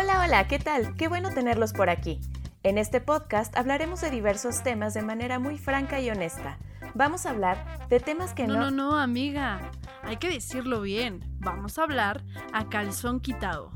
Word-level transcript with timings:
Hola, 0.00 0.22
hola, 0.24 0.48
¿qué 0.48 0.58
tal? 0.58 0.96
Qué 0.96 1.08
bueno 1.08 1.28
tenerlos 1.34 1.74
por 1.74 1.90
aquí. 1.90 2.20
En 2.62 2.78
este 2.78 3.02
podcast 3.02 3.54
hablaremos 3.54 4.00
de 4.00 4.08
diversos 4.08 4.62
temas 4.62 4.94
de 4.94 5.02
manera 5.02 5.38
muy 5.38 5.58
franca 5.58 6.00
y 6.00 6.08
honesta. 6.08 6.58
Vamos 6.94 7.26
a 7.26 7.30
hablar 7.30 7.86
de 7.90 8.00
temas 8.00 8.32
que 8.32 8.46
no... 8.46 8.54
No, 8.54 8.70
no, 8.70 8.92
no, 8.92 8.96
amiga. 8.96 9.70
Hay 10.02 10.16
que 10.16 10.30
decirlo 10.30 10.80
bien. 10.80 11.20
Vamos 11.40 11.78
a 11.78 11.82
hablar 11.82 12.24
a 12.54 12.70
calzón 12.70 13.20
quitado. 13.20 13.72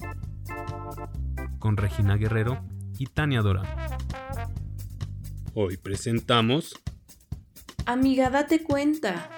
Con 1.58 1.76
Regina 1.76 2.16
Guerrero 2.16 2.64
y 2.98 3.04
Tania 3.04 3.42
Dora. 3.42 3.62
Hoy 5.52 5.76
presentamos... 5.76 6.74
Amiga, 7.84 8.30
date 8.30 8.64
cuenta. 8.64 9.28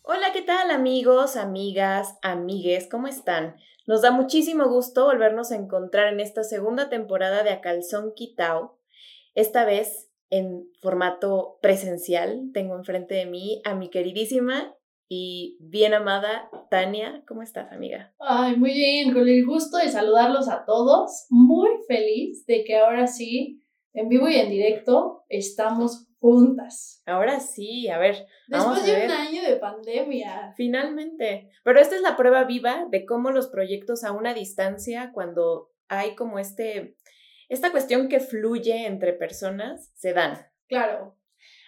Hola, 0.00 0.32
¿qué 0.32 0.40
tal 0.40 0.70
amigos, 0.70 1.36
amigas, 1.36 2.14
amigues? 2.22 2.88
¿Cómo 2.90 3.06
están? 3.06 3.56
Nos 3.86 4.00
da 4.00 4.10
muchísimo 4.10 4.66
gusto 4.68 5.04
volvernos 5.04 5.52
a 5.52 5.56
encontrar 5.56 6.10
en 6.10 6.20
esta 6.20 6.42
segunda 6.42 6.88
temporada 6.88 7.42
de 7.42 7.50
A 7.50 7.60
Calzón 7.60 8.14
Quitao. 8.14 8.78
Esta 9.34 9.66
vez 9.66 10.10
en 10.30 10.66
formato 10.80 11.58
presencial. 11.60 12.50
Tengo 12.54 12.76
enfrente 12.76 13.14
de 13.14 13.26
mí 13.26 13.60
a 13.64 13.74
mi 13.74 13.90
queridísima 13.90 14.74
y 15.06 15.58
bien 15.60 15.92
amada 15.92 16.48
Tania. 16.70 17.22
¿Cómo 17.28 17.42
estás, 17.42 17.70
amiga? 17.72 18.14
Ay, 18.18 18.56
muy 18.56 18.72
bien, 18.72 19.12
con 19.12 19.28
el 19.28 19.44
gusto 19.44 19.76
de 19.76 19.90
saludarlos 19.90 20.48
a 20.48 20.64
todos. 20.64 21.26
Muy 21.28 21.68
feliz 21.86 22.46
de 22.46 22.64
que 22.64 22.78
ahora 22.78 23.06
sí, 23.06 23.62
en 23.92 24.08
vivo 24.08 24.28
y 24.30 24.36
en 24.36 24.48
directo, 24.48 25.24
estamos 25.28 26.08
juntas. 26.24 27.02
Ahora 27.04 27.38
sí, 27.38 27.86
a 27.88 27.98
ver. 27.98 28.14
Después 28.48 28.64
vamos 28.64 28.82
a 28.82 28.86
de 28.86 28.92
ver. 28.92 29.04
un 29.04 29.10
año 29.10 29.42
de 29.42 29.56
pandemia. 29.56 30.54
Finalmente. 30.56 31.50
Pero 31.62 31.78
esta 31.78 31.96
es 31.96 32.00
la 32.00 32.16
prueba 32.16 32.44
viva 32.44 32.86
de 32.90 33.04
cómo 33.04 33.30
los 33.30 33.48
proyectos 33.48 34.04
a 34.04 34.12
una 34.12 34.32
distancia, 34.32 35.10
cuando 35.12 35.70
hay 35.88 36.14
como 36.14 36.38
este, 36.38 36.96
esta 37.50 37.70
cuestión 37.72 38.08
que 38.08 38.20
fluye 38.20 38.86
entre 38.86 39.12
personas, 39.12 39.90
se 39.96 40.14
dan. 40.14 40.38
Claro. 40.66 41.18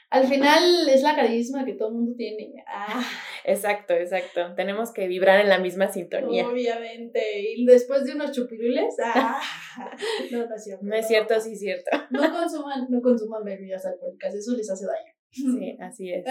Al 0.09 0.27
final 0.27 0.89
es 0.89 1.03
la 1.03 1.15
carisma 1.17 1.67
que 1.67 1.75
todo 1.75 1.89
el 1.89 1.95
mundo 1.97 2.15
tiene. 2.17 2.65
Ah, 2.67 3.05
Exacto, 3.45 3.93
exacto. 3.93 4.55
Tenemos 4.57 4.91
que 4.93 5.07
vibrar 5.07 5.41
en 5.41 5.51
la 5.51 5.59
misma 5.59 5.89
sintonía. 5.89 6.49
obviamente. 6.49 7.21
Y 7.55 7.67
después 7.67 8.05
de 8.05 8.15
unos 8.15 8.33
chupirules, 8.33 8.97
ah, 9.05 9.39
no, 10.33 10.47
no 10.47 10.55
es 10.55 10.65
cierto. 10.65 10.85
No 10.85 10.95
es 10.95 11.07
cierto, 11.07 11.41
sí 11.41 11.53
es 11.53 11.61
cierto. 11.61 11.91
No 12.11 12.21
consuman, 12.33 12.87
no 12.89 13.01
consuman 13.03 13.45
bebidas 13.45 13.85
alcohólicas, 13.87 14.35
eso 14.35 14.57
les 14.57 14.71
hace 14.71 14.87
daño. 14.87 15.13
Sí, 15.31 15.77
así 15.81 16.13
es. 16.13 16.25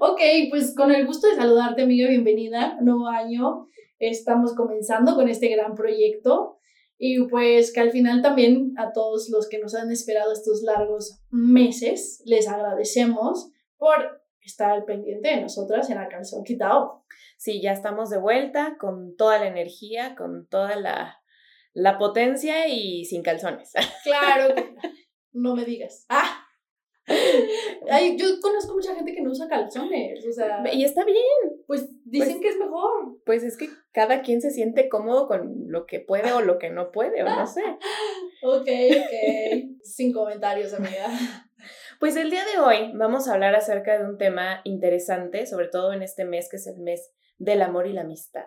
Ok, 0.00 0.20
pues 0.50 0.74
con 0.74 0.92
el 0.92 1.06
gusto 1.06 1.28
de 1.28 1.36
saludarte, 1.36 1.82
amiga, 1.82 2.08
bienvenida, 2.08 2.78
nuevo 2.80 3.08
año. 3.08 3.66
Estamos 3.98 4.54
comenzando 4.54 5.16
con 5.16 5.28
este 5.28 5.48
gran 5.48 5.74
proyecto 5.74 6.58
y 6.96 7.24
pues 7.28 7.72
que 7.72 7.80
al 7.80 7.90
final 7.90 8.22
también 8.22 8.74
a 8.76 8.92
todos 8.92 9.28
los 9.30 9.48
que 9.48 9.58
nos 9.58 9.74
han 9.74 9.90
esperado 9.90 10.32
estos 10.32 10.62
largos 10.62 11.20
meses, 11.30 12.22
les 12.24 12.48
agradecemos 12.48 13.50
por 13.76 14.22
estar 14.40 14.70
al 14.70 14.84
pendiente 14.84 15.28
de 15.28 15.40
nosotras 15.40 15.90
en 15.90 15.96
la 15.96 16.08
calzón 16.08 16.44
quitado. 16.44 17.04
Sí, 17.36 17.60
ya 17.60 17.72
estamos 17.72 18.10
de 18.10 18.18
vuelta 18.18 18.76
con 18.80 19.14
toda 19.16 19.38
la 19.38 19.46
energía, 19.46 20.16
con 20.16 20.46
toda 20.48 20.76
la, 20.76 21.18
la 21.74 21.98
potencia 21.98 22.68
y 22.68 23.04
sin 23.04 23.22
calzones. 23.22 23.72
Claro, 24.04 24.54
que- 24.54 24.74
no 25.32 25.54
me 25.54 25.64
digas. 25.64 26.06
Ah. 26.08 26.44
Ay, 27.90 28.16
yo 28.18 28.26
conozco 28.42 28.74
mucha 28.74 28.94
gente 28.94 29.14
que 29.14 29.22
no 29.22 29.30
usa 29.30 29.48
calzones, 29.48 30.26
o 30.26 30.32
sea, 30.32 30.62
Y 30.72 30.84
está 30.84 31.04
bien, 31.04 31.16
pues 31.66 31.88
dicen 32.04 32.32
pues- 32.34 32.40
que 32.42 32.48
es 32.48 32.56
mejor. 32.58 33.18
pues 33.24 33.42
es 33.44 33.56
que 33.56 33.68
cada 33.92 34.20
quien 34.22 34.42
se 34.42 34.50
siente 34.50 34.88
cómodo 34.90 35.26
con 35.26 35.64
lo 35.68 35.86
que 35.86 36.00
puede 36.00 36.32
o 36.32 36.42
lo 36.42 36.58
que 36.58 36.68
no 36.70 36.90
puede, 36.92 37.22
o 37.22 37.26
no 37.26 37.46
sé. 37.46 37.62
Ok, 38.42 38.68
ok. 38.68 39.78
Sin 39.82 40.12
comentarios, 40.12 40.74
amiga. 40.74 41.08
Pues 41.98 42.14
el 42.16 42.30
día 42.30 42.44
de 42.44 42.60
hoy 42.60 42.92
vamos 42.94 43.26
a 43.26 43.34
hablar 43.34 43.54
acerca 43.56 43.98
de 43.98 44.04
un 44.04 44.18
tema 44.18 44.60
interesante, 44.64 45.46
sobre 45.46 45.68
todo 45.68 45.92
en 45.92 46.02
este 46.02 46.24
mes 46.24 46.48
que 46.50 46.56
es 46.56 46.66
el 46.66 46.78
mes 46.80 47.10
del 47.38 47.62
amor 47.62 47.86
y 47.86 47.92
la 47.94 48.02
amistad. 48.02 48.44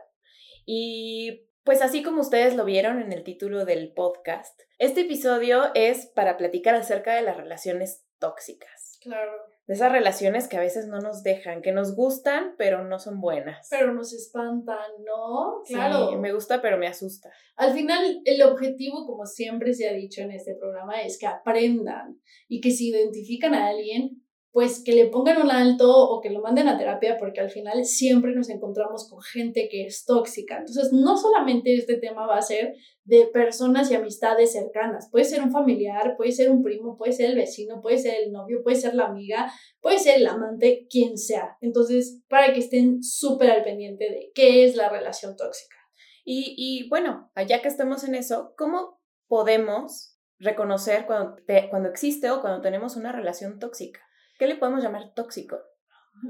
Y 0.66 1.48
pues 1.64 1.82
así 1.82 2.04
como 2.04 2.22
ustedes 2.22 2.56
lo 2.56 2.66
vieron 2.66 3.02
en 3.02 3.12
el 3.12 3.24
título 3.24 3.66
del 3.66 3.94
podcast, 3.94 4.60
este 4.80 5.02
episodio 5.02 5.72
es 5.76 6.08
para 6.08 6.38
platicar 6.38 6.76
acerca 6.76 7.16
de 7.16 7.22
las 7.22 7.38
relaciones 7.38 8.06
tóxicas. 8.20 8.98
Claro. 9.02 9.32
De 9.68 9.76
esas 9.76 9.92
relaciones 9.92 10.48
que 10.48 10.58
a 10.58 10.60
veces 10.60 10.88
no 10.88 11.00
nos 11.00 11.24
dejan, 11.24 11.62
que 11.62 11.72
nos 11.72 11.96
gustan, 11.96 12.56
pero 12.58 12.84
no 12.84 13.00
son 13.00 13.22
buenas. 13.22 13.68
Pero 13.70 13.94
nos 13.94 14.12
espantan, 14.14 14.78
¿no? 15.06 15.62
Sí, 15.66 15.74
Claro. 15.74 16.18
me 16.18 16.34
gusta, 16.34 16.62
pero 16.62 16.78
me 16.78 16.88
asusta. 16.88 17.32
Al 17.56 17.74
final, 17.74 18.22
el 18.26 18.42
objetivo, 18.44 19.06
como 19.06 19.26
siempre 19.26 19.74
se 19.74 19.88
ha 19.88 19.94
dicho 19.94 20.22
en 20.22 20.32
este 20.32 20.56
programa, 20.56 21.02
es 21.02 21.18
que 21.18 21.28
aprendan 21.28 22.20
y 22.48 22.60
que 22.60 22.72
si 22.72 22.90
identifican 22.90 23.54
a 23.54 23.68
alguien, 23.68 24.21
pues 24.52 24.84
que 24.84 24.92
le 24.92 25.06
pongan 25.06 25.42
un 25.42 25.50
alto 25.50 25.90
o 25.90 26.20
que 26.20 26.30
lo 26.30 26.42
manden 26.42 26.68
a 26.68 26.78
terapia, 26.78 27.18
porque 27.18 27.40
al 27.40 27.50
final 27.50 27.86
siempre 27.86 28.36
nos 28.36 28.50
encontramos 28.50 29.10
con 29.10 29.22
gente 29.22 29.70
que 29.70 29.86
es 29.86 30.04
tóxica. 30.04 30.58
Entonces, 30.58 30.92
no 30.92 31.16
solamente 31.16 31.74
este 31.74 31.96
tema 31.96 32.28
va 32.28 32.38
a 32.38 32.42
ser 32.42 32.76
de 33.06 33.28
personas 33.28 33.90
y 33.90 33.96
amistades 33.96 34.52
cercanas, 34.52 35.10
puede 35.10 35.24
ser 35.24 35.42
un 35.42 35.52
familiar, 35.52 36.16
puede 36.18 36.34
ser 36.34 36.52
un 36.52 36.64
primo, 36.64 36.98
puede 36.98 37.14
ser 37.14 37.30
el 37.30 37.38
vecino, 37.38 37.82
puede 37.82 37.98
ser 37.98 38.16
el 38.24 38.34
novio, 38.34 38.62
puede 38.62 38.76
ser 38.76 38.94
la 38.94 39.06
amiga, 39.06 39.52
puede 39.80 40.00
ser 40.00 40.18
el 40.18 40.28
amante, 40.28 40.86
quien 40.90 41.18
sea. 41.18 41.58
Entonces, 41.62 42.22
para 42.28 42.52
que 42.52 42.60
estén 42.60 43.02
súper 43.04 43.52
al 43.52 43.64
pendiente 43.64 44.04
de 44.04 44.32
qué 44.36 44.66
es 44.66 44.76
la 44.76 44.90
relación 44.90 45.38
tóxica. 45.38 45.78
Y, 46.26 46.56
y 46.58 46.90
bueno, 46.90 47.32
ya 47.48 47.62
que 47.62 47.70
estamos 47.70 48.04
en 48.04 48.16
eso, 48.16 48.54
¿cómo 48.58 49.00
podemos 49.28 50.18
reconocer 50.40 51.06
cuando, 51.06 51.38
cuando 51.70 51.88
existe 51.88 52.30
o 52.30 52.42
cuando 52.42 52.62
tenemos 52.62 52.98
una 52.98 53.14
relación 53.14 53.58
tóxica? 53.58 54.02
¿Qué 54.42 54.48
le 54.48 54.56
podemos 54.56 54.82
llamar 54.82 55.14
tóxico? 55.14 55.56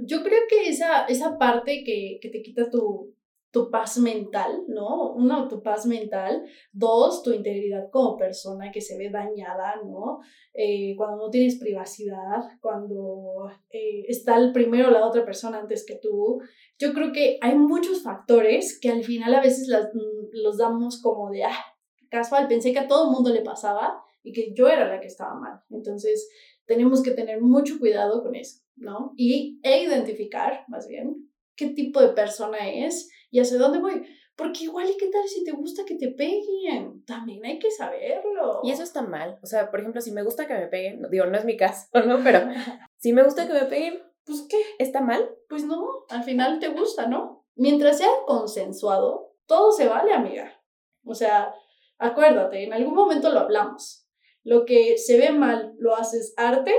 Yo 0.06 0.22
creo 0.22 0.42
que 0.50 0.68
esa, 0.68 1.06
esa 1.06 1.38
parte 1.38 1.82
que, 1.86 2.20
que 2.22 2.28
te 2.28 2.42
quita 2.42 2.70
tu, 2.70 3.16
tu 3.52 3.72
paz 3.72 4.00
mental, 4.00 4.66
¿no? 4.68 5.14
Uno, 5.14 5.48
tu 5.48 5.64
paz 5.64 5.86
mental. 5.86 6.44
Dos, 6.74 7.24
tu 7.24 7.32
integridad 7.32 7.90
como 7.90 8.18
persona 8.18 8.70
que 8.70 8.82
se 8.82 8.98
ve 8.98 9.10
dañada, 9.12 9.78
¿no? 9.86 10.20
Eh, 10.54 10.94
cuando 10.98 11.16
no 11.24 11.30
tienes 11.30 11.58
privacidad, 11.58 12.42
cuando 12.60 13.50
eh, 13.70 14.04
está 14.10 14.36
el 14.38 14.52
primero 14.52 14.92
la 14.92 15.08
otra 15.08 15.24
persona 15.24 15.60
antes 15.60 15.86
que 15.86 15.96
tú. 15.96 16.42
Yo 16.78 16.92
creo 16.94 17.14
que 17.14 17.38
hay 17.42 17.56
muchos 17.56 18.04
factores 18.04 18.78
que 18.82 18.90
al 18.90 19.06
final 19.06 19.34
a 19.36 19.42
veces 19.42 19.70
las- 19.70 19.88
mm, 19.94 20.32
los 20.44 20.58
damos 20.58 21.02
como 21.02 21.30
de, 21.30 21.46
ah, 21.46 21.66
casual, 22.10 22.50
pensé 22.50 22.74
que 22.74 22.80
a 22.80 22.90
todo 22.90 23.06
el 23.06 23.12
mundo 23.12 23.30
le 23.30 23.42
pasaba 23.42 24.04
y 24.24 24.34
que 24.34 24.54
yo 24.54 24.68
era 24.68 24.88
la 24.88 25.00
que 25.00 25.08
estaba 25.08 25.34
mal. 25.34 25.62
Entonces, 25.72 26.30
tenemos 26.72 27.04
que 27.04 27.12
tener 27.12 27.42
mucho 27.42 27.80
cuidado 27.80 28.24
con 28.24 28.34
eso, 28.34 28.62
¿no? 28.78 29.12
Y 29.18 29.60
e 29.62 29.84
identificar, 29.84 30.64
más 30.70 30.88
bien, 30.88 31.30
qué 31.58 31.68
tipo 31.68 32.00
de 32.02 32.14
persona 32.14 32.70
es 32.70 33.10
y 33.30 33.42
hacia 33.42 33.58
dónde 33.58 33.80
voy. 33.80 34.06
Porque 34.38 34.64
igual, 34.64 34.90
¿y 34.90 34.96
qué 34.96 35.08
tal 35.08 35.28
si 35.28 35.44
te 35.44 35.52
gusta 35.52 35.84
que 35.86 35.96
te 35.96 36.08
peguen? 36.08 37.04
También 37.06 37.44
hay 37.46 37.60
que 37.60 37.70
saberlo. 37.70 38.62
Y 38.64 38.72
eso 38.72 38.84
está 38.84 39.02
mal. 39.02 39.38
O 39.44 39.46
sea, 39.46 39.70
por 39.70 39.82
ejemplo, 39.82 40.00
si 40.00 40.14
me 40.14 40.24
gusta 40.24 40.48
que 40.48 40.54
me 40.54 40.68
peguen, 40.68 41.02
digo, 41.12 41.26
no 41.26 41.38
es 41.38 41.44
mi 41.44 41.58
caso, 41.58 41.88
¿no? 42.08 42.24
Pero 42.24 42.40
si 42.98 43.12
me 43.12 43.24
gusta 43.24 43.46
que 43.46 43.54
me 43.54 43.66
peguen, 43.66 44.02
Pues, 44.24 44.48
¿qué? 44.50 44.58
¿está 44.80 45.02
mal? 45.02 45.30
Pues 45.50 45.66
no, 45.66 45.86
al 46.08 46.24
final 46.24 46.60
te 46.60 46.70
gusta, 46.70 47.08
¿no? 47.08 47.46
Mientras 47.56 47.98
sea 47.98 48.08
consensuado, 48.26 49.36
todo 49.46 49.74
se 49.74 49.90
vale, 49.90 50.14
amiga. 50.14 50.64
O 51.04 51.14
sea, 51.14 51.54
acuérdate, 51.98 52.64
en 52.64 52.72
algún 52.72 52.96
momento 52.96 53.30
lo 53.30 53.42
hablamos. 53.42 54.01
Lo 54.44 54.66
que 54.66 54.98
se 54.98 55.18
ve 55.18 55.32
mal 55.32 55.74
lo 55.78 55.96
haces 55.96 56.34
arte, 56.38 56.74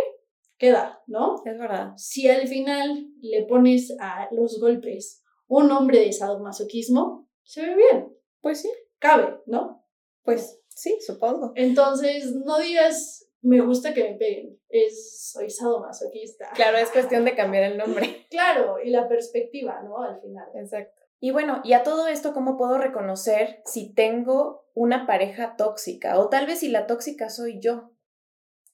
queda, 0.59 1.03
¿no? 1.07 1.43
Es 1.45 1.59
verdad. 1.59 1.93
si 1.97 2.29
al 2.29 2.47
final 2.49 3.09
le 3.21 3.45
pones 3.47 3.95
a 4.01 4.29
los 4.33 4.61
golpes 4.61 5.23
un 5.49 5.69
nombre 5.69 5.99
de 6.01 6.13
sadomasoquismo, 6.13 7.29
se 7.43 7.67
ve 7.67 7.75
bien, 7.77 8.17
Pues 8.41 8.63
sí, 8.63 8.71
cabe, 8.99 9.41
¿no? 9.47 9.85
pues 10.25 10.61
sí, 10.69 10.99
supongo. 11.05 11.53
Entonces, 11.57 12.33
no 12.33 12.59
digas, 12.59 13.29
me 13.41 13.61
gusta 13.61 13.93
que 13.93 14.05
me 14.05 14.15
peguen, 14.15 14.61
es, 14.69 15.31
soy 15.33 15.51
sadomasoquista. 15.51 16.51
Claro, 16.55 16.79
es 16.79 16.91
cuestión 16.91 17.25
de 17.25 17.35
cambiar 17.35 17.65
el 17.65 17.79
nombre. 17.79 18.27
Claro, 18.31 18.77
y 18.83 18.89
la 18.89 19.09
perspectiva, 19.09 19.83
¿no? 19.83 20.01
Al 20.03 20.19
final. 20.23 20.49
Exacto. 20.55 21.02
Y 21.25 21.31
bueno, 21.31 21.61
y 21.63 21.75
a 21.75 21.85
todo 21.85 22.09
esto, 22.09 22.35
¿cómo 22.35 22.59
puedo 22.59 22.79
reconocer 22.79 23.63
si 23.65 23.95
tengo 23.95 24.67
una 24.75 25.07
pareja 25.07 25.55
tóxica? 25.57 26.19
O 26.19 26.29
tal 26.29 26.47
vez 26.47 26.59
si 26.59 26.69
la 26.69 26.89
tóxica 26.89 27.31
soy 27.31 27.61
yo. 27.61 27.93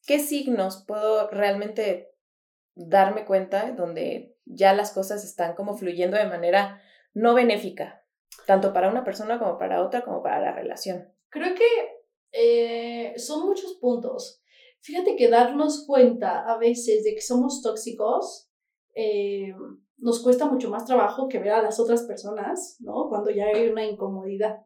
¿Qué 0.06 0.18
signos 0.18 0.82
puedo 0.88 1.28
realmente 1.28 2.10
darme 2.74 3.26
cuenta 3.26 3.72
donde 3.72 4.34
ya 4.46 4.72
las 4.72 4.92
cosas 4.92 5.26
están 5.26 5.56
como 5.56 5.76
fluyendo 5.76 6.16
de 6.16 6.24
manera 6.24 6.80
no 7.12 7.34
benéfica? 7.34 8.02
Tanto 8.46 8.72
para 8.72 8.88
una 8.88 9.04
persona 9.04 9.38
como 9.38 9.58
para 9.58 9.84
otra, 9.84 10.00
como 10.00 10.22
para 10.22 10.40
la 10.40 10.52
relación. 10.52 11.12
Creo 11.28 11.54
que 11.54 11.66
eh, 12.32 13.12
son 13.18 13.44
muchos 13.44 13.74
puntos. 13.74 14.40
Fíjate 14.80 15.16
que 15.16 15.28
darnos 15.28 15.84
cuenta 15.86 16.50
a 16.50 16.56
veces 16.56 17.04
de 17.04 17.14
que 17.14 17.20
somos 17.20 17.60
tóxicos 17.60 18.50
eh, 18.94 19.52
nos 19.98 20.22
cuesta 20.22 20.46
mucho 20.46 20.70
más 20.70 20.84
trabajo 20.84 21.28
que 21.28 21.38
ver 21.38 21.50
a 21.50 21.62
las 21.62 21.78
otras 21.80 22.02
personas, 22.02 22.76
¿no? 22.80 23.08
Cuando 23.08 23.30
ya 23.30 23.46
hay 23.46 23.68
una 23.68 23.84
incomodidad. 23.84 24.56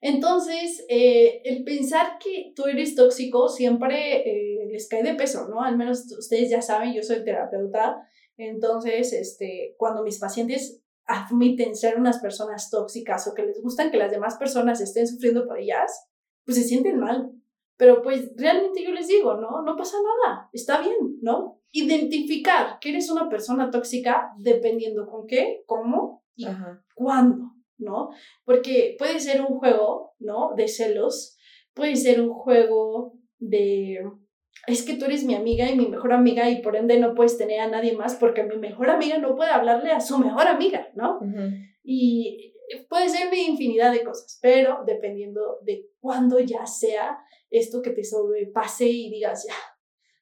Entonces, 0.00 0.84
eh, 0.88 1.40
el 1.44 1.64
pensar 1.64 2.18
que 2.22 2.52
tú 2.54 2.66
eres 2.66 2.94
tóxico 2.94 3.48
siempre 3.48 4.20
eh, 4.28 4.68
les 4.70 4.88
cae 4.88 5.02
de 5.02 5.14
peso, 5.14 5.48
¿no? 5.48 5.62
Al 5.62 5.76
menos 5.76 6.04
ustedes 6.18 6.50
ya 6.50 6.62
saben, 6.62 6.92
yo 6.94 7.02
soy 7.02 7.24
terapeuta, 7.24 8.06
entonces, 8.36 9.12
este, 9.12 9.74
cuando 9.78 10.02
mis 10.02 10.18
pacientes 10.18 10.82
admiten 11.06 11.74
ser 11.74 11.98
unas 11.98 12.18
personas 12.18 12.68
tóxicas 12.70 13.26
o 13.26 13.34
que 13.34 13.46
les 13.46 13.62
gustan 13.62 13.90
que 13.90 13.96
las 13.96 14.10
demás 14.10 14.36
personas 14.36 14.80
estén 14.80 15.06
sufriendo 15.06 15.46
por 15.46 15.58
ellas, 15.58 16.08
pues 16.44 16.58
se 16.58 16.64
sienten 16.64 16.98
mal. 16.98 17.32
Pero 17.76 18.02
pues 18.02 18.32
realmente 18.36 18.82
yo 18.82 18.90
les 18.90 19.08
digo, 19.08 19.34
no, 19.34 19.62
no 19.62 19.76
pasa 19.76 19.96
nada, 19.98 20.48
está 20.52 20.80
bien, 20.80 20.96
¿no? 21.20 21.60
Identificar 21.72 22.78
que 22.80 22.90
eres 22.90 23.10
una 23.10 23.28
persona 23.28 23.70
tóxica 23.70 24.32
dependiendo 24.38 25.06
con 25.06 25.26
qué, 25.26 25.62
cómo 25.66 26.24
y 26.34 26.46
cuándo, 26.94 27.52
¿no? 27.78 28.10
Porque 28.44 28.96
puede 28.98 29.20
ser 29.20 29.42
un 29.42 29.58
juego, 29.58 30.14
¿no? 30.18 30.54
De 30.56 30.68
celos, 30.68 31.36
puede 31.74 31.96
ser 31.96 32.20
un 32.20 32.30
juego 32.30 33.18
de 33.38 34.00
es 34.66 34.82
que 34.82 34.96
tú 34.96 35.04
eres 35.04 35.24
mi 35.24 35.34
amiga 35.34 35.70
y 35.70 35.76
mi 35.76 35.86
mejor 35.86 36.12
amiga 36.12 36.50
y 36.50 36.60
por 36.60 36.76
ende 36.76 36.98
no 36.98 37.14
puedes 37.14 37.38
tener 37.38 37.60
a 37.60 37.68
nadie 37.68 37.92
más 37.92 38.16
porque 38.16 38.42
mi 38.42 38.56
mejor 38.56 38.90
amiga 38.90 39.18
no 39.18 39.36
puede 39.36 39.50
hablarle 39.50 39.92
a 39.92 40.00
su 40.00 40.18
mejor 40.18 40.48
amiga, 40.48 40.88
¿no? 40.94 41.20
Y 41.84 42.52
puede 42.88 43.08
ser 43.08 43.28
una 43.28 43.38
infinidad 43.38 43.92
de 43.92 44.02
cosas, 44.02 44.38
pero 44.42 44.82
dependiendo 44.84 45.58
de 45.62 45.88
cuándo 46.00 46.40
ya 46.40 46.66
sea 46.66 47.18
esto 47.58 47.82
que 47.82 47.90
te 47.90 48.04
sobrepase 48.04 48.86
y 48.86 49.10
digas, 49.10 49.46
ya, 49.48 49.54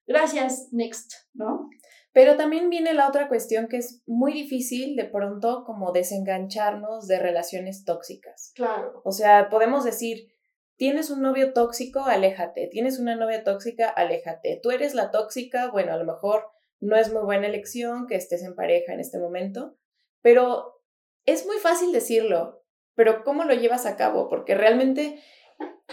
gracias, 0.06 0.68
next, 0.72 1.12
¿no? 1.32 1.68
Pero 2.12 2.36
también 2.36 2.70
viene 2.70 2.94
la 2.94 3.08
otra 3.08 3.28
cuestión 3.28 3.66
que 3.66 3.78
es 3.78 4.02
muy 4.06 4.32
difícil 4.32 4.94
de 4.94 5.04
pronto 5.04 5.64
como 5.64 5.92
desengancharnos 5.92 7.08
de 7.08 7.18
relaciones 7.18 7.84
tóxicas. 7.84 8.52
Claro. 8.54 9.02
O 9.04 9.10
sea, 9.10 9.48
podemos 9.48 9.84
decir, 9.84 10.28
Tienes 10.76 11.10
un 11.10 11.22
novio 11.22 11.52
tóxico, 11.52 12.04
aléjate. 12.04 12.66
Tienes 12.66 12.98
una 12.98 13.14
novia 13.14 13.44
tóxica, 13.44 13.88
aléjate. 13.88 14.58
Tú 14.60 14.72
eres 14.72 14.94
la 14.94 15.10
tóxica, 15.10 15.70
bueno, 15.70 15.92
a 15.92 15.96
lo 15.96 16.04
mejor 16.04 16.50
no 16.80 16.96
es 16.96 17.12
muy 17.12 17.22
buena 17.22 17.46
elección 17.46 18.06
que 18.06 18.16
estés 18.16 18.42
en 18.42 18.56
pareja 18.56 18.92
en 18.92 19.00
este 19.00 19.18
momento, 19.18 19.76
pero 20.20 20.82
es 21.24 21.46
muy 21.46 21.58
fácil 21.58 21.92
decirlo, 21.92 22.64
pero 22.94 23.22
¿cómo 23.22 23.44
lo 23.44 23.54
llevas 23.54 23.86
a 23.86 23.96
cabo? 23.96 24.28
Porque 24.28 24.54
realmente 24.54 25.22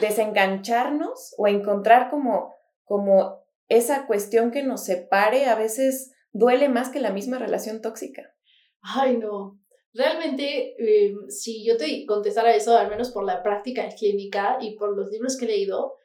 desengancharnos 0.01 1.33
o 1.38 1.48
encontrar 1.48 2.09
como, 2.09 2.53
como 2.83 3.45
esa 3.69 4.06
cuestión 4.06 4.51
que 4.51 4.63
nos 4.63 4.83
separe 4.83 5.45
a 5.45 5.56
veces 5.56 6.12
duele 6.33 6.68
más 6.68 6.89
que 6.89 7.00
la 7.00 7.12
misma 7.12 7.39
relación 7.39 7.81
tóxica. 7.81 8.33
Ay, 8.81 9.18
no. 9.18 9.59
Realmente, 9.94 10.75
eh, 10.77 11.13
si 11.30 11.65
yo 11.65 11.77
te 11.77 12.06
contestara 12.06 12.56
eso, 12.56 12.77
al 12.77 12.89
menos 12.89 13.12
por 13.12 13.25
la 13.25 13.44
práctica 13.44 13.88
clínica 13.89 14.57
y 14.59 14.75
por 14.75 14.95
los 14.95 15.09
libros 15.12 15.38
que 15.38 15.45
he 15.45 15.50
leído, 15.50 15.95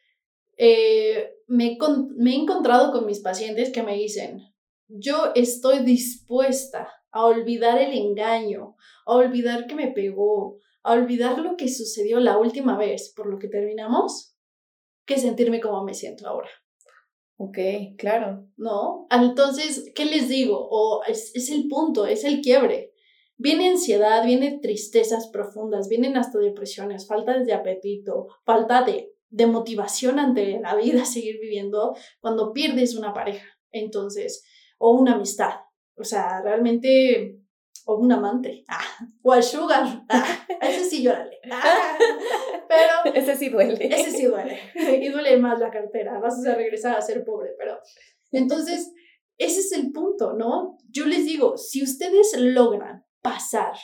eh, 0.56 1.34
me 1.46 1.76
he 1.76 2.34
encontrado 2.34 2.92
con 2.92 3.06
mis 3.06 3.20
pacientes 3.20 3.70
que 3.70 3.82
me 3.82 3.94
dicen, 3.94 4.42
yo 4.88 5.32
estoy 5.34 5.80
dispuesta 5.80 6.92
a 7.10 7.24
olvidar 7.24 7.78
el 7.78 7.92
engaño, 7.92 8.76
a 9.06 9.14
olvidar 9.14 9.66
que 9.66 9.74
me 9.74 9.88
pegó, 9.88 10.58
a 10.86 10.92
olvidar 10.92 11.38
lo 11.38 11.56
que 11.56 11.68
sucedió 11.68 12.20
la 12.20 12.38
última 12.38 12.78
vez 12.78 13.12
por 13.16 13.26
lo 13.26 13.38
que 13.38 13.48
terminamos, 13.48 14.36
que 15.04 15.18
sentirme 15.18 15.60
como 15.60 15.82
me 15.84 15.94
siento 15.94 16.28
ahora. 16.28 16.48
Ok, 17.38 17.58
claro. 17.98 18.48
¿No? 18.56 19.06
Entonces, 19.10 19.90
¿qué 19.94 20.04
les 20.04 20.28
digo? 20.28 20.56
O 20.70 21.02
es, 21.06 21.34
es 21.34 21.50
el 21.50 21.66
punto, 21.68 22.06
es 22.06 22.24
el 22.24 22.40
quiebre. 22.40 22.92
Viene 23.36 23.68
ansiedad, 23.68 24.24
viene 24.24 24.60
tristezas 24.62 25.28
profundas, 25.28 25.88
vienen 25.88 26.16
hasta 26.16 26.38
depresiones, 26.38 27.06
falta 27.06 27.38
de 27.38 27.52
apetito, 27.52 28.28
falta 28.44 28.82
de, 28.82 29.12
de 29.28 29.46
motivación 29.46 30.20
ante 30.20 30.60
la 30.60 30.76
vida, 30.76 31.04
seguir 31.04 31.40
viviendo 31.40 31.96
cuando 32.20 32.52
pierdes 32.52 32.96
una 32.96 33.12
pareja, 33.12 33.46
entonces, 33.72 34.44
o 34.78 34.92
una 34.92 35.14
amistad. 35.14 35.54
O 35.96 36.04
sea, 36.04 36.40
realmente, 36.42 37.40
o 37.88 37.96
un 37.96 38.10
amante, 38.10 38.64
ah, 38.68 39.08
o 39.22 39.32
al 39.32 39.42
sugar, 39.42 40.04
ah, 40.08 40.46
ese 40.60 40.84
sí 40.84 41.02
llórale. 41.02 41.38
Ah, 41.50 41.96
pero 42.68 43.14
ese 43.14 43.36
sí 43.36 43.48
duele. 43.48 43.86
Ese 43.86 44.10
sí 44.10 44.26
duele. 44.26 44.58
Y 44.74 45.08
duele 45.08 45.36
más 45.38 45.60
la 45.60 45.70
cartera, 45.70 46.18
vas 46.18 46.44
a 46.44 46.56
regresar 46.56 46.96
a 46.96 47.00
ser 47.00 47.24
pobre, 47.24 47.50
pero 47.56 47.78
entonces, 48.32 48.92
ese 49.38 49.60
es 49.60 49.72
el 49.72 49.92
punto, 49.92 50.32
¿no? 50.32 50.78
Yo 50.90 51.06
les 51.06 51.24
digo, 51.26 51.56
si 51.56 51.82
ustedes 51.82 52.36
logran 52.36 53.04
pasar 53.22 53.76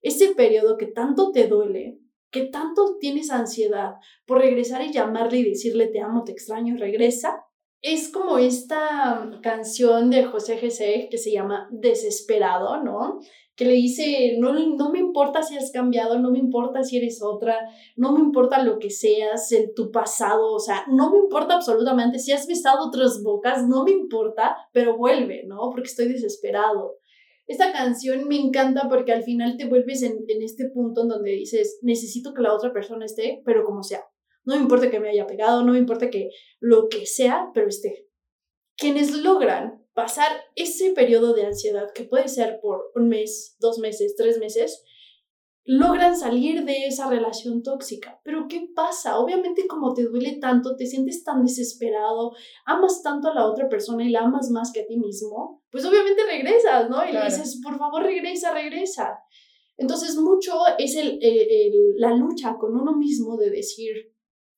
ese 0.00 0.34
periodo 0.34 0.78
que 0.78 0.86
tanto 0.86 1.30
te 1.30 1.46
duele, 1.46 1.98
que 2.30 2.46
tanto 2.46 2.96
tienes 2.98 3.30
ansiedad 3.30 3.96
por 4.26 4.38
regresar 4.38 4.82
y 4.82 4.92
llamarle 4.92 5.38
y 5.38 5.50
decirle 5.50 5.88
te 5.88 6.00
amo, 6.00 6.24
te 6.24 6.32
extraño, 6.32 6.76
regresa, 6.78 7.44
es 7.82 8.12
como 8.12 8.38
esta 8.38 9.28
canción 9.42 10.08
de 10.08 10.24
José 10.24 10.58
José 10.60 11.08
que 11.10 11.18
se 11.18 11.32
llama 11.32 11.68
Desesperado, 11.72 12.82
¿no? 12.82 13.18
Que 13.56 13.64
le 13.64 13.72
dice, 13.72 14.36
no, 14.38 14.52
no 14.52 14.90
me 14.90 15.00
importa 15.00 15.42
si 15.42 15.56
has 15.56 15.72
cambiado, 15.72 16.20
no 16.20 16.30
me 16.30 16.38
importa 16.38 16.84
si 16.84 16.98
eres 16.98 17.20
otra, 17.22 17.58
no 17.96 18.12
me 18.12 18.20
importa 18.20 18.62
lo 18.62 18.78
que 18.78 18.90
seas 18.90 19.50
en 19.50 19.74
tu 19.74 19.90
pasado, 19.90 20.52
o 20.52 20.60
sea, 20.60 20.84
no 20.88 21.10
me 21.10 21.18
importa 21.18 21.54
absolutamente 21.54 22.20
si 22.20 22.30
has 22.30 22.46
besado 22.46 22.86
otras 22.86 23.20
bocas, 23.22 23.66
no 23.66 23.84
me 23.84 23.90
importa, 23.90 24.56
pero 24.72 24.96
vuelve, 24.96 25.42
¿no? 25.44 25.70
Porque 25.70 25.88
estoy 25.88 26.08
desesperado. 26.08 26.98
Esta 27.48 27.72
canción 27.72 28.28
me 28.28 28.36
encanta 28.36 28.88
porque 28.88 29.12
al 29.12 29.24
final 29.24 29.56
te 29.56 29.66
vuelves 29.66 30.02
en 30.02 30.24
este 30.42 30.70
punto 30.70 31.02
en 31.02 31.08
donde 31.08 31.32
dices, 31.32 31.80
necesito 31.82 32.32
que 32.32 32.42
la 32.42 32.54
otra 32.54 32.72
persona 32.72 33.04
esté, 33.04 33.42
pero 33.44 33.64
como 33.64 33.82
sea. 33.82 34.04
No 34.44 34.56
me 34.56 34.62
importa 34.62 34.90
que 34.90 35.00
me 35.00 35.10
haya 35.10 35.26
pegado, 35.26 35.62
no 35.62 35.72
me 35.72 35.78
importa 35.78 36.10
que 36.10 36.30
lo 36.60 36.88
que 36.88 37.06
sea, 37.06 37.50
pero 37.54 37.68
esté. 37.68 38.08
Quienes 38.76 39.12
logran 39.12 39.86
pasar 39.94 40.32
ese 40.56 40.92
periodo 40.92 41.34
de 41.34 41.46
ansiedad, 41.46 41.92
que 41.94 42.04
puede 42.04 42.28
ser 42.28 42.58
por 42.60 42.90
un 42.94 43.08
mes, 43.08 43.56
dos 43.60 43.78
meses, 43.78 44.14
tres 44.16 44.38
meses, 44.38 44.84
logran 45.64 46.16
salir 46.16 46.64
de 46.64 46.86
esa 46.86 47.08
relación 47.08 47.62
tóxica. 47.62 48.20
Pero 48.24 48.46
¿qué 48.48 48.68
pasa? 48.74 49.18
Obviamente 49.18 49.66
como 49.66 49.94
te 49.94 50.04
duele 50.04 50.38
tanto, 50.40 50.76
te 50.76 50.86
sientes 50.86 51.22
tan 51.22 51.44
desesperado, 51.44 52.32
amas 52.64 53.02
tanto 53.02 53.28
a 53.28 53.34
la 53.34 53.46
otra 53.46 53.68
persona 53.68 54.04
y 54.04 54.10
la 54.10 54.22
amas 54.22 54.50
más 54.50 54.72
que 54.72 54.80
a 54.80 54.86
ti 54.86 54.96
mismo, 54.96 55.62
pues 55.70 55.84
obviamente 55.84 56.24
regresas, 56.24 56.90
¿no? 56.90 57.04
Y 57.08 57.12
le 57.12 57.24
dices, 57.24 57.60
por 57.62 57.78
favor, 57.78 58.02
regresa, 58.02 58.52
regresa. 58.52 59.18
Entonces 59.76 60.16
mucho 60.16 60.52
es 60.78 60.96
el, 60.96 61.18
la 61.96 62.14
lucha 62.14 62.56
con 62.58 62.74
uno 62.74 62.96
mismo 62.96 63.36
de 63.36 63.50
decir, 63.50 64.11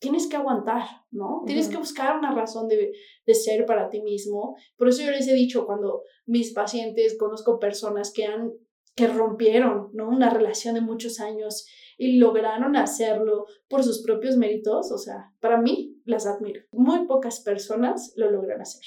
tienes 0.05 0.29
que 0.29 0.37
aguantar, 0.37 0.85
¿no? 1.11 1.43
Tienes 1.47 1.69
que 1.69 1.79
buscar 1.79 2.19
una 2.19 2.35
razón 2.35 2.69
de, 2.69 2.93
de, 3.27 3.35
ser 3.35 3.65
para 3.65 3.89
ti 3.89 4.03
mismo. 4.03 4.55
Por 4.77 4.89
eso 4.89 5.03
yo 5.03 5.11
les 5.11 5.27
he 5.29 5.35
dicho, 5.35 5.65
cuando 5.65 6.03
mis 6.27 6.53
pacientes, 6.53 7.17
conozco 7.19 7.59
personas 7.59 8.13
que 8.15 8.27
han 8.27 8.53
que 8.95 9.09
rompieron 9.09 9.91
¿no? 9.93 10.09
una 10.09 10.31
relación 10.31 10.75
de 10.75 10.81
muchos 10.81 11.21
años 11.21 11.67
y 11.97 12.19
lograron 12.19 12.77
hacerlo 12.77 13.47
por 13.69 13.83
sus 13.83 14.03
propios 14.03 14.37
méritos, 14.37 14.93
o 14.93 14.99
sea, 14.99 15.33
para 15.41 15.61
mí 15.61 16.01
las 16.05 16.27
admiro. 16.27 16.63
Muy 16.73 17.07
pocas 17.07 17.41
personas 17.41 18.13
lo 18.17 18.31
logran 18.31 18.61
hacer. 18.61 18.83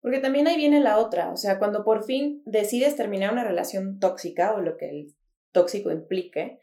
Porque 0.00 0.18
también 0.18 0.46
ahí 0.46 0.56
viene 0.56 0.80
la 0.80 0.98
otra, 0.98 1.32
o 1.32 1.36
sea, 1.36 1.58
cuando 1.58 1.84
por 1.84 2.04
fin 2.04 2.42
decides 2.46 2.96
terminar 2.96 3.32
una 3.32 3.44
relación 3.44 3.98
tóxica 3.98 4.54
o 4.54 4.60
lo 4.60 4.76
que 4.76 4.88
el 4.90 5.14
tóxico 5.52 5.90
implique, 5.90 6.60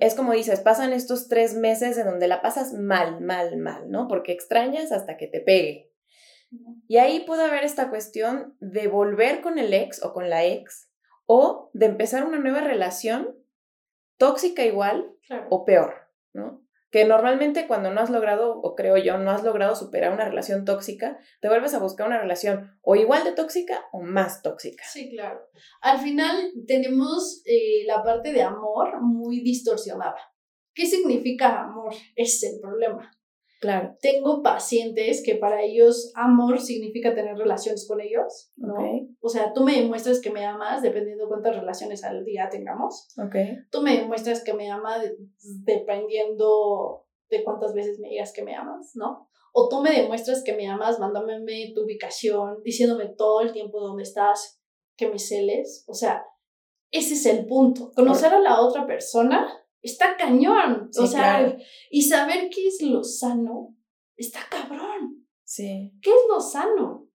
es 0.00 0.14
como 0.14 0.32
dices, 0.32 0.60
pasan 0.60 0.92
estos 0.92 1.28
tres 1.28 1.54
meses 1.54 1.96
en 1.98 2.06
donde 2.06 2.28
la 2.28 2.42
pasas 2.42 2.72
mal, 2.72 3.20
mal, 3.20 3.56
mal, 3.56 3.90
¿no? 3.90 4.08
Porque 4.08 4.32
extrañas 4.32 4.92
hasta 4.92 5.16
que 5.16 5.26
te 5.26 5.40
pegue. 5.40 5.90
Y 6.88 6.98
ahí 6.98 7.20
puede 7.20 7.44
haber 7.44 7.64
esta 7.64 7.90
cuestión 7.90 8.56
de 8.60 8.88
volver 8.88 9.40
con 9.40 9.58
el 9.58 9.72
ex 9.72 10.02
o 10.02 10.12
con 10.12 10.28
la 10.28 10.44
ex 10.44 10.90
o 11.26 11.70
de 11.74 11.86
empezar 11.86 12.24
una 12.24 12.38
nueva 12.38 12.60
relación 12.60 13.36
tóxica 14.16 14.64
igual 14.64 15.14
o 15.48 15.64
peor, 15.64 16.08
¿no? 16.32 16.62
Que 16.90 17.04
normalmente 17.04 17.66
cuando 17.66 17.90
no 17.90 18.00
has 18.00 18.10
logrado, 18.10 18.60
o 18.60 18.74
creo 18.74 18.96
yo, 18.96 19.18
no 19.18 19.30
has 19.30 19.44
logrado 19.44 19.76
superar 19.76 20.12
una 20.12 20.28
relación 20.28 20.64
tóxica, 20.64 21.18
te 21.40 21.48
vuelves 21.48 21.74
a 21.74 21.78
buscar 21.78 22.06
una 22.06 22.20
relación 22.20 22.78
o 22.82 22.96
igual 22.96 23.24
de 23.24 23.32
tóxica 23.32 23.84
o 23.92 24.02
más 24.02 24.42
tóxica. 24.42 24.82
Sí, 24.90 25.10
claro. 25.10 25.40
Al 25.80 25.98
final 25.98 26.52
tenemos 26.66 27.42
eh, 27.44 27.84
la 27.86 28.02
parte 28.02 28.32
de 28.32 28.42
amor 28.42 29.00
muy 29.00 29.40
distorsionada. 29.40 30.18
¿Qué 30.74 30.86
significa 30.86 31.62
amor? 31.62 31.94
Es 32.16 32.42
el 32.42 32.60
problema. 32.60 33.10
Claro. 33.60 33.94
Tengo 34.00 34.42
pacientes 34.42 35.22
que 35.22 35.34
para 35.34 35.62
ellos 35.62 36.12
amor 36.14 36.58
significa 36.60 37.14
tener 37.14 37.36
relaciones 37.36 37.86
con 37.86 38.00
ellos, 38.00 38.52
¿no? 38.56 38.74
O 39.20 39.28
sea, 39.28 39.52
tú 39.52 39.64
me 39.64 39.76
demuestras 39.76 40.20
que 40.20 40.30
me 40.30 40.46
amas 40.46 40.80
dependiendo 40.80 41.28
cuántas 41.28 41.56
relaciones 41.56 42.02
al 42.02 42.24
día 42.24 42.48
tengamos. 42.50 43.08
Okay. 43.26 43.58
Tú 43.70 43.82
me 43.82 43.98
demuestras 43.98 44.42
que 44.42 44.54
me 44.54 44.70
amas 44.70 45.04
dependiendo 45.62 47.06
de 47.28 47.44
cuántas 47.44 47.74
veces 47.74 47.98
me 48.00 48.08
digas 48.08 48.32
que 48.32 48.42
me 48.42 48.54
amas, 48.54 48.92
¿no? 48.94 49.28
O 49.52 49.68
tú 49.68 49.82
me 49.82 49.90
demuestras 49.90 50.42
que 50.42 50.54
me 50.54 50.66
amas 50.66 50.98
mandándome 50.98 51.72
tu 51.74 51.82
ubicación, 51.82 52.62
diciéndome 52.62 53.08
todo 53.16 53.42
el 53.42 53.52
tiempo 53.52 53.80
dónde 53.80 54.04
estás, 54.04 54.58
que 54.96 55.08
me 55.08 55.18
celes. 55.18 55.84
O 55.86 55.92
sea, 55.92 56.24
ese 56.90 57.12
es 57.12 57.26
el 57.26 57.46
punto. 57.46 57.92
Conocer 57.94 58.32
a 58.32 58.40
la 58.40 58.60
otra 58.60 58.86
persona 58.86 59.48
está 59.82 60.16
cañón. 60.16 60.88
Sí, 60.90 61.02
o 61.02 61.06
sea, 61.06 61.38
claro. 61.38 61.56
y 61.90 62.02
saber 62.02 62.48
qué 62.50 62.66
es 62.66 62.82
lo 62.82 63.02
sano, 63.02 63.76
está 64.16 64.40
cabrón. 64.50 65.26
Sí. 65.44 65.92
¿Qué 66.02 66.10
es 66.10 66.22
lo 66.28 66.40
sano? 66.40 67.08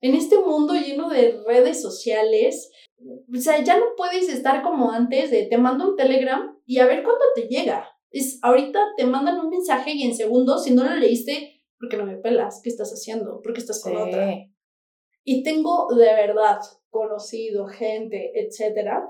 En 0.00 0.14
este 0.14 0.38
mundo 0.38 0.74
lleno 0.74 1.10
de 1.10 1.42
redes 1.46 1.82
sociales, 1.82 2.70
o 2.98 3.38
sea, 3.38 3.62
ya 3.62 3.78
no 3.78 3.86
puedes 3.96 4.28
estar 4.28 4.62
como 4.62 4.92
antes 4.92 5.30
de 5.30 5.46
te 5.46 5.58
mando 5.58 5.90
un 5.90 5.96
telegram 5.96 6.58
y 6.64 6.78
a 6.78 6.86
ver 6.86 7.02
cuándo 7.02 7.24
te 7.34 7.42
llega. 7.42 7.88
Es 8.10 8.38
ahorita 8.42 8.80
te 8.96 9.06
mandan 9.06 9.38
un 9.38 9.50
mensaje 9.50 9.92
y 9.92 10.02
en 10.04 10.14
segundos, 10.14 10.64
si 10.64 10.74
no 10.74 10.84
lo 10.84 10.96
leíste, 10.96 11.62
porque 11.78 11.96
no 11.96 12.06
me 12.06 12.16
pelas, 12.16 12.60
¿qué 12.62 12.70
estás 12.70 12.90
haciendo? 12.90 13.40
¿Por 13.42 13.52
qué 13.52 13.60
estás 13.60 13.82
con 13.82 13.96
otra? 13.96 14.32
Sí. 14.32 14.52
Y 15.24 15.42
tengo 15.42 15.86
de 15.94 16.12
verdad 16.14 16.60
conocido 16.88 17.66
gente, 17.66 18.32
etcétera, 18.34 19.08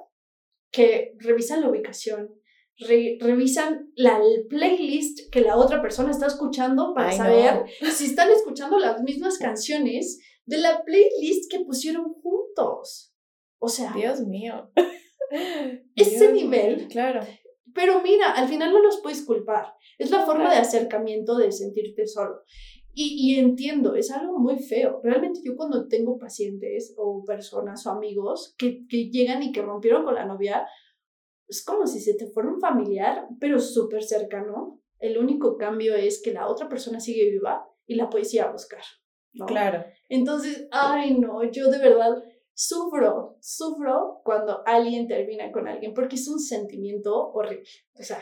que 0.71 1.15
revisan 1.19 1.63
la 1.63 1.71
ubicación, 1.71 2.40
re- 2.89 3.19
revisan 3.21 3.91
la 3.97 4.21
playlist 4.49 5.31
que 5.31 5.41
la 5.41 5.57
otra 5.57 5.81
persona 5.83 6.11
está 6.11 6.27
escuchando 6.27 6.93
para 6.95 7.11
Ay, 7.11 7.19
no. 7.19 7.25
saber 7.25 7.65
si 7.93 8.07
están 8.07 8.31
escuchando 8.31 8.79
las 8.79 9.03
mismas 9.03 9.39
canciones 9.39 10.19
de 10.47 10.59
la 10.59 10.83
playlist 10.85 11.51
que 11.51 11.61
pusieron 11.61 12.13
juntos. 12.15 13.15
O 13.59 13.69
sea, 13.69 13.93
Dios 13.93 14.21
mío. 14.27 14.71
Ese 15.95 16.19
Dios 16.19 16.33
nivel. 16.33 16.77
mío, 16.77 16.87
Claro. 16.91 17.21
pero 17.75 18.03
mira, 18.03 18.33
al 18.33 18.49
final 18.49 18.73
no 18.73 18.83
los 18.83 19.01
puedes 19.01 19.23
culpar. 19.25 19.75
Es 19.99 20.11
la 20.11 20.25
forma 20.27 20.51
de 20.51 20.57
acercamiento 20.59 21.37
de 21.37 21.53
sentirte 21.53 22.07
solo. 22.07 22.43
Y, 22.93 23.35
y 23.35 23.39
entiendo, 23.39 23.95
es 23.95 24.11
algo 24.11 24.39
muy 24.39 24.59
feo. 24.59 25.01
Realmente 25.05 25.41
yo 25.45 25.55
cuando 25.57 25.87
tengo 25.87 26.19
pacientes 26.19 26.93
o 26.97 27.23
personas 27.25 27.87
o 27.87 27.91
amigos 27.91 28.55
que, 28.59 28.85
que 28.89 29.11
llegan 29.11 29.43
y 29.45 29.53
que 29.53 29.63
rompieron 29.63 30.05
con 30.05 30.17
la 30.17 30.25
novia, 30.27 30.67
es 31.51 31.65
como 31.65 31.87
si 31.87 32.01
se 32.01 32.15
te 32.15 32.29
fuera 32.29 32.49
un 32.49 32.61
familiar, 32.61 33.27
pero 33.39 33.59
súper 33.59 34.03
cercano. 34.03 34.81
El 34.99 35.19
único 35.19 35.57
cambio 35.57 35.95
es 35.95 36.23
que 36.23 36.33
la 36.33 36.47
otra 36.47 36.69
persona 36.69 37.01
sigue 37.01 37.31
viva 37.31 37.67
y 37.87 37.97
la 37.97 38.09
puedes 38.09 38.33
ir 38.33 38.43
a 38.43 38.53
buscar. 38.53 38.83
¿no? 39.33 39.47
Claro. 39.47 39.85
Entonces, 40.09 40.69
ay 40.71 41.19
no, 41.19 41.43
yo 41.51 41.69
de 41.71 41.79
verdad 41.79 42.23
sufro, 42.55 43.37
sufro 43.41 44.21
cuando 44.25 44.63
alguien 44.67 45.09
termina 45.09 45.51
con 45.51 45.67
alguien 45.67 45.93
porque 45.93 46.17
es 46.17 46.29
un 46.29 46.39
sentimiento 46.39 47.31
horrible. 47.33 47.65
O 47.99 48.03
sea, 48.03 48.21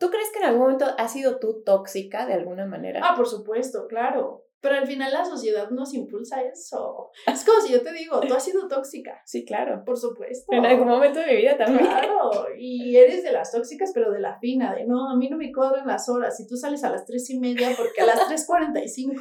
¿Tú 0.00 0.08
crees 0.08 0.30
que 0.32 0.38
en 0.38 0.46
algún 0.46 0.62
momento 0.62 0.86
has 0.96 1.12
sido 1.12 1.38
tú 1.38 1.62
tóxica 1.62 2.24
de 2.24 2.32
alguna 2.32 2.64
manera? 2.64 3.02
ah, 3.04 3.14
por 3.14 3.28
supuesto, 3.28 3.86
claro. 3.86 4.46
Pero 4.62 4.74
al 4.74 4.86
final 4.86 5.12
la 5.12 5.24
sociedad 5.24 5.70
nos 5.70 5.94
impulsa 5.94 6.42
eso. 6.42 7.10
Es 7.26 7.44
como 7.44 7.60
si 7.62 7.72
yo 7.72 7.82
te 7.82 7.92
digo, 7.92 8.20
tú 8.20 8.34
has 8.34 8.44
sido 8.44 8.68
tóxica. 8.68 9.20
Sí, 9.24 9.44
claro. 9.44 9.82
Por 9.86 9.96
supuesto. 9.96 10.52
En 10.52 10.66
algún 10.66 10.86
momento 10.88 11.18
de 11.20 11.26
mi 11.26 11.36
vida 11.36 11.56
también. 11.56 11.86
Claro, 11.86 12.30
y 12.58 12.94
eres 12.96 13.22
de 13.22 13.32
las 13.32 13.52
tóxicas, 13.52 13.90
pero 13.94 14.12
de 14.12 14.20
la 14.20 14.38
fina, 14.38 14.74
de 14.74 14.84
no, 14.86 15.10
a 15.10 15.16
mí 15.16 15.28
no 15.30 15.38
me 15.38 15.50
cuadran 15.52 15.86
las 15.86 16.08
horas. 16.08 16.36
Si 16.36 16.46
tú 16.46 16.56
sales 16.56 16.84
a 16.84 16.90
las 16.90 17.06
tres 17.06 17.28
y 17.30 17.38
media, 17.38 17.70
porque 17.76 18.02
a 18.02 18.06
las 18.06 18.18
3.45 18.28 19.14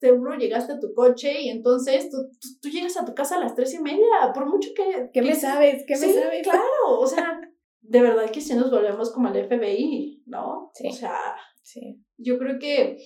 seguro 0.00 0.34
llegaste 0.34 0.72
a 0.72 0.80
tu 0.80 0.92
coche 0.94 1.40
y 1.42 1.48
entonces 1.50 2.10
tú, 2.10 2.16
tú, 2.40 2.48
tú 2.62 2.68
llegas 2.68 2.96
a 2.96 3.04
tu 3.04 3.14
casa 3.14 3.36
a 3.36 3.40
las 3.40 3.54
tres 3.54 3.72
y 3.74 3.80
media, 3.80 4.32
por 4.34 4.46
mucho 4.46 4.70
que. 4.74 5.10
¿Qué 5.12 5.20
que 5.20 5.22
me 5.22 5.34
sabes? 5.34 5.84
¿Qué 5.86 5.94
me 5.94 5.98
Sí, 6.00 6.12
sabes? 6.14 6.42
Claro, 6.42 6.98
o 6.98 7.06
sea, 7.06 7.40
de 7.82 8.00
verdad 8.02 8.28
que 8.30 8.40
si 8.40 8.54
nos 8.54 8.70
volvemos 8.70 9.12
como 9.12 9.28
el 9.28 9.46
FBI, 9.46 10.22
¿no? 10.26 10.70
Sí. 10.74 10.88
O 10.88 10.92
sea, 10.92 11.16
Sí. 11.62 12.02
yo 12.18 12.38
creo 12.38 12.58
que 12.58 12.96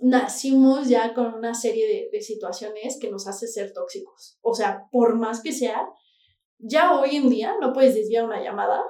nacimos 0.00 0.88
ya 0.88 1.14
con 1.14 1.34
una 1.34 1.54
serie 1.54 1.86
de, 1.86 2.08
de 2.12 2.22
situaciones 2.22 2.98
que 3.00 3.10
nos 3.10 3.26
hace 3.26 3.46
ser 3.46 3.72
tóxicos. 3.72 4.38
O 4.42 4.54
sea, 4.54 4.84
por 4.90 5.16
más 5.16 5.42
que 5.42 5.52
sea, 5.52 5.88
ya 6.58 6.98
hoy 6.98 7.16
en 7.16 7.28
día 7.28 7.54
no 7.60 7.72
puedes 7.72 7.94
desviar 7.94 8.24
una 8.24 8.42
llamada 8.42 8.82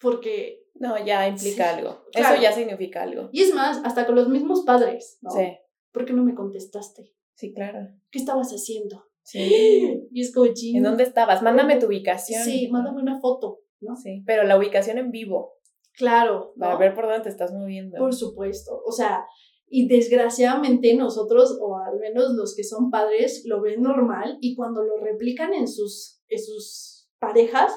porque... 0.00 0.58
No, 0.74 0.96
ya 1.04 1.28
implica 1.28 1.72
Sí, 1.74 1.78
algo. 1.78 2.04
claro. 2.12 2.34
Eso 2.34 2.42
ya 2.42 2.52
significa 2.52 3.02
algo. 3.02 3.28
Y 3.32 3.42
es 3.42 3.54
más, 3.54 3.80
hasta 3.84 4.06
con 4.06 4.14
los 4.14 4.28
mismos 4.28 4.62
padres, 4.64 5.18
¿no? 5.20 5.30
Sí. 5.30 5.58
¿Por 5.92 6.04
qué 6.06 6.12
no 6.14 6.24
me 6.24 6.34
contestaste? 6.34 7.12
Sí, 7.34 7.52
claro. 7.52 7.80
¿Qué 8.10 8.18
estabas 8.18 8.50
haciendo? 8.50 9.04
Sí. 9.22 10.00
Y 10.12 10.22
es 10.22 10.32
como. 10.32 10.46
¿En 10.46 10.82
dónde 10.82 11.04
estabas? 11.04 11.42
Mándame 11.42 11.76
tu 11.78 11.86
ubicación. 11.86 12.42
Sí, 12.44 12.68
mándame 12.68 13.02
una 13.02 13.20
foto, 13.20 13.60
¿no? 13.80 13.94
Sí, 13.96 14.22
pero 14.26 14.44
la 14.44 14.56
ubicación 14.56 14.96
en 14.98 15.10
vivo, 15.10 15.54
Claro, 15.92 16.54
para 16.58 16.74
¿no? 16.74 16.78
ver 16.78 16.94
por 16.94 17.04
dónde 17.06 17.20
te 17.24 17.28
estás 17.28 17.52
moviendo. 17.52 17.98
Por 17.98 18.14
supuesto. 18.14 18.80
O 18.86 18.92
sea, 18.92 19.26
y 19.72 19.86
desgraciadamente 19.86 20.94
nosotros, 20.94 21.56
o 21.60 21.78
al 21.78 21.98
menos 22.00 22.34
los 22.34 22.56
que 22.56 22.64
son 22.64 22.90
padres, 22.90 23.44
lo 23.46 23.62
ven 23.62 23.82
normal 23.82 24.36
y 24.40 24.56
cuando 24.56 24.82
lo 24.82 24.98
replican 24.98 25.54
en 25.54 25.68
sus, 25.68 26.20
en 26.28 26.42
sus 26.42 27.08
parejas, 27.20 27.72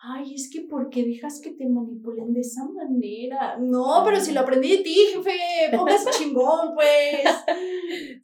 ay, 0.00 0.34
es 0.34 0.50
que 0.52 0.62
¿por 0.62 0.90
qué 0.90 1.04
dejas 1.04 1.40
que 1.40 1.52
te 1.52 1.68
manipulen 1.68 2.32
de 2.32 2.40
esa 2.40 2.64
manera? 2.64 3.58
No, 3.60 4.02
pero 4.04 4.20
si 4.20 4.32
lo 4.32 4.40
aprendí 4.40 4.76
de 4.76 4.82
ti, 4.82 4.96
jefe, 5.14 5.76
póngase 5.76 6.10
chingón, 6.18 6.74
pues. 6.74 7.22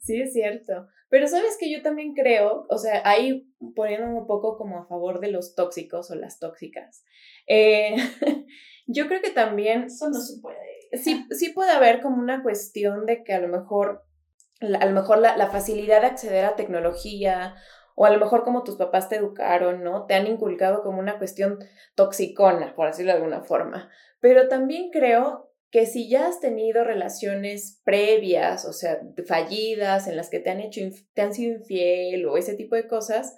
Sí, 0.01 0.21
es 0.21 0.33
cierto. 0.33 0.87
Pero 1.09 1.27
sabes 1.27 1.57
que 1.57 1.71
yo 1.71 1.81
también 1.81 2.13
creo, 2.13 2.65
o 2.69 2.77
sea, 2.77 3.01
ahí 3.05 3.47
poniéndome 3.73 4.19
un 4.19 4.27
poco 4.27 4.57
como 4.57 4.79
a 4.79 4.85
favor 4.85 5.21
de 5.21 5.31
los 5.31 5.55
tóxicos 5.55 6.11
o 6.11 6.15
las 6.15 6.39
tóxicas, 6.39 7.05
eh, 7.47 7.95
yo 8.87 9.07
creo 9.07 9.21
que 9.21 9.31
también 9.31 9.83
Eso 9.83 10.09
no 10.09 10.19
se 10.19 10.41
puede. 10.41 10.57
Sí, 11.01 11.25
sí 11.31 11.49
puede 11.49 11.71
haber 11.71 12.01
como 12.01 12.17
una 12.17 12.43
cuestión 12.43 13.05
de 13.05 13.23
que 13.23 13.33
a 13.33 13.39
lo 13.39 13.47
mejor, 13.47 14.03
la- 14.59 14.79
a 14.79 14.85
lo 14.85 14.91
mejor 14.93 15.19
la, 15.19 15.37
la 15.37 15.47
facilidad 15.47 16.01
de 16.01 16.07
acceder 16.07 16.45
a 16.45 16.55
tecnología 16.55 17.55
o 17.95 18.05
a 18.05 18.09
lo 18.09 18.19
mejor 18.19 18.43
como 18.43 18.63
tus 18.63 18.75
papás 18.77 19.09
te 19.09 19.17
educaron, 19.17 19.83
¿no? 19.83 20.05
Te 20.05 20.15
han 20.15 20.25
inculcado 20.27 20.81
como 20.81 20.99
una 20.99 21.17
cuestión 21.19 21.59
toxicona, 21.95 22.73
por 22.75 22.87
decirlo 22.87 23.11
de 23.11 23.17
alguna 23.17 23.43
forma. 23.43 23.89
Pero 24.19 24.47
también 24.47 24.89
creo 24.91 25.51
que 25.69 25.85
si 25.85 26.09
ya 26.09 26.27
has 26.27 26.39
tenido 26.39 26.83
relaciones 26.83 27.81
previas, 27.83 28.65
o 28.65 28.73
sea, 28.73 28.99
fallidas, 29.27 30.07
en 30.07 30.15
las 30.15 30.29
que 30.29 30.39
te 30.39 30.49
han 30.49 30.59
hecho, 30.59 30.81
te 31.13 31.21
han 31.21 31.33
sido 31.33 31.55
infiel 31.57 32.25
o 32.27 32.37
ese 32.37 32.55
tipo 32.55 32.75
de 32.75 32.87
cosas, 32.87 33.37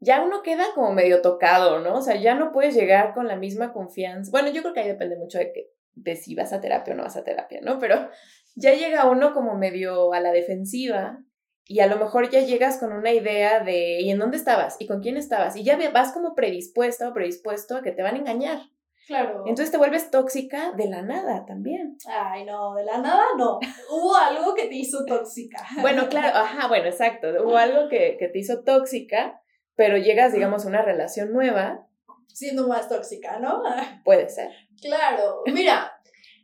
ya 0.00 0.22
uno 0.22 0.42
queda 0.42 0.64
como 0.74 0.92
medio 0.92 1.22
tocado, 1.22 1.80
¿no? 1.80 1.94
O 1.96 2.02
sea, 2.02 2.16
ya 2.16 2.34
no 2.34 2.52
puedes 2.52 2.74
llegar 2.74 3.14
con 3.14 3.26
la 3.26 3.36
misma 3.36 3.72
confianza. 3.72 4.30
Bueno, 4.30 4.50
yo 4.50 4.60
creo 4.62 4.74
que 4.74 4.80
ahí 4.80 4.88
depende 4.88 5.16
mucho 5.16 5.38
de, 5.38 5.52
que, 5.52 5.70
de 5.94 6.16
si 6.16 6.34
vas 6.34 6.52
a 6.52 6.60
terapia 6.60 6.94
o 6.94 6.96
no 6.96 7.02
vas 7.02 7.16
a 7.16 7.24
terapia, 7.24 7.60
¿no? 7.62 7.78
Pero 7.78 8.08
ya 8.54 8.74
llega 8.74 9.08
uno 9.08 9.32
como 9.32 9.54
medio 9.56 10.12
a 10.12 10.20
la 10.20 10.32
defensiva 10.32 11.18
y 11.66 11.80
a 11.80 11.86
lo 11.86 11.96
mejor 11.96 12.30
ya 12.30 12.40
llegas 12.40 12.78
con 12.78 12.92
una 12.92 13.12
idea 13.12 13.60
de 13.60 14.00
¿y 14.00 14.10
en 14.10 14.18
dónde 14.18 14.36
estabas? 14.36 14.76
¿y 14.78 14.86
con 14.86 15.00
quién 15.00 15.16
estabas? 15.16 15.56
Y 15.56 15.64
ya 15.64 15.78
vas 15.90 16.12
como 16.12 16.34
predispuesta 16.34 17.08
o 17.08 17.14
predispuesto 17.14 17.76
a 17.76 17.82
que 17.82 17.92
te 17.92 18.02
van 18.02 18.16
a 18.16 18.18
engañar. 18.18 18.58
Claro. 19.06 19.40
Entonces 19.46 19.70
te 19.70 19.76
vuelves 19.76 20.10
tóxica 20.10 20.72
de 20.72 20.88
la 20.88 21.02
nada 21.02 21.44
también. 21.44 21.98
Ay, 22.06 22.44
no, 22.44 22.74
de 22.74 22.84
la 22.84 22.98
nada 22.98 23.24
no. 23.36 23.58
Hubo 23.90 24.16
algo 24.16 24.54
que 24.54 24.66
te 24.66 24.76
hizo 24.76 25.04
tóxica. 25.04 25.62
Bueno, 25.80 26.08
claro, 26.08 26.38
ajá, 26.38 26.68
bueno, 26.68 26.86
exacto. 26.86 27.28
Hubo 27.44 27.56
algo 27.56 27.88
que, 27.88 28.16
que 28.18 28.28
te 28.28 28.38
hizo 28.38 28.62
tóxica, 28.62 29.42
pero 29.74 29.98
llegas, 29.98 30.32
digamos, 30.32 30.64
a 30.64 30.68
una 30.68 30.82
relación 30.82 31.32
nueva, 31.32 31.86
Siendo 32.34 32.66
más 32.66 32.88
tóxica, 32.88 33.38
¿no? 33.38 33.62
puede 34.04 34.28
ser. 34.28 34.50
Claro, 34.84 35.42
mira, 35.46 35.90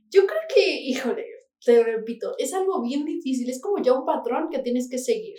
yo 0.09 0.27
creo 0.27 0.41
que, 0.55 0.81
híjole, 0.81 1.27
te 1.63 1.85
repito, 1.85 2.33
es 2.39 2.55
algo 2.55 2.81
bien 2.81 3.05
difícil, 3.05 3.51
es 3.51 3.61
como 3.61 3.83
ya 3.83 3.93
un 3.93 4.07
patrón 4.07 4.49
que 4.51 4.61
tienes 4.61 4.89
que 4.89 4.97
seguir. 4.97 5.37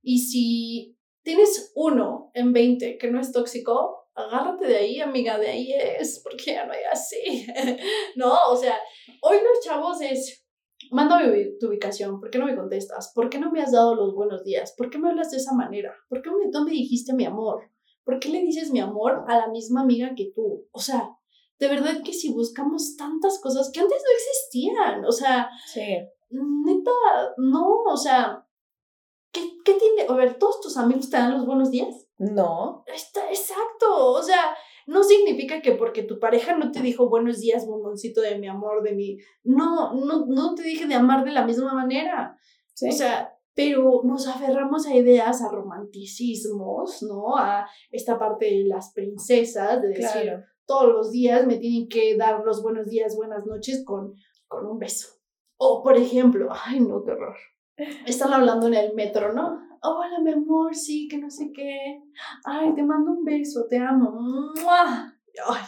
Y 0.00 0.20
si 0.20 0.96
tienes 1.24 1.72
uno 1.74 2.30
en 2.34 2.52
20 2.52 2.98
que 2.98 3.10
no 3.10 3.20
es 3.20 3.32
tóxico, 3.32 4.06
agárrate 4.14 4.68
de 4.68 4.76
ahí, 4.76 5.00
amiga, 5.00 5.38
de 5.38 5.48
ahí 5.48 5.72
es, 5.72 6.20
porque 6.22 6.52
ya 6.52 6.66
no 6.66 6.72
hay 6.72 6.84
así. 6.92 7.46
no, 8.14 8.32
o 8.48 8.56
sea, 8.56 8.78
hoy 9.22 9.38
los 9.38 9.64
chavos 9.64 10.00
es, 10.00 10.46
mándame 10.92 11.56
tu 11.58 11.66
ubicación, 11.66 12.20
¿por 12.20 12.30
qué 12.30 12.38
no 12.38 12.46
me 12.46 12.54
contestas? 12.54 13.10
¿Por 13.12 13.28
qué 13.28 13.40
no 13.40 13.50
me 13.50 13.60
has 13.60 13.72
dado 13.72 13.96
los 13.96 14.14
buenos 14.14 14.44
días? 14.44 14.72
¿Por 14.76 14.88
qué 14.88 14.98
me 14.98 15.08
hablas 15.08 15.32
de 15.32 15.38
esa 15.38 15.52
manera? 15.52 15.92
¿Por 16.08 16.22
qué 16.22 16.30
me, 16.30 16.48
no 16.52 16.64
me 16.64 16.70
dijiste 16.70 17.12
mi 17.12 17.24
amor? 17.24 17.72
¿Por 18.04 18.20
qué 18.20 18.28
le 18.28 18.40
dices 18.40 18.70
mi 18.70 18.78
amor 18.78 19.24
a 19.26 19.36
la 19.36 19.48
misma 19.48 19.80
amiga 19.80 20.14
que 20.14 20.30
tú? 20.32 20.68
O 20.70 20.78
sea, 20.78 21.16
de 21.60 21.68
verdad 21.68 22.02
que 22.04 22.12
si 22.12 22.32
buscamos 22.32 22.96
tantas 22.96 23.38
cosas 23.40 23.70
que 23.72 23.80
antes 23.80 24.02
no 24.02 24.10
existían, 24.16 25.04
o 25.04 25.12
sea, 25.12 25.48
Sí. 25.72 25.98
neta, 26.30 26.90
no, 27.36 27.82
o 27.86 27.96
sea, 27.96 28.46
¿qué, 29.32 29.42
qué 29.64 29.74
tiene? 29.74 30.06
A 30.08 30.14
ver, 30.14 30.38
¿todos 30.38 30.60
tus 30.60 30.76
amigos 30.76 31.10
te 31.10 31.16
dan 31.18 31.32
los 31.36 31.46
buenos 31.46 31.70
días? 31.70 32.06
No, 32.18 32.82
Está, 32.86 33.28
exacto, 33.28 34.12
o 34.12 34.22
sea, 34.22 34.56
no 34.86 35.02
significa 35.04 35.60
que 35.62 35.72
porque 35.72 36.02
tu 36.02 36.18
pareja 36.18 36.56
no 36.56 36.72
te 36.72 36.80
dijo 36.80 37.08
buenos 37.08 37.38
días, 37.40 37.66
bomboncito 37.66 38.20
de 38.22 38.38
mi 38.38 38.48
amor, 38.48 38.82
de 38.82 38.92
mi... 38.94 39.18
No, 39.44 39.94
no, 39.94 40.26
no 40.26 40.54
te 40.54 40.62
dije 40.62 40.86
de 40.86 40.94
amar 40.94 41.24
de 41.24 41.30
la 41.32 41.44
misma 41.44 41.72
manera. 41.74 42.36
sí. 42.74 42.88
O 42.88 42.92
sea, 42.92 43.36
pero 43.54 44.00
nos 44.04 44.26
aferramos 44.26 44.86
a 44.86 44.94
ideas, 44.94 45.42
a 45.42 45.50
romanticismos, 45.50 47.02
¿no? 47.02 47.36
A 47.36 47.66
esta 47.90 48.18
parte 48.18 48.46
de 48.46 48.64
las 48.64 48.92
princesas, 48.92 49.82
de 49.82 49.88
decir, 49.88 50.22
claro. 50.22 50.44
Todos 50.70 50.88
los 50.92 51.10
días 51.10 51.48
me 51.48 51.56
tienen 51.56 51.88
que 51.88 52.16
dar 52.16 52.44
los 52.44 52.62
buenos 52.62 52.86
días, 52.88 53.16
buenas 53.16 53.44
noches 53.44 53.82
con, 53.84 54.14
con 54.46 54.64
un 54.66 54.78
beso. 54.78 55.08
O, 55.56 55.82
por 55.82 55.96
ejemplo, 55.96 56.48
ay, 56.64 56.78
no, 56.78 57.02
qué 57.02 57.10
horror. 57.10 57.36
Están 58.06 58.32
hablando 58.32 58.68
en 58.68 58.74
el 58.74 58.94
metro, 58.94 59.32
¿no? 59.32 59.58
Hola, 59.82 60.20
mi 60.22 60.30
amor, 60.30 60.72
sí, 60.76 61.08
que 61.08 61.18
no 61.18 61.28
sé 61.28 61.50
qué. 61.52 62.00
Ay, 62.44 62.72
te 62.76 62.84
mando 62.84 63.10
un 63.10 63.24
beso, 63.24 63.66
te 63.68 63.78
amo. 63.78 64.12
¡Mua! 64.12 65.12
Ay, 65.48 65.62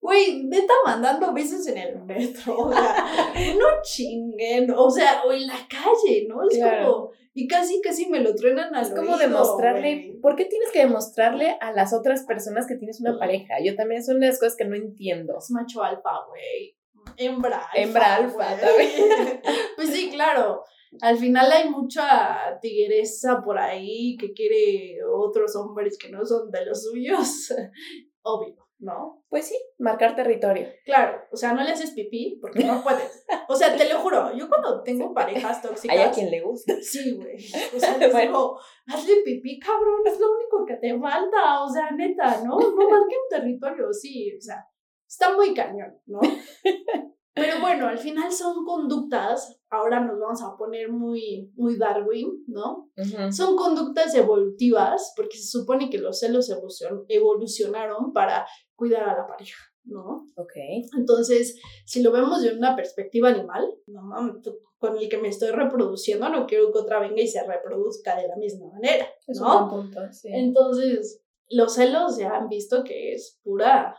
Güey, 0.00 0.44
neta 0.44 0.72
mandando 0.86 1.32
besos 1.32 1.66
en 1.66 1.78
el 1.78 2.04
metro. 2.04 2.56
O 2.60 2.72
sea, 2.72 2.94
no 3.58 3.66
chinguen. 3.82 4.70
O 4.70 4.88
sea, 4.88 5.22
o 5.26 5.32
en 5.32 5.48
la 5.48 5.58
calle, 5.68 6.26
¿no? 6.28 6.46
Es 6.48 6.56
Claro. 6.58 6.92
como. 6.92 7.07
Y 7.40 7.46
casi, 7.46 7.80
casi 7.80 8.06
me 8.06 8.18
lo 8.18 8.34
truenan 8.34 8.74
al 8.74 8.82
Es 8.82 8.90
como 8.90 9.12
oído, 9.12 9.18
demostrarle, 9.18 9.94
güey. 9.94 10.20
¿por 10.20 10.34
qué 10.34 10.46
tienes 10.46 10.72
que 10.72 10.80
demostrarle 10.80 11.56
a 11.60 11.70
las 11.70 11.92
otras 11.92 12.24
personas 12.24 12.66
que 12.66 12.74
tienes 12.74 13.00
una 13.00 13.16
pareja? 13.16 13.54
Yo 13.64 13.76
también 13.76 14.02
son 14.02 14.18
las 14.18 14.40
cosas 14.40 14.56
que 14.56 14.64
no 14.64 14.74
entiendo. 14.74 15.38
Es 15.38 15.48
macho 15.52 15.84
alfa, 15.84 16.10
güey. 16.28 16.76
Hembra 17.16 17.58
alfa. 17.58 17.78
Hembra 17.80 18.16
alfa, 18.16 18.56
también. 18.58 19.40
pues 19.76 19.90
sí, 19.90 20.10
claro. 20.10 20.64
Al 21.00 21.16
final 21.16 21.52
hay 21.52 21.70
mucha 21.70 22.58
tigresa 22.60 23.40
por 23.44 23.56
ahí 23.56 24.16
que 24.16 24.32
quiere 24.32 24.98
otros 25.08 25.54
hombres 25.54 25.96
que 25.96 26.10
no 26.10 26.26
son 26.26 26.50
de 26.50 26.66
los 26.66 26.82
suyos. 26.90 27.54
Obvio, 28.22 28.67
¿no? 28.78 29.24
Pues 29.28 29.46
sí, 29.48 29.58
marcar 29.78 30.14
territorio. 30.14 30.68
Claro, 30.84 31.20
o 31.32 31.36
sea, 31.36 31.52
no 31.52 31.62
le 31.62 31.70
haces 31.70 31.90
pipí 31.92 32.38
porque 32.40 32.64
no 32.64 32.82
puedes. 32.82 33.24
O 33.48 33.56
sea, 33.56 33.76
te 33.76 33.88
lo 33.88 33.98
juro, 33.98 34.32
yo 34.36 34.48
cuando 34.48 34.82
tengo 34.82 35.12
parejas 35.12 35.60
tóxicas. 35.60 35.96
Hay 35.96 36.02
a 36.04 36.10
quien 36.10 36.30
le 36.30 36.40
gusta. 36.40 36.74
Sí, 36.80 37.16
güey. 37.16 37.36
O 37.74 37.78
sea, 37.80 37.96
les 37.98 38.12
Bueno. 38.12 38.26
digo, 38.30 38.60
hazle 38.86 39.14
pipí, 39.24 39.58
cabrón, 39.58 40.00
es 40.06 40.18
lo 40.18 40.26
único 40.32 40.64
que 40.66 40.76
te 40.76 40.98
falta. 40.98 41.62
O 41.62 41.68
sea, 41.68 41.90
neta, 41.90 42.42
¿no? 42.44 42.58
No 42.58 42.88
marquen 42.90 43.18
territorio, 43.28 43.92
sí. 43.92 44.34
O 44.36 44.40
sea, 44.40 44.64
está 45.06 45.34
muy 45.34 45.52
cañón, 45.54 45.98
¿no? 46.06 46.20
Pero 47.38 47.60
bueno, 47.60 47.86
al 47.88 47.98
final 47.98 48.32
son 48.32 48.64
conductas, 48.64 49.60
ahora 49.70 50.00
nos 50.00 50.18
vamos 50.18 50.42
a 50.42 50.56
poner 50.56 50.90
muy, 50.90 51.52
muy 51.56 51.76
Darwin, 51.76 52.44
¿no? 52.46 52.90
Ujú. 52.96 53.32
Son 53.32 53.56
conductas 53.56 54.14
evolutivas, 54.14 55.12
porque 55.16 55.36
se 55.38 55.46
supone 55.58 55.90
que 55.90 55.98
los 55.98 56.18
celos 56.20 56.50
evolucion- 56.50 57.04
evolucionaron 57.08 58.12
para 58.12 58.46
cuidar 58.74 59.08
a 59.08 59.16
la 59.16 59.26
pareja, 59.26 59.58
¿no? 59.84 60.26
Ok. 60.36 60.52
Entonces, 60.96 61.60
si 61.84 62.02
lo 62.02 62.12
vemos 62.12 62.42
de 62.42 62.52
una 62.56 62.76
perspectiva 62.76 63.28
animal, 63.28 63.68
no 63.86 64.02
mames, 64.02 64.36
con 64.78 64.96
el 64.96 65.08
que 65.08 65.18
me 65.18 65.28
estoy 65.28 65.50
reproduciendo, 65.50 66.28
no 66.28 66.46
quiero 66.46 66.70
que 66.72 66.78
otra 66.78 67.00
venga 67.00 67.20
y 67.20 67.26
se 67.26 67.42
reproduzca 67.44 68.14
de 68.16 68.28
la 68.28 68.36
misma 68.36 68.68
manera, 68.72 69.06
Es 69.26 69.40
¿no? 69.40 69.64
un 69.64 69.70
buen 69.70 69.82
punto, 69.90 70.00
sí. 70.12 70.28
Entonces, 70.32 71.20
los 71.50 71.74
celos 71.74 72.16
ya 72.18 72.30
han 72.36 72.48
visto 72.48 72.84
que 72.84 73.12
es 73.14 73.40
pura, 73.42 73.96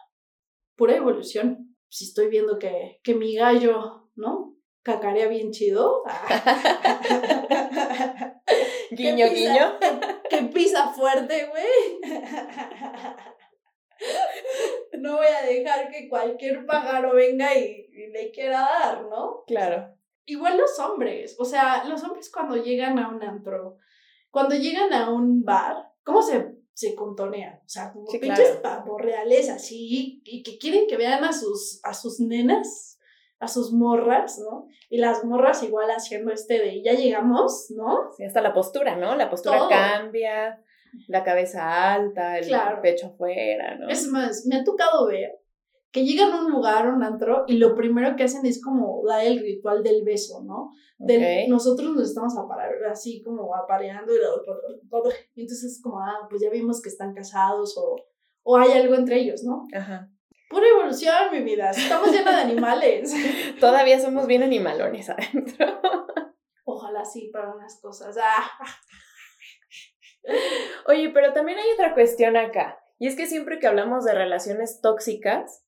pura 0.77 0.95
evolución. 0.95 1.68
Si 1.89 2.05
estoy 2.05 2.29
viendo 2.29 2.57
que, 2.59 2.99
que 3.03 3.15
mi 3.15 3.35
gallo, 3.35 4.09
¿no? 4.15 4.55
Cacarea 4.83 5.27
bien 5.27 5.51
chido. 5.51 6.03
que 8.89 8.95
Guiño, 8.95 9.27
pisa- 9.29 9.33
guiño. 9.33 9.79
Que 10.29 10.43
pisa 10.43 10.89
fuerte, 10.89 11.47
güey. 11.47 11.99
No 14.99 15.17
voy 15.17 15.27
a 15.27 15.45
dejar 15.45 15.89
que 15.89 16.09
cualquier 16.09 16.65
pájaro 16.65 17.15
venga 17.15 17.55
y, 17.57 17.87
y 17.91 18.07
le 18.11 18.31
quiera 18.31 18.61
dar, 18.61 19.03
¿no? 19.05 19.43
Claro. 19.47 19.95
Igual 20.25 20.57
los 20.57 20.77
hombres, 20.79 21.35
o 21.39 21.45
sea, 21.45 21.85
los 21.85 22.03
hombres 22.03 22.29
cuando 22.31 22.55
llegan 22.57 22.99
a 22.99 23.09
un 23.09 23.23
antro, 23.23 23.77
cuando 24.29 24.55
llegan 24.55 24.93
a 24.93 25.09
un 25.09 25.43
bar, 25.43 25.91
¿cómo 26.03 26.21
se, 26.21 26.48
se 26.79 26.95
contonean? 26.95 27.55
O 27.65 27.69
sea, 27.69 27.91
como 27.91 28.07
Sí, 28.07 28.19
pinches 28.19 28.57
claro. 28.59 28.61
pavos 28.85 29.01
reales 29.01 29.49
así, 29.49 30.21
y 30.25 30.43
que 30.43 30.57
quieren 30.57 30.87
que 30.87 30.97
vean 30.97 31.23
a 31.23 31.33
sus, 31.33 31.79
a 31.83 31.93
sus 31.93 32.19
nenas, 32.19 32.99
a 33.39 33.47
sus 33.47 33.71
morras, 33.71 34.39
¿no? 34.39 34.67
Y 34.89 34.97
las 34.97 35.23
morras 35.23 35.63
igual 35.63 35.89
haciendo 35.91 36.31
este 36.31 36.59
de, 36.59 36.81
ya 36.83 36.93
llegamos, 36.93 37.67
¿no? 37.69 38.11
Sí, 38.17 38.23
hasta 38.23 38.41
la 38.41 38.53
postura, 38.53 38.95
¿no? 38.95 39.15
La 39.15 39.29
postura 39.29 39.57
Todo. 39.59 39.69
cambia, 39.69 40.61
la 41.07 41.23
cabeza 41.23 41.93
alta, 41.93 42.37
el 42.37 42.47
Claro. 42.47 42.81
pecho 42.81 43.07
afuera, 43.07 43.75
¿no? 43.75 43.87
Es 43.89 44.07
más, 44.07 44.45
me 44.45 44.57
ha 44.57 44.63
tocado 44.63 45.07
ver 45.07 45.38
que 45.91 46.05
llegan 46.05 46.31
a 46.33 46.41
un 46.45 46.51
lugar, 46.51 46.85
a 46.87 46.93
un 46.93 47.03
antro, 47.03 47.45
y 47.47 47.57
lo 47.57 47.75
primero 47.75 48.15
que 48.15 48.23
hacen 48.23 48.45
es 48.45 48.61
como 48.63 49.01
dar 49.07 49.25
el 49.25 49.39
ritual 49.39 49.81
del 49.83 50.03
beso, 50.03 50.43
¿no? 50.43 50.69
Ok. 50.99 51.09
Nosotros 51.47 51.95
nos 51.95 52.09
estamos 52.09 52.35
apare- 52.35 52.85
así 52.91 53.23
como 53.23 53.55
apareando 53.55 54.11
y, 54.13 54.17
y 55.35 55.41
entonces 55.41 55.71
es 55.71 55.81
como, 55.81 55.99
ah, 55.99 56.27
pues 56.29 56.41
ya 56.41 56.49
vimos 56.49 56.81
que 56.81 56.89
están 56.89 57.13
casados 57.13 57.75
o, 57.77 57.95
o 58.43 58.57
hay 58.57 58.71
algo 58.73 58.95
entre 58.95 59.17
ellos, 59.19 59.43
¿no? 59.43 59.65
Ajá. 59.73 60.09
Pura 60.49 60.67
evolución, 60.67 61.13
mi 61.31 61.41
vida, 61.43 61.69
estamos 61.71 62.11
llenos 62.11 62.33
de 62.35 62.41
animales. 62.41 63.13
Todavía 63.59 63.99
somos 63.99 64.25
bien 64.27 64.43
animalones 64.43 65.09
adentro. 65.09 65.79
Ojalá 66.65 67.05
sí 67.05 67.29
para 67.31 67.53
unas 67.53 67.79
cosas. 67.81 68.17
Ah, 68.21 68.49
Oye, 70.87 71.09
pero 71.13 71.33
también 71.33 71.57
hay 71.59 71.71
otra 71.73 71.93
cuestión 71.93 72.35
acá. 72.37 72.79
Y 72.99 73.07
es 73.07 73.15
que 73.15 73.25
siempre 73.27 73.59
que 73.59 73.67
hablamos 73.67 74.03
de 74.05 74.13
relaciones 74.13 74.81
tóxicas, 74.81 75.63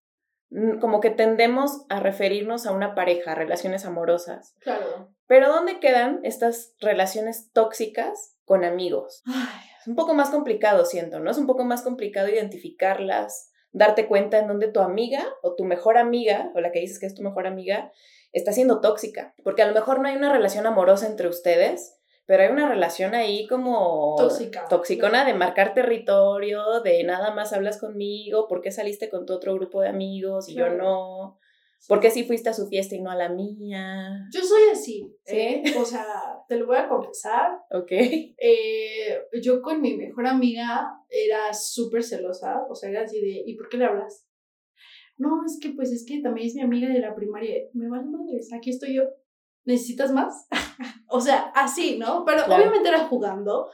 como 0.80 1.00
que 1.00 1.10
tendemos 1.10 1.86
a 1.90 2.00
referirnos 2.00 2.66
a 2.66 2.72
una 2.72 2.94
pareja, 2.94 3.32
a 3.32 3.36
relaciones 3.36 3.86
amorosas. 3.86 4.56
claro. 4.60 5.10
Pero 5.28 5.48
¿dónde 5.48 5.80
quedan 5.80 6.20
estas 6.24 6.76
relaciones 6.82 7.52
tóxicas 7.54 8.36
con 8.44 8.66
amigos? 8.66 9.22
Ay, 9.26 9.62
Es 9.80 9.88
un 9.88 9.96
poco 9.96 10.14
más 10.14 10.30
complicado, 10.30 10.84
siento, 10.84 11.22
¿no? 11.22 11.32
Es 11.32 11.38
un 11.38 11.48
poco 11.48 11.64
más 11.64 11.84
complicado 11.84 12.28
identificarlas, 12.28 13.50
darte 13.72 14.08
cuenta 14.08 14.40
en 14.40 14.50
dónde 14.50 14.68
tu 14.68 14.82
amiga 14.82 15.26
o 15.42 15.56
tu 15.56 15.64
mejor 15.64 15.98
amiga, 15.98 16.52
o 16.54 16.60
la 16.60 16.74
que 16.74 16.82
dices 16.82 17.00
que 17.00 17.06
es 17.06 17.16
tu 17.16 17.24
mejor 17.24 17.48
amiga, 17.48 17.94
está 18.34 18.52
siendo 18.52 18.82
tóxica. 18.82 19.34
Porque 19.42 19.62
a 19.62 19.68
lo 19.68 19.74
mejor 19.74 20.02
no 20.02 20.10
hay 20.10 20.18
una 20.18 20.34
relación 20.34 20.66
amorosa 20.66 21.08
entre 21.08 21.30
ustedes, 21.30 21.98
pero 22.26 22.44
hay 22.44 22.50
una 22.50 22.70
relación 22.70 23.14
ahí 23.14 23.48
como 23.48 24.16
Tóxica. 24.18 24.66
toxicona 24.70 25.26
de 25.26 25.34
marcar 25.34 25.74
territorio, 25.74 26.82
de 26.82 27.04
nada 27.04 27.34
más 27.34 27.54
hablas 27.54 27.80
conmigo, 27.80 28.48
¿por 28.48 28.62
qué 28.62 28.72
saliste 28.72 29.10
con 29.10 29.26
tu 29.26 29.34
otro 29.34 29.54
grupo 29.56 29.82
de 29.82 29.90
amigos 29.90 30.48
y 30.50 30.56
yo 30.56 30.70
no? 30.70 31.40
¿Por 31.88 32.00
qué 32.00 32.12
sí 32.12 32.24
fuiste 32.26 32.50
a 32.50 32.54
su 32.54 32.68
fiesta 32.68 32.96
y 32.96 33.02
no 33.02 33.10
a 33.10 33.16
la 33.16 33.30
mía? 33.30 34.28
Yo 34.32 34.42
soy 34.42 34.70
así, 34.72 35.12
¿Sí? 35.26 35.36
¿eh? 35.36 35.64
O 35.80 35.84
sea, 35.84 36.06
te 36.48 36.56
lo 36.56 36.68
voy 36.68 36.78
a 36.78 36.88
confesar. 36.88 37.54
Ok. 37.72 37.92
Eh, 37.92 39.20
yo 39.42 39.62
con 39.64 39.82
mi 39.82 39.98
mejor 39.98 40.28
amiga 40.28 40.92
era 41.10 41.52
súper 41.54 42.04
celosa, 42.04 42.66
o 42.70 42.76
sea, 42.76 42.92
era 42.92 43.02
así 43.02 43.20
de, 43.20 43.44
¿y 43.46 43.56
por 43.56 43.68
qué 43.68 43.78
le 43.78 43.86
hablas? 43.86 44.28
No, 45.18 45.44
es 45.46 45.60
que 45.62 45.70
pues 45.70 45.92
es 45.92 46.06
que 46.08 46.22
también 46.22 46.48
es 46.48 46.56
mi 46.56 46.62
amiga 46.62 46.88
de 46.88 47.00
la 47.00 47.16
primaria. 47.16 47.56
Me 47.74 47.90
vale 47.90 48.06
madres, 48.06 48.52
aquí 48.54 48.70
estoy 48.70 48.96
yo. 48.96 49.04
¿Necesitas 49.66 50.12
más? 50.12 50.48
o 51.10 51.22
sea, 51.22 51.52
así, 51.56 51.98
¿no? 51.98 52.24
Pero 52.26 52.46
Claro. 52.46 52.56
obviamente 52.56 52.90
era 52.90 53.08
jugando, 53.08 53.70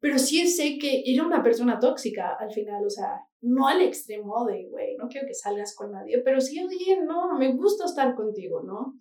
pero 0.00 0.18
sí 0.18 0.46
sé 0.46 0.78
que 0.78 1.02
era 1.06 1.24
una 1.24 1.42
persona 1.42 1.78
tóxica 1.78 2.36
al 2.38 2.52
final, 2.52 2.84
o 2.86 2.90
sea, 2.90 3.20
no 3.40 3.66
al 3.66 3.80
extremo 3.80 4.44
de, 4.46 4.68
güey, 4.70 4.96
no 4.96 5.08
quiero 5.08 5.26
que 5.26 5.34
salgas 5.34 5.74
con 5.74 5.92
nadie, 5.92 6.20
pero 6.22 6.40
sí, 6.40 6.62
oye, 6.62 7.00
no, 7.04 7.36
me 7.38 7.52
gusta 7.54 7.86
estar 7.86 8.14
contigo, 8.14 8.62
¿no? 8.62 8.94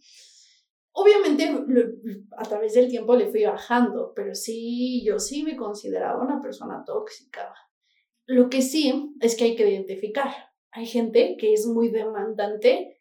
Obviamente 0.94 1.50
a 2.38 2.44
través 2.44 2.74
del 2.74 2.89
tiempo 2.89 3.15
le 3.15 3.28
fui 3.30 3.44
bajando, 3.46 4.12
pero 4.15 4.36
sí, 4.36 5.04
yo 5.06 5.20
sí 5.20 5.44
me 5.44 5.56
consideraba 5.56 6.22
una 6.22 6.41
persona 6.41 6.84
tóxica. 6.86 7.54
Lo 8.26 8.50
que 8.50 8.62
sí 8.62 9.13
es 9.22 9.36
que 9.38 9.46
hay 9.46 9.56
que 9.56 9.70
identificar. 9.70 10.32
Hay 10.72 10.86
gente 10.86 11.38
que 11.39 11.54
es 11.54 11.65
muy 11.65 11.89
demandante 11.89 13.01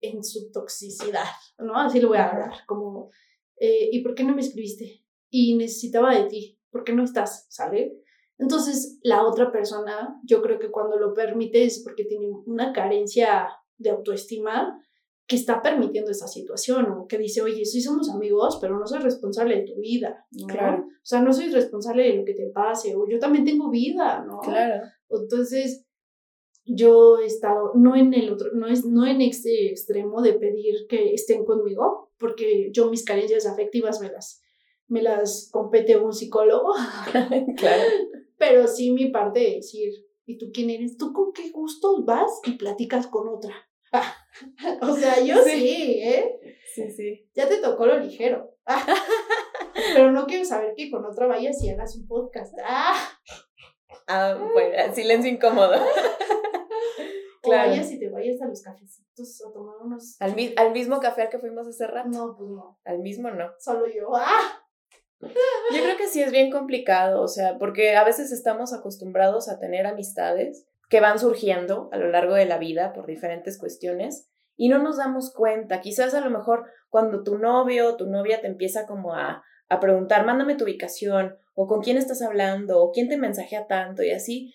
en 0.00 0.22
su 0.22 0.50
toxicidad, 0.50 1.24
¿no? 1.58 1.76
Así 1.76 2.00
lo 2.00 2.08
voy 2.08 2.18
a 2.18 2.28
hablar, 2.28 2.52
como, 2.66 3.10
eh, 3.58 3.88
¿y 3.92 4.02
por 4.02 4.14
qué 4.14 4.24
no 4.24 4.34
me 4.34 4.42
escribiste? 4.42 5.04
Y 5.30 5.56
necesitaba 5.56 6.14
de 6.14 6.24
ti, 6.24 6.60
¿por 6.70 6.84
qué 6.84 6.92
no 6.92 7.04
estás? 7.04 7.46
¿Sale? 7.48 8.02
Entonces, 8.38 8.98
la 9.02 9.22
otra 9.26 9.50
persona, 9.50 10.20
yo 10.24 10.42
creo 10.42 10.58
que 10.58 10.70
cuando 10.70 10.98
lo 10.98 11.14
permite 11.14 11.64
es 11.64 11.82
porque 11.82 12.04
tiene 12.04 12.28
una 12.46 12.72
carencia 12.72 13.48
de 13.78 13.90
autoestima 13.90 14.82
que 15.26 15.36
está 15.36 15.60
permitiendo 15.60 16.10
esa 16.10 16.28
situación 16.28 16.86
o 16.92 17.06
que 17.08 17.18
dice, 17.18 17.42
oye, 17.42 17.64
sí 17.64 17.80
somos 17.80 18.10
amigos, 18.10 18.58
pero 18.60 18.78
no 18.78 18.86
soy 18.86 19.00
responsable 19.00 19.56
de 19.56 19.62
tu 19.62 19.80
vida, 19.80 20.24
¿no? 20.30 20.46
Claro. 20.46 20.84
O 20.84 21.04
sea, 21.06 21.20
no 21.20 21.32
soy 21.32 21.50
responsable 21.50 22.04
de 22.04 22.14
lo 22.14 22.24
que 22.24 22.34
te 22.34 22.48
pase 22.50 22.94
o 22.94 23.08
yo 23.08 23.18
también 23.18 23.44
tengo 23.44 23.70
vida, 23.70 24.24
¿no? 24.24 24.38
Claro. 24.38 24.84
Entonces, 25.08 25.85
yo 26.66 27.18
he 27.18 27.26
estado, 27.26 27.72
no 27.74 27.96
en 27.96 28.12
el 28.14 28.32
otro, 28.32 28.50
no 28.52 28.66
es, 28.66 28.84
no 28.84 29.06
en 29.06 29.20
este 29.20 29.70
extremo 29.70 30.20
de 30.22 30.34
pedir 30.34 30.86
que 30.88 31.14
estén 31.14 31.44
conmigo, 31.44 32.12
porque 32.18 32.70
yo 32.72 32.90
mis 32.90 33.04
carencias 33.04 33.46
afectivas 33.46 34.00
me 34.00 34.10
las, 34.10 34.42
me 34.88 35.02
las 35.02 35.48
compete 35.52 35.96
un 35.96 36.12
psicólogo, 36.12 36.72
claro. 37.56 37.82
pero 38.36 38.66
sí 38.66 38.90
mi 38.90 39.10
parte 39.10 39.40
de 39.40 39.54
decir, 39.56 39.92
¿y 40.24 40.38
tú 40.38 40.50
quién 40.52 40.70
eres? 40.70 40.96
¿Tú 40.96 41.12
con 41.12 41.32
qué 41.32 41.50
gusto 41.50 42.04
vas 42.04 42.40
y 42.44 42.52
platicas 42.52 43.06
con 43.06 43.28
otra? 43.28 43.54
o 44.82 44.94
sea, 44.94 45.20
yo 45.20 45.36
sí, 45.44 45.50
Sí. 45.50 46.00
¿eh? 46.02 46.40
Sí, 46.74 46.90
sí. 46.90 47.28
Ya 47.34 47.48
te 47.48 47.58
tocó 47.58 47.86
lo 47.86 47.98
ligero. 47.98 48.54
pero 49.94 50.10
no 50.12 50.26
quiero 50.26 50.44
saber 50.44 50.74
que 50.76 50.90
con 50.90 51.04
otra 51.04 51.26
vayas 51.26 51.62
y 51.62 51.70
hagas 51.70 51.96
un 51.96 52.06
podcast. 52.06 52.54
¡Ah! 52.64 52.96
Ah, 54.08 54.36
bueno, 54.52 54.94
silencio 54.94 55.30
incómodo. 55.30 55.72
Claro. 57.46 57.70
vayas 57.70 57.90
y 57.92 57.98
te 57.98 58.08
vayas 58.10 58.40
a 58.42 58.46
los 58.46 58.62
cafecitos 58.62 59.42
a 59.48 59.52
tomar 59.52 59.76
unos... 59.82 60.16
Al, 60.20 60.34
mi- 60.34 60.52
al 60.56 60.72
mismo 60.72 61.00
café 61.00 61.22
al 61.22 61.28
que 61.30 61.38
fuimos 61.38 61.66
hace 61.66 61.86
rato. 61.86 62.08
No, 62.10 62.34
pues 62.36 62.50
no. 62.50 62.78
Al 62.84 62.98
mismo 63.00 63.30
no. 63.30 63.50
Solo 63.58 63.86
yo. 63.86 64.14
¡Ah! 64.14 64.62
Yo 65.20 65.82
creo 65.82 65.96
que 65.96 66.08
sí 66.08 66.22
es 66.22 66.30
bien 66.30 66.50
complicado, 66.50 67.22
o 67.22 67.28
sea, 67.28 67.56
porque 67.58 67.96
a 67.96 68.04
veces 68.04 68.32
estamos 68.32 68.72
acostumbrados 68.74 69.48
a 69.48 69.58
tener 69.58 69.86
amistades 69.86 70.66
que 70.90 71.00
van 71.00 71.18
surgiendo 71.18 71.88
a 71.90 71.96
lo 71.96 72.08
largo 72.10 72.34
de 72.34 72.44
la 72.44 72.58
vida 72.58 72.92
por 72.92 73.06
diferentes 73.06 73.58
cuestiones 73.58 74.28
y 74.56 74.68
no 74.68 74.78
nos 74.78 74.98
damos 74.98 75.32
cuenta. 75.34 75.80
Quizás 75.80 76.12
a 76.14 76.20
lo 76.20 76.30
mejor 76.30 76.64
cuando 76.90 77.22
tu 77.22 77.38
novio 77.38 77.88
o 77.88 77.96
tu 77.96 78.06
novia 78.06 78.40
te 78.42 78.46
empieza 78.46 78.86
como 78.86 79.14
a, 79.14 79.42
a 79.68 79.80
preguntar, 79.80 80.24
mándame 80.26 80.54
tu 80.54 80.64
ubicación 80.64 81.34
o 81.54 81.66
con 81.66 81.80
quién 81.80 81.96
estás 81.96 82.20
hablando 82.22 82.80
o 82.82 82.92
quién 82.92 83.08
te 83.08 83.16
mensajea 83.16 83.66
tanto 83.66 84.02
y 84.02 84.10
así, 84.10 84.52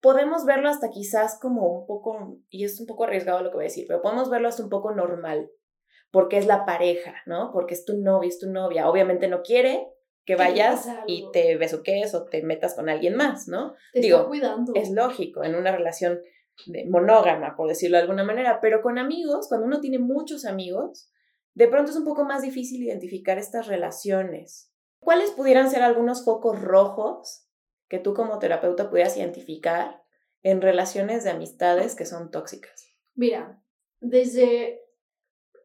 podemos 0.00 0.44
verlo 0.44 0.68
hasta 0.68 0.90
quizás 0.90 1.38
como 1.40 1.66
un 1.80 1.86
poco, 1.86 2.38
y 2.50 2.64
es 2.64 2.80
un 2.80 2.86
poco 2.86 3.04
arriesgado 3.04 3.42
lo 3.42 3.50
que 3.50 3.56
voy 3.56 3.64
a 3.64 3.68
decir, 3.68 3.86
pero 3.88 4.02
podemos 4.02 4.30
verlo 4.30 4.48
hasta 4.48 4.62
un 4.62 4.70
poco 4.70 4.92
normal, 4.92 5.50
porque 6.10 6.38
es 6.38 6.46
la 6.46 6.64
pareja, 6.64 7.14
¿no? 7.26 7.50
Porque 7.52 7.74
es 7.74 7.84
tu 7.84 7.98
novia, 7.98 8.28
es 8.28 8.38
tu 8.38 8.50
novia. 8.50 8.88
Obviamente 8.88 9.28
no 9.28 9.42
quiere 9.42 9.88
que 10.24 10.36
vayas 10.36 10.88
y 11.06 11.30
te 11.32 11.56
besuques 11.56 12.14
o 12.14 12.24
te 12.24 12.42
metas 12.42 12.74
con 12.74 12.88
alguien 12.88 13.16
más, 13.16 13.48
¿no? 13.48 13.74
Te 13.92 14.00
Digo, 14.00 14.26
cuidando. 14.26 14.72
es 14.74 14.90
lógico 14.90 15.44
en 15.44 15.54
una 15.54 15.70
relación 15.70 16.20
de 16.66 16.84
monógama, 16.86 17.54
por 17.54 17.68
decirlo 17.68 17.96
de 17.96 18.02
alguna 18.02 18.24
manera, 18.24 18.60
pero 18.60 18.82
con 18.82 18.98
amigos, 18.98 19.46
cuando 19.48 19.66
uno 19.66 19.80
tiene 19.80 19.98
muchos 19.98 20.44
amigos, 20.44 21.10
de 21.54 21.68
pronto 21.68 21.90
es 21.90 21.96
un 21.96 22.04
poco 22.04 22.24
más 22.24 22.42
difícil 22.42 22.82
identificar 22.82 23.38
estas 23.38 23.66
relaciones. 23.66 24.72
¿Cuáles 24.98 25.30
pudieran 25.30 25.70
ser 25.70 25.82
algunos 25.82 26.24
focos 26.24 26.60
rojos 26.60 27.45
que 27.88 27.98
tú 27.98 28.14
como 28.14 28.38
terapeuta 28.38 28.90
pudieras 28.90 29.16
identificar 29.16 30.02
en 30.42 30.60
relaciones 30.60 31.24
de 31.24 31.30
amistades 31.30 31.94
que 31.94 32.06
son 32.06 32.30
tóxicas? 32.30 32.94
Mira, 33.14 33.62
desde 34.00 34.80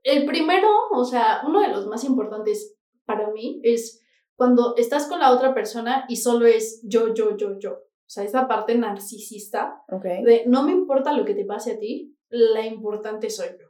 el 0.04 0.26
primero, 0.26 0.68
o 0.92 1.06
sea, 1.06 1.42
uno 1.46 1.62
de 1.62 1.68
los 1.68 1.88
más 1.88 2.04
importantes 2.04 2.76
para 3.06 3.30
mí 3.32 3.60
es 3.64 4.02
cuando 4.36 4.76
estás 4.78 5.08
con 5.08 5.20
la 5.20 5.32
otra 5.32 5.54
persona 5.54 6.06
y 6.08 6.16
solo 6.16 6.48
es 6.48 6.82
yo, 6.84 7.14
yo, 7.14 7.38
yo, 7.38 7.60
yo. 7.60 7.72
O 7.74 8.14
sea, 8.14 8.24
esa 8.24 8.48
parte 8.48 8.76
narcisista 8.76 9.84
Okay. 9.88 10.24
de 10.24 10.44
no 10.48 10.64
me 10.64 10.72
importa 10.72 11.14
lo 11.14 11.26
que 11.26 11.36
te 11.36 11.46
pase 11.46 11.74
a 11.74 11.80
ti, 11.80 12.18
la 12.30 12.66
importante 12.66 13.30
soy 13.30 13.50
yo. 13.60 13.61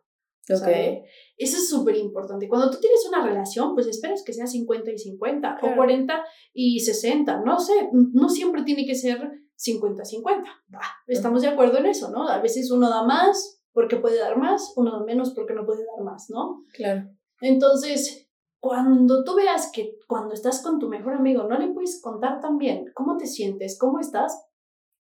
¿Sabe? 0.44 1.04
Eso 1.38 1.58
es 1.58 1.70
súper 1.70 1.96
importante. 1.98 2.48
Cuando 2.48 2.70
tú 2.70 2.80
tienes 2.80 3.06
una 3.08 3.26
relación, 3.26 3.74
pues 3.74 3.88
esperas 3.88 4.24
que 4.26 4.34
sea 4.34 4.48
50 4.48 4.92
y 4.92 4.98
50 4.98 5.56
Claro. 5.60 5.74
o 5.74 5.78
40 5.78 6.24
y 6.54 6.80
60. 6.80 7.42
No 7.46 7.60
sé, 7.60 7.90
no 7.92 8.30
siempre 8.30 8.64
tiene 8.64 8.86
que 8.86 8.96
ser 8.96 9.20
50-50. 9.58 10.44
Va, 10.74 10.82
estamos 11.08 11.42
de 11.42 11.50
acuerdo 11.50 11.78
en 11.78 11.86
eso, 11.86 12.10
¿no? 12.10 12.28
A 12.28 12.42
veces 12.42 12.72
uno 12.72 12.90
da 12.90 13.04
más 13.04 13.62
porque 13.74 13.98
puede 13.98 14.20
dar 14.20 14.38
más, 14.38 14.74
uno 14.76 14.92
da 14.92 15.04
menos 15.06 15.34
porque 15.34 15.54
no 15.54 15.66
puede 15.66 15.86
dar 15.86 16.04
más, 16.04 16.28
¿no? 16.30 16.62
Claro. 16.74 17.10
Entonces, 17.42 18.28
cuando 18.60 19.24
tú 19.24 19.36
veas 19.36 19.72
que 19.72 19.96
cuando 20.08 20.34
estás 20.34 20.62
con 20.62 20.80
tu 20.80 20.88
mejor 20.90 21.14
amigo 21.14 21.44
no 21.44 21.58
le 21.58 21.70
puedes 21.74 22.02
contar 22.02 22.40
tan 22.42 22.58
bien 22.58 22.86
cómo 22.94 23.18
te 23.18 23.26
sientes, 23.26 23.78
cómo 23.80 24.00
estás, 24.00 24.40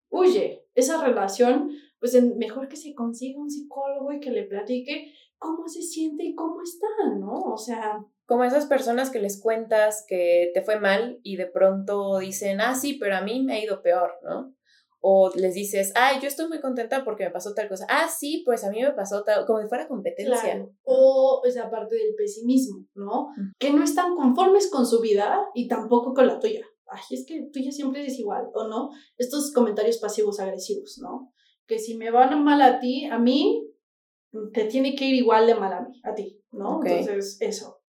huye. 0.09 0.65
Esa 0.75 1.03
relación, 1.03 1.69
pues 1.99 2.21
mejor 2.37 2.69
que 2.69 2.77
se 2.77 2.93
consiga 2.93 3.39
un 3.41 3.49
psicólogo 3.49 4.13
y 4.13 4.19
que 4.19 4.31
le 4.31 4.43
platique 4.43 5.13
cómo 5.39 5.67
se 5.67 5.81
siente 5.81 6.23
y 6.25 6.35
cómo 6.35 6.61
está, 6.61 6.87
¿no? 7.17 7.53
O 7.53 7.57
sea, 7.57 7.99
Como 8.25 8.43
esas 8.43 8.67
personas 8.67 9.09
que 9.09 9.19
les 9.19 9.41
cuentas 9.41 10.05
que 10.07 10.51
te 10.53 10.61
fue 10.61 10.79
mal 10.79 11.19
y 11.23 11.37
de 11.37 11.47
pronto 11.47 12.19
dicen, 12.19 12.61
ah, 12.61 12.75
sí, 12.75 12.93
pero 12.99 13.15
a 13.15 13.21
mí 13.21 13.43
me 13.43 13.53
ha 13.53 13.63
ido 13.63 13.81
peor, 13.81 14.11
¿no? 14.23 14.53
O 15.01 15.31
les 15.33 15.53
dices, 15.53 15.93
ay, 15.95 16.19
yo 16.21 16.27
estoy 16.27 16.49
muy 16.49 16.59
contenta 16.59 17.05
porque 17.05 17.23
me 17.23 17.31
pasó 17.31 17.53
tal 17.53 17.69
cosa. 17.69 17.85
Ah, 17.89 18.09
sí, 18.09 18.43
pues 18.45 18.65
a 18.65 18.69
mí 18.69 18.81
me 18.81 18.91
pasó 18.91 19.23
tal, 19.23 19.45
como 19.45 19.61
si 19.61 19.67
fuera 19.67 19.87
competencia. 19.87 20.41
claro. 20.41 20.73
O 20.83 21.41
esa 21.45 21.71
parte 21.71 21.95
del 21.95 22.15
pesimismo, 22.15 22.85
¿no? 22.95 23.29
Mm. 23.29 23.51
Que 23.57 23.71
no 23.71 23.83
están 23.83 24.15
conformes 24.15 24.69
con 24.69 24.85
su 24.85 24.99
vida 24.99 25.39
y 25.53 25.67
tampoco 25.69 26.13
con 26.13 26.27
la 26.27 26.37
tuya. 26.37 26.65
Ay, 26.85 27.01
es 27.11 27.25
que 27.25 27.49
tuya 27.53 27.71
siempre 27.71 28.05
es 28.05 28.19
igual, 28.19 28.47
¿o 28.53 28.67
no? 28.67 28.89
Estos 29.17 29.53
comentarios 29.53 29.99
pasivos 29.99 30.39
agresivos, 30.39 30.99
¿no? 31.01 31.31
Que 31.65 31.79
si 31.79 31.95
me 31.95 32.11
van 32.11 32.43
mal 32.43 32.61
a 32.61 32.79
ti, 32.79 33.05
a 33.05 33.19
mí, 33.19 33.68
te 34.53 34.65
tiene 34.65 34.95
que 34.95 35.05
ir 35.05 35.15
igual 35.15 35.47
de 35.47 35.55
mal 35.55 35.73
a 35.73 35.81
mí, 35.81 36.01
a 36.03 36.13
ti, 36.13 36.41
¿no? 36.51 36.77
Ok. 36.77 36.85
Entonces, 36.85 37.37
eso. 37.39 37.81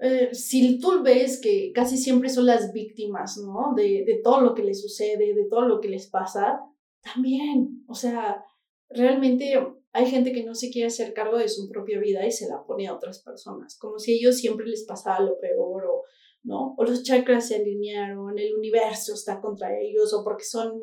Eh, 0.00 0.32
si 0.32 0.78
tú 0.78 1.02
ves 1.02 1.40
que 1.40 1.72
casi 1.72 1.96
siempre 1.96 2.28
son 2.28 2.46
las 2.46 2.72
víctimas, 2.72 3.36
¿no? 3.38 3.74
De, 3.74 4.04
de 4.06 4.20
todo 4.22 4.40
lo 4.40 4.54
que 4.54 4.62
les 4.62 4.80
sucede, 4.80 5.34
de 5.34 5.46
todo 5.50 5.62
lo 5.62 5.80
que 5.80 5.88
les 5.88 6.08
pasa, 6.08 6.60
también, 7.02 7.84
o 7.88 7.94
sea, 7.94 8.44
realmente 8.88 9.54
hay 9.92 10.06
gente 10.06 10.32
que 10.32 10.44
no 10.44 10.54
se 10.54 10.70
quiere 10.70 10.88
hacer 10.88 11.12
cargo 11.14 11.38
de 11.38 11.48
su 11.48 11.68
propia 11.68 11.98
vida 11.98 12.26
y 12.26 12.30
se 12.30 12.48
la 12.48 12.64
pone 12.64 12.86
a 12.86 12.94
otras 12.94 13.22
personas, 13.22 13.76
como 13.78 13.98
si 13.98 14.12
a 14.12 14.16
ellos 14.16 14.38
siempre 14.38 14.66
les 14.66 14.84
pasara 14.84 15.24
lo 15.24 15.38
peor 15.40 15.84
o, 15.86 16.04
¿no? 16.44 16.74
O 16.76 16.84
los 16.84 17.02
chakras 17.02 17.48
se 17.48 17.56
alinearon, 17.56 18.38
el 18.38 18.54
universo 18.54 19.14
está 19.14 19.40
contra 19.40 19.78
ellos 19.78 20.12
o 20.14 20.22
porque 20.22 20.44
son 20.44 20.80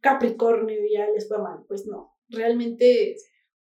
Capricornio 0.00 0.84
y 0.84 0.94
ya 0.94 1.08
les 1.10 1.28
fue 1.28 1.38
mal. 1.38 1.64
Pues 1.68 1.86
no, 1.86 2.16
realmente 2.28 3.16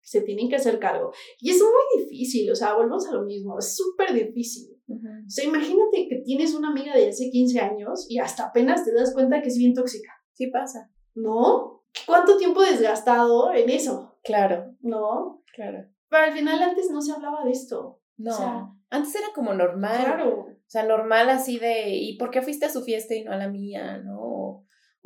se 0.05 0.21
tienen 0.21 0.49
que 0.49 0.57
hacer 0.57 0.79
cargo. 0.79 1.13
Y 1.41 1.51
es 1.51 1.61
muy 1.61 2.05
difícil, 2.05 2.51
o 2.53 2.55
sea, 2.55 2.75
volvemos 2.75 3.07
a 3.09 3.13
lo 3.13 3.25
mismo, 3.25 3.59
es 3.59 3.75
súper 3.75 4.13
difícil. 4.13 4.71
O 4.87 5.29
sea, 5.31 5.45
imagínate 5.45 6.07
que 6.09 6.23
tienes 6.25 6.55
una 6.55 6.69
amiga 6.69 6.95
de 6.95 7.09
hace 7.09 7.31
15 7.31 7.59
años 7.59 8.07
y 8.09 8.19
hasta 8.19 8.45
apenas 8.49 8.85
te 8.85 8.93
das 8.93 9.15
cuenta 9.15 9.41
que 9.41 9.49
es 9.49 9.57
bien 9.59 9.75
tóxica, 9.75 10.13
Sí 10.35 10.49
pasa. 10.49 10.91
¿no? 11.15 11.85
¿Cuánto 12.07 12.37
tiempo 12.37 12.61
desgastado 12.63 13.53
en 13.55 13.71
eso? 13.71 14.19
Claro, 14.23 14.75
¿No? 14.81 15.43
claro. 15.55 15.89
Pero 16.09 16.25
al 16.25 16.33
final 16.33 16.63
antes 16.63 16.91
no 16.91 17.01
se 17.01 17.13
hablaba 17.13 17.45
de 17.45 17.51
esto. 17.51 18.01
No, 18.17 18.33
O 18.33 18.37
sea, 18.37 18.69
antes 18.91 19.15
era 19.15 19.29
como 19.35 19.55
normal. 19.55 20.05
Claro. 20.05 20.41
O 20.41 20.67
sea, 20.67 20.85
normal 20.85 21.29
así 21.31 21.59
de, 21.59 21.89
¿y 21.91 22.17
por 22.17 22.31
qué 22.31 22.43
fuiste 22.43 22.67
a 22.67 22.71
su 22.71 22.83
fiesta 22.83 23.15
y 23.15 23.25
no 23.25 23.33
a 23.33 23.37
la 23.37 23.49
mía? 23.49 23.99
¿No? 23.99 24.34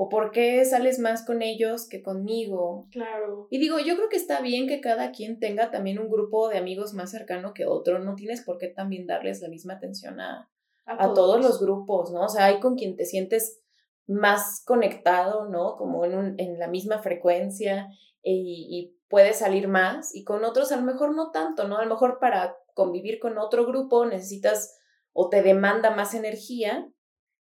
O, 0.01 0.09
por 0.09 0.31
qué 0.31 0.65
sales 0.65 1.01
más 1.01 1.27
con 1.27 1.43
ellos 1.43 1.89
que 1.89 2.03
conmigo? 2.03 2.87
Claro. 2.93 3.49
Y 3.51 3.59
digo, 3.59 3.81
yo 3.81 3.97
creo 3.97 4.09
que 4.09 4.17
está 4.17 4.41
bien 4.41 4.69
que 4.69 4.81
cada 4.81 5.11
quien 5.11 5.41
tenga 5.41 5.73
también 5.73 5.99
un 5.99 6.09
grupo 6.09 6.49
de 6.49 6.59
amigos 6.59 6.95
más 6.95 7.11
cercano 7.11 7.53
que 7.53 7.67
otro. 7.67 7.99
No 7.99 8.15
tienes 8.15 8.43
por 8.43 8.59
qué 8.59 8.69
también 8.69 9.07
darles 9.07 9.41
la 9.41 9.49
misma 9.49 9.75
atención 9.75 10.21
a, 10.21 10.49
a 10.87 11.13
todos 11.15 11.41
los 11.41 11.61
grupos, 11.61 12.13
¿no? 12.13 12.27
O 12.27 12.29
sea, 12.29 12.47
hay 12.47 12.61
con 12.61 12.77
quien 12.77 12.97
te 12.97 13.05
sientes 13.05 13.61
más 14.07 14.63
conectado, 14.65 15.49
¿no? 15.49 15.77
Como 15.77 16.05
en, 16.05 16.15
un, 16.17 16.35
en 16.39 16.59
la 16.59 16.69
misma 16.69 17.01
frecuencia 17.01 17.89
y, 18.23 18.69
y 18.71 18.97
puedes 19.09 19.39
salir 19.39 19.69
más 19.69 20.15
y 20.15 20.25
con 20.25 20.45
otros 20.45 20.73
a 20.73 20.77
lo 20.77 20.83
mejor 20.83 21.15
no 21.15 21.31
tanto, 21.31 21.67
¿no? 21.67 21.77
A 21.77 21.85
lo 21.85 21.91
mejor 21.91 22.19
para 22.21 22.57
convivir 22.75 23.19
con 23.19 23.37
otro 23.37 23.67
grupo 23.67 24.07
necesitas 24.07 24.79
o 25.13 25.29
te 25.29 25.43
demanda 25.43 25.91
más 25.91 26.15
energía 26.15 26.89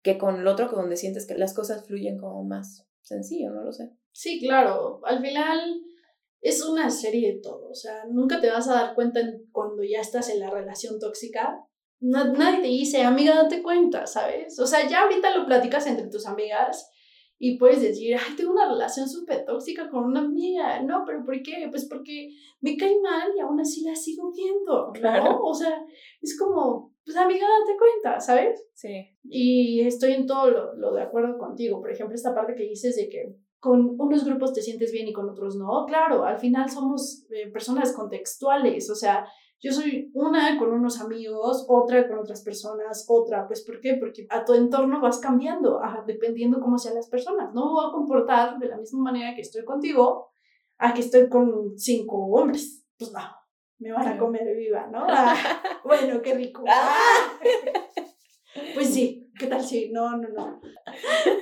que 0.02 0.18
con 0.18 0.36
el 0.40 0.46
otro 0.46 0.68
donde 0.68 0.96
sientes 0.96 1.26
que 1.26 1.34
las 1.34 1.54
cosas 1.54 1.86
fluyen 1.86 2.18
como 2.18 2.44
más 2.44 2.86
sencillo, 3.00 3.50
no 3.50 3.62
lo 3.64 3.72
sé. 3.72 3.90
Sí, 4.12 4.40
claro. 4.40 5.00
Al 5.04 5.20
final 5.20 5.80
es 6.40 6.64
una 6.64 6.90
serie 6.90 7.34
de 7.34 7.40
todo. 7.40 7.68
O 7.70 7.74
sea, 7.74 8.04
nunca 8.10 8.40
te 8.40 8.50
vas 8.50 8.68
a 8.68 8.74
dar 8.74 8.94
cuenta 8.94 9.20
en- 9.20 9.48
cuando 9.52 9.82
ya 9.82 10.00
estás 10.00 10.28
en 10.30 10.40
la 10.40 10.50
relación 10.50 10.98
tóxica. 11.00 11.58
Na- 12.00 12.32
nadie 12.32 12.60
te 12.62 12.68
dice, 12.68 13.02
amiga, 13.02 13.34
date 13.34 13.62
cuenta, 13.62 14.06
¿sabes? 14.06 14.58
O 14.60 14.66
sea, 14.66 14.88
ya 14.88 15.02
ahorita 15.02 15.36
lo 15.36 15.46
platicas 15.46 15.86
entre 15.86 16.06
tus 16.08 16.26
amigas 16.26 16.88
y 17.40 17.56
puedes 17.58 17.80
decir, 17.82 18.14
ay, 18.16 18.36
tengo 18.36 18.52
una 18.52 18.68
relación 18.68 19.08
súper 19.08 19.44
tóxica 19.44 19.88
con 19.90 20.04
una 20.04 20.20
amiga. 20.20 20.80
No, 20.82 21.02
pero 21.06 21.24
¿por 21.24 21.40
qué? 21.42 21.66
Pues 21.70 21.88
porque 21.88 22.28
me 22.60 22.76
cae 22.76 23.00
mal 23.00 23.30
y 23.36 23.40
aún 23.40 23.60
así 23.60 23.82
la 23.84 23.96
sigo 23.96 24.30
viendo, 24.32 24.86
¿no? 24.86 24.92
Claro. 24.92 25.40
O 25.42 25.54
sea, 25.54 25.80
es 26.20 26.38
como, 26.38 26.92
pues 27.08 27.16
amiga, 27.16 27.46
date 27.46 27.78
cuenta, 27.78 28.20
¿sabes? 28.20 28.68
Sí. 28.74 29.16
Y 29.24 29.80
estoy 29.80 30.12
en 30.12 30.26
todo 30.26 30.50
lo, 30.50 30.74
lo 30.74 30.92
de 30.92 31.00
acuerdo 31.00 31.38
contigo. 31.38 31.80
Por 31.80 31.90
ejemplo, 31.90 32.14
esta 32.14 32.34
parte 32.34 32.54
que 32.54 32.64
dices 32.64 32.96
de 32.96 33.08
que 33.08 33.34
con 33.58 33.98
unos 33.98 34.26
grupos 34.26 34.52
te 34.52 34.60
sientes 34.60 34.92
bien 34.92 35.08
y 35.08 35.14
con 35.14 35.26
otros 35.26 35.56
no. 35.56 35.86
Claro, 35.86 36.24
al 36.24 36.38
final 36.38 36.68
somos 36.68 37.24
eh, 37.30 37.50
personas 37.50 37.94
contextuales. 37.94 38.90
O 38.90 38.94
sea, 38.94 39.26
yo 39.58 39.72
soy 39.72 40.10
una 40.12 40.58
con 40.58 40.70
unos 40.70 41.00
amigos, 41.00 41.64
otra 41.66 42.06
con 42.06 42.18
otras 42.18 42.42
personas, 42.44 43.06
otra. 43.08 43.46
Pues, 43.46 43.64
¿por 43.64 43.80
qué? 43.80 43.94
Porque 43.94 44.26
a 44.28 44.44
tu 44.44 44.52
entorno 44.52 45.00
vas 45.00 45.18
cambiando, 45.18 45.82
ajá, 45.82 46.04
dependiendo 46.06 46.60
cómo 46.60 46.76
sean 46.76 46.94
las 46.94 47.08
personas. 47.08 47.54
No 47.54 47.64
me 47.64 47.72
voy 47.72 47.86
a 47.88 47.92
comportar 47.92 48.58
de 48.58 48.68
la 48.68 48.76
misma 48.76 49.04
manera 49.04 49.34
que 49.34 49.40
estoy 49.40 49.64
contigo 49.64 50.28
a 50.76 50.92
que 50.92 51.00
estoy 51.00 51.30
con 51.30 51.78
cinco 51.78 52.18
hombres. 52.26 52.84
Pues 52.98 53.12
no, 53.12 53.20
me 53.78 53.92
van 53.92 54.08
a 54.08 54.18
comer 54.18 54.56
viva, 54.56 54.86
¿no? 54.88 55.06
Ah, 55.08 55.80
bueno, 55.84 56.20
qué 56.22 56.34
rico. 56.34 56.64
Ah. 56.68 57.38
Pues 58.74 58.92
sí, 58.92 59.30
¿qué 59.38 59.46
tal 59.46 59.62
si? 59.64 59.90
No, 59.90 60.16
no, 60.16 60.28
no. 60.30 60.60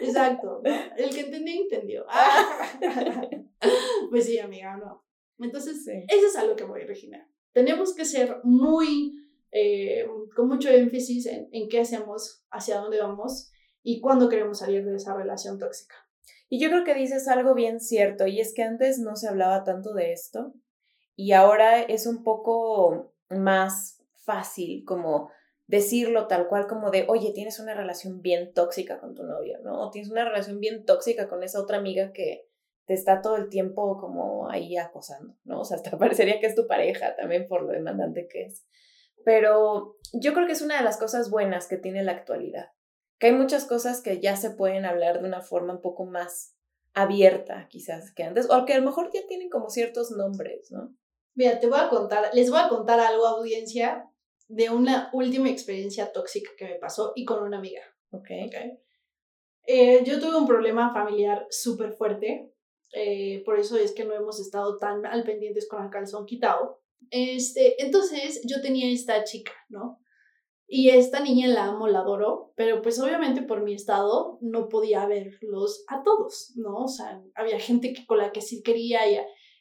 Exacto. 0.03 0.61
¿no? 0.63 0.71
El 0.99 1.11
que 1.15 1.21
entendió, 1.21 1.63
entendió. 1.63 2.05
Ah. 2.09 2.69
Pues 4.11 4.27
sí, 4.27 4.39
amiga, 4.39 4.77
no. 4.77 5.05
Entonces, 5.39 5.85
Sí. 5.85 5.93
eso 6.09 6.27
es 6.27 6.37
a 6.37 6.45
lo 6.45 6.57
que 6.57 6.65
voy, 6.65 6.85
Regina. 6.85 7.27
Tenemos 7.53 7.95
que 7.95 8.05
ser 8.05 8.39
muy, 8.45 9.13
eh, 9.51 10.07
con 10.35 10.49
mucho 10.49 10.69
énfasis 10.69 11.27
en, 11.27 11.49
en 11.53 11.69
qué 11.69 11.81
hacemos, 11.81 12.45
hacia 12.51 12.79
dónde 12.79 13.01
vamos 13.01 13.51
y 13.83 14.01
cuándo 14.01 14.29
queremos 14.29 14.59
salir 14.59 14.85
de 14.85 14.97
esa 14.97 15.15
relación 15.17 15.59
tóxica. 15.59 15.95
Y 16.49 16.61
yo 16.61 16.69
creo 16.69 16.85
que 16.85 16.95
dices 16.95 17.29
algo 17.29 17.55
bien 17.55 17.81
cierto, 17.81 18.27
y 18.27 18.41
es 18.41 18.53
que 18.55 18.63
antes 18.63 18.99
no 18.99 19.17
se 19.17 19.29
hablaba 19.29 19.65
tanto 19.65 19.95
de 19.95 20.13
esto, 20.13 20.53
y 21.17 21.33
ahora 21.33 21.81
es 21.81 22.07
un 22.07 22.23
poco 22.23 23.13
más 23.31 24.05
fácil 24.15 24.85
como 24.85 25.31
decirlo 25.67 26.29
tal 26.29 26.47
cual 26.47 26.69
como 26.69 26.91
de, 26.91 27.07
oye, 27.09 27.33
tienes 27.33 27.59
una 27.59 27.75
relación 27.75 28.23
bien 28.23 28.53
tóxica 28.53 29.01
con 29.01 29.15
tu 29.15 29.25
novio, 29.25 29.59
¿no? 29.65 29.81
O 29.81 29.91
tienes 29.91 30.11
una 30.13 30.25
relación 30.25 30.61
bien 30.61 30.85
tóxica 30.85 31.29
con 31.29 31.43
esa 31.43 31.61
otra 31.61 31.79
amiga 31.79 32.13
que, 32.13 32.47
te 32.87 32.95
está 32.95 33.21
todo 33.21 33.37
el 33.37 33.49
tiempo 33.49 33.99
como 33.99 34.49
ahí 34.49 34.77
acosando, 34.77 35.37
¿no? 35.45 35.61
O 35.61 35.65
sea, 35.65 35.77
hasta 35.77 35.91
parecería 35.99 36.41
que 36.41 36.47
es 36.47 36.55
tu 36.55 36.67
pareja 36.67 37.15
también 37.17 37.47
por 37.47 37.63
lo 37.63 37.73
demandante 37.73 38.29
que 38.29 38.47
es. 38.47 38.65
Pero 39.25 39.97
yo 40.13 40.33
creo 40.33 40.47
que 40.47 40.53
es 40.53 40.63
una 40.63 40.79
de 40.79 40.85
las 40.85 40.99
cosas 40.99 41.31
buenas 41.31 41.67
que 41.67 41.77
tiene 41.77 42.05
la 42.05 42.13
actualidad, 42.13 42.71
que 43.19 43.27
hay 43.29 43.33
muchas 43.33 43.65
cosas 43.65 44.01
que 44.01 44.21
ya 44.21 44.37
se 44.37 44.51
pueden 44.51 44.85
hablar 44.85 45.21
de 45.21 45.29
una 45.29 45.41
forma 45.41 45.75
un 45.75 45.81
poco 45.81 46.07
más 46.07 46.55
abierta 46.95 47.67
quizás 47.69 48.13
que 48.15 48.23
antes, 48.23 48.49
o 48.49 48.65
que 48.65 48.75
a 48.75 48.79
lo 48.79 48.85
mejor 48.85 49.11
ya 49.13 49.27
tienen 49.27 49.51
como 49.51 49.69
ciertos 49.69 50.13
nombres, 50.13 50.71
¿no? 50.71 50.95
Mira, 51.37 51.61
te 51.61 51.69
voy 51.69 51.79
a 51.79 51.89
contar, 51.89 52.31
les 52.33 52.51
voy 52.51 52.59
a 52.59 52.69
contar 52.69 52.99
algo, 52.99 53.27
audiencia, 53.27 54.11
de 54.49 54.71
una 54.71 55.11
última 55.13 55.51
experiencia 55.51 56.13
tóxica 56.13 56.51
que 56.57 56.65
me 56.65 56.75
pasó 56.77 57.13
y 57.15 57.25
con 57.25 57.43
una 57.43 57.59
amiga. 57.59 57.83
Ok. 58.11 58.31
Okay. 58.47 58.79
Eh, 59.67 60.03
yo 60.05 60.19
tuve 60.19 60.37
un 60.37 60.47
problema 60.47 60.93
familiar 60.93 61.47
súper 61.51 61.93
fuerte, 61.93 62.53
eh, 62.93 63.43
por 63.45 63.59
eso 63.59 63.77
es 63.77 63.93
que 63.93 64.05
no 64.05 64.15
hemos 64.15 64.41
estado 64.41 64.79
tan 64.79 65.05
al 65.05 65.25
pendientes 65.25 65.69
con 65.69 65.85
el 65.85 65.91
calzón 65.91 66.25
quitado. 66.25 66.81
Este, 67.11 67.83
entonces 67.83 68.41
yo 68.45 68.63
tenía 68.63 68.91
esta 68.91 69.25
chica, 69.25 69.53
¿no? 69.69 70.01
Y 70.69 70.91
esta 70.91 71.21
niña 71.21 71.49
la 71.49 71.67
amo, 71.67 71.87
la 71.87 72.01
adoro, 72.01 72.53
pero 72.57 72.83
pues 72.83 72.99
obviamente 73.01 73.43
por 73.43 73.63
mi 73.63 73.75
estado 73.75 74.39
no 74.41 74.69
podía 74.69 75.07
verlos 75.07 75.85
a 75.89 76.03
todos, 76.03 76.53
¿no? 76.57 76.85
O 76.85 76.89
sea, 76.89 77.23
había 77.35 77.61
gente 77.61 77.93
que, 77.93 78.07
con 78.07 78.19
la 78.19 78.33
que 78.33 78.41
sí 78.41 78.63
quería 78.63 79.09
y, 79.09 79.19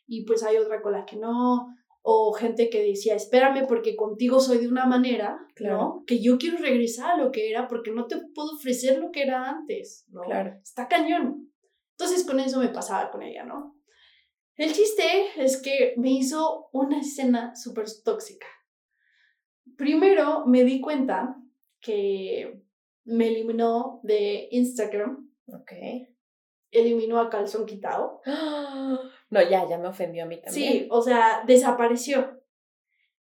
y 0.07 0.25
pues 0.25 0.43
hay 0.43 0.57
otra 0.57 0.81
con 0.81 0.93
la 0.93 1.05
que 1.05 1.17
no, 1.17 1.67
o 2.01 2.33
gente 2.33 2.69
que 2.69 2.83
decía, 2.83 3.15
espérame 3.15 3.65
porque 3.67 3.95
contigo 3.95 4.39
soy 4.39 4.59
de 4.59 4.67
una 4.67 4.85
manera, 4.85 5.39
¿no? 5.59 6.03
Que 6.05 6.21
yo 6.21 6.37
quiero 6.37 6.57
regresar 6.57 7.11
a 7.11 7.17
lo 7.17 7.31
que 7.31 7.49
era 7.49 7.67
porque 7.67 7.91
no 7.91 8.05
te 8.05 8.17
puedo 8.35 8.53
ofrecer 8.53 8.99
lo 8.99 9.11
que 9.11 9.23
era 9.23 9.49
antes, 9.49 10.05
¿no? 10.09 10.21
Claro. 10.21 10.53
Está 10.61 10.87
cañón. 10.87 11.51
Entonces 11.97 12.23
con 12.25 12.39
eso 12.39 12.59
me 12.59 12.69
pasaba 12.69 13.09
con 13.09 13.23
ella, 13.23 13.43
¿no? 13.43 13.75
El 14.55 14.71
chiste 14.71 15.03
es 15.37 15.61
que 15.61 15.95
me 15.97 16.11
hizo 16.11 16.69
una 16.71 16.99
escena 16.99 17.55
súper 17.55 17.85
tóxica. 18.03 18.47
Primero 19.75 20.45
me 20.45 20.63
di 20.63 20.79
cuenta 20.81 21.35
que 21.81 22.61
me 23.03 23.29
eliminó 23.29 23.99
de 24.03 24.47
Instagram. 24.51 25.29
Ok. 25.47 25.71
Eliminó 26.71 27.19
a 27.19 27.29
calzón 27.29 27.65
quitado. 27.65 28.21
No, 29.35 29.49
ya, 29.49 29.67
ya 29.67 29.77
me 29.77 29.87
ofendió 29.87 30.23
a 30.23 30.27
mí 30.27 30.41
también. 30.41 30.71
Sí, 30.71 30.87
o 30.89 31.01
sea, 31.01 31.43
desapareció. 31.45 32.41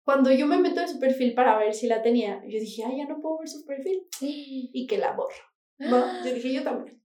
Cuando 0.04 0.32
yo 0.32 0.48
me 0.48 0.58
meto 0.58 0.82
en 0.82 0.90
su 0.90 1.00
perfil 1.00 1.34
para 1.34 1.58
ver 1.58 1.74
si 1.74 1.88
la 1.88 2.02
tenía, 2.02 2.42
yo 2.44 2.60
dije, 2.60 2.84
ay, 2.86 2.98
ya 2.98 3.06
no 3.06 3.22
puedo 3.22 3.40
ver 3.40 3.48
su 3.48 3.66
perfil. 3.66 4.08
Y 4.74 4.88
que 4.88 4.98
la 4.98 5.14
borro. 5.14 5.52
¿no? 5.78 6.24
Yo 6.24 6.34
dije, 6.34 6.54
yo 6.54 6.64
también. 6.64 7.02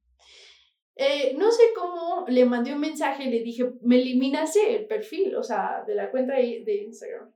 Eh, 0.96 1.34
no 1.36 1.50
sé 1.50 1.62
cómo 1.76 2.24
le 2.26 2.44
mandé 2.46 2.72
un 2.72 2.80
mensaje 2.80 3.24
y 3.24 3.30
le 3.30 3.40
dije, 3.40 3.70
me 3.82 3.96
eliminaste 4.00 4.76
el 4.76 4.86
perfil, 4.86 5.36
o 5.36 5.42
sea, 5.42 5.84
de 5.86 5.94
la 5.94 6.10
cuenta 6.10 6.34
de 6.34 6.84
Instagram. 6.86 7.32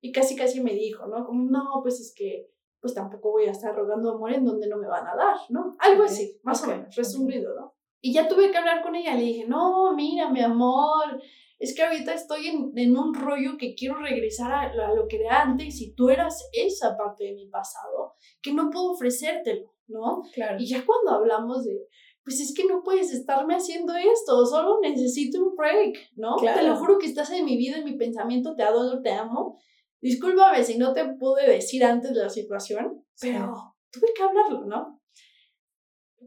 Y 0.00 0.10
casi, 0.10 0.34
casi 0.34 0.60
me 0.60 0.74
dijo, 0.74 1.06
¿no? 1.06 1.24
Como, 1.24 1.48
no, 1.48 1.78
pues 1.82 2.00
es 2.00 2.12
que, 2.14 2.50
pues 2.80 2.92
tampoco 2.92 3.30
voy 3.30 3.46
a 3.46 3.52
estar 3.52 3.74
rogando 3.74 4.10
amor 4.10 4.32
en 4.32 4.44
donde 4.44 4.66
no 4.66 4.78
me 4.78 4.88
van 4.88 5.06
a 5.06 5.14
dar, 5.14 5.36
¿no? 5.48 5.76
Algo 5.78 6.02
así, 6.02 6.40
más 6.42 6.64
o 6.64 6.66
menos, 6.66 6.94
resumido, 6.96 7.54
¿no? 7.54 7.76
Y 8.04 8.12
ya 8.12 8.26
tuve 8.26 8.50
que 8.50 8.58
hablar 8.58 8.82
con 8.82 8.96
ella, 8.96 9.14
le 9.14 9.22
dije, 9.22 9.46
no, 9.46 9.94
mira, 9.94 10.28
mi 10.28 10.40
amor, 10.40 11.22
es 11.60 11.72
que 11.76 11.84
ahorita 11.84 12.12
estoy 12.12 12.48
en, 12.48 12.72
en 12.74 12.96
un 12.96 13.14
rollo 13.14 13.56
que 13.56 13.76
quiero 13.76 13.94
regresar 13.94 14.50
a, 14.52 14.62
a, 14.62 14.92
lo 14.92 15.06
que 15.06 15.20
era 15.20 15.42
antes 15.42 15.80
y 15.80 15.94
tú 15.94 16.10
eras 16.10 16.48
esa 16.52 16.96
parte 16.96 17.22
de 17.22 17.34
mi 17.34 17.46
pasado 17.46 18.14
que 18.42 18.52
no 18.52 18.70
puedo 18.70 18.90
ofrecértelo, 18.90 19.72
¿no? 19.86 20.22
Claro. 20.34 20.56
Y 20.58 20.66
ya 20.66 20.84
cuando 20.84 21.12
hablamos 21.12 21.64
de, 21.64 21.86
pues 22.24 22.40
es 22.40 22.52
que 22.52 22.64
no 22.64 22.82
puedes 22.82 23.12
estarme 23.12 23.54
haciendo 23.54 23.94
esto, 23.94 24.44
solo 24.44 24.80
necesito 24.80 25.40
un 25.40 25.54
break, 25.54 25.96
¿no? 26.16 26.34
Claro. 26.34 26.60
Te 26.60 26.66
lo 26.66 26.76
juro 26.76 26.98
que 26.98 27.06
estás 27.06 27.30
en 27.30 27.44
mi 27.44 27.56
vida, 27.56 27.76
en 27.76 27.84
mi 27.84 27.96
pensamiento, 27.96 28.56
te 28.56 28.64
adoro, 28.64 29.00
te 29.00 29.12
amo. 29.12 29.60
Discúlpame 30.00 30.64
si 30.64 30.78
no 30.78 30.92
te 30.92 31.04
pude 31.14 31.48
decir 31.48 31.84
antes 31.84 32.12
de 32.12 32.24
la 32.24 32.28
situación, 32.28 33.04
pero 33.20 33.54
sí. 33.54 34.00
tuve 34.00 34.08
que 34.16 34.22
hablarlo, 34.24 34.64
¿no? 34.64 35.00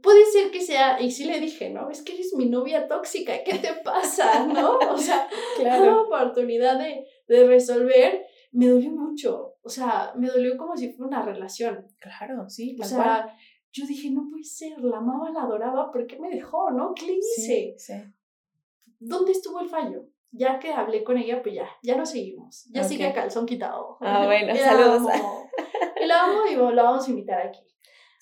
Puede 0.01 0.25
ser 0.25 0.51
que 0.51 0.61
sea, 0.61 1.01
y 1.01 1.11
sí 1.11 1.25
le 1.25 1.39
dije, 1.39 1.69
¿no? 1.69 1.89
Es 1.89 2.01
que 2.01 2.13
eres 2.13 2.33
mi 2.35 2.47
novia 2.47 2.87
tóxica, 2.87 3.43
¿qué 3.43 3.57
te 3.57 3.73
pasa? 3.83 4.45
¿No? 4.45 4.77
O 4.77 4.97
sea, 4.97 5.27
claro. 5.57 5.85
la 5.85 6.01
oportunidad 6.01 6.79
de, 6.79 7.07
de 7.27 7.47
resolver 7.47 8.25
me 8.51 8.67
dolió 8.67 8.91
mucho. 8.91 9.55
O 9.61 9.69
sea, 9.69 10.13
me 10.15 10.27
dolió 10.27 10.57
como 10.57 10.75
si 10.77 10.91
fuera 10.91 11.07
una 11.07 11.25
relación. 11.25 11.87
Claro, 11.99 12.49
sí. 12.49 12.77
O 12.81 12.85
sea, 12.85 13.23
cual. 13.23 13.33
yo 13.71 13.85
dije, 13.85 14.09
no 14.11 14.27
puede 14.29 14.43
ser, 14.43 14.79
la 14.79 14.97
amaba, 14.97 15.29
la 15.31 15.41
adoraba, 15.41 15.91
¿por 15.91 16.07
qué 16.07 16.17
me 16.19 16.29
dejó, 16.29 16.71
no? 16.71 16.93
¿Qué 16.93 17.05
le 17.05 17.13
hice? 17.13 17.41
Sí, 17.41 17.75
sí. 17.77 17.93
¿Dónde 18.99 19.33
estuvo 19.33 19.59
el 19.59 19.69
fallo? 19.69 20.07
Ya 20.31 20.59
que 20.59 20.71
hablé 20.71 21.03
con 21.03 21.17
ella, 21.17 21.41
pues 21.41 21.55
ya, 21.55 21.67
ya 21.83 21.95
nos 21.95 22.11
seguimos. 22.11 22.65
Ya 22.71 22.81
okay. 22.81 22.97
sigue 22.97 23.13
calzón 23.13 23.45
quitado. 23.45 23.97
Ah, 24.01 24.25
bueno, 24.25 24.55
saludos. 24.55 25.03
Y 26.01 26.05
la 26.05 26.23
amo 26.23 26.45
y 26.49 26.75
la 26.75 26.83
vamos 26.83 27.07
a 27.07 27.09
invitar 27.09 27.41
aquí. 27.41 27.59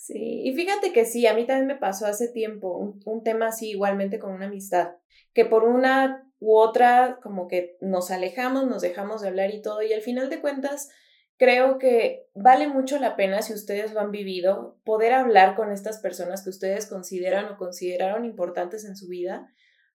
Sí, 0.05 0.41
y 0.43 0.53
fíjate 0.53 0.91
que 0.91 1.05
sí, 1.05 1.27
a 1.27 1.33
mí 1.33 1.47
también 1.47 1.65
me 1.65 1.77
pasó 1.77 2.05
hace 2.05 2.27
tiempo 2.27 2.77
un, 2.77 2.99
un 3.05 3.23
tema 3.23 3.47
así 3.47 3.69
igualmente 3.69 4.19
con 4.19 4.33
una 4.33 4.47
amistad, 4.47 4.95
que 5.33 5.45
por 5.45 5.63
una 5.63 6.29
u 6.39 6.57
otra 6.57 7.19
como 7.23 7.47
que 7.47 7.77
nos 7.79 8.11
alejamos, 8.11 8.67
nos 8.67 8.81
dejamos 8.81 9.21
de 9.21 9.29
hablar 9.29 9.53
y 9.53 9.61
todo, 9.61 9.81
y 9.81 9.93
al 9.93 10.01
final 10.01 10.29
de 10.29 10.41
cuentas 10.41 10.89
creo 11.37 11.77
que 11.79 12.27
vale 12.35 12.67
mucho 12.67 12.99
la 12.99 13.15
pena 13.15 13.41
si 13.41 13.53
ustedes 13.53 13.93
lo 13.93 14.01
han 14.01 14.11
vivido, 14.11 14.77
poder 14.83 15.13
hablar 15.13 15.55
con 15.55 15.71
estas 15.71 15.99
personas 15.99 16.43
que 16.43 16.49
ustedes 16.49 16.85
consideran 16.85 17.45
o 17.45 17.57
consideraron 17.57 18.25
importantes 18.25 18.83
en 18.83 18.97
su 18.97 19.07
vida 19.07 19.47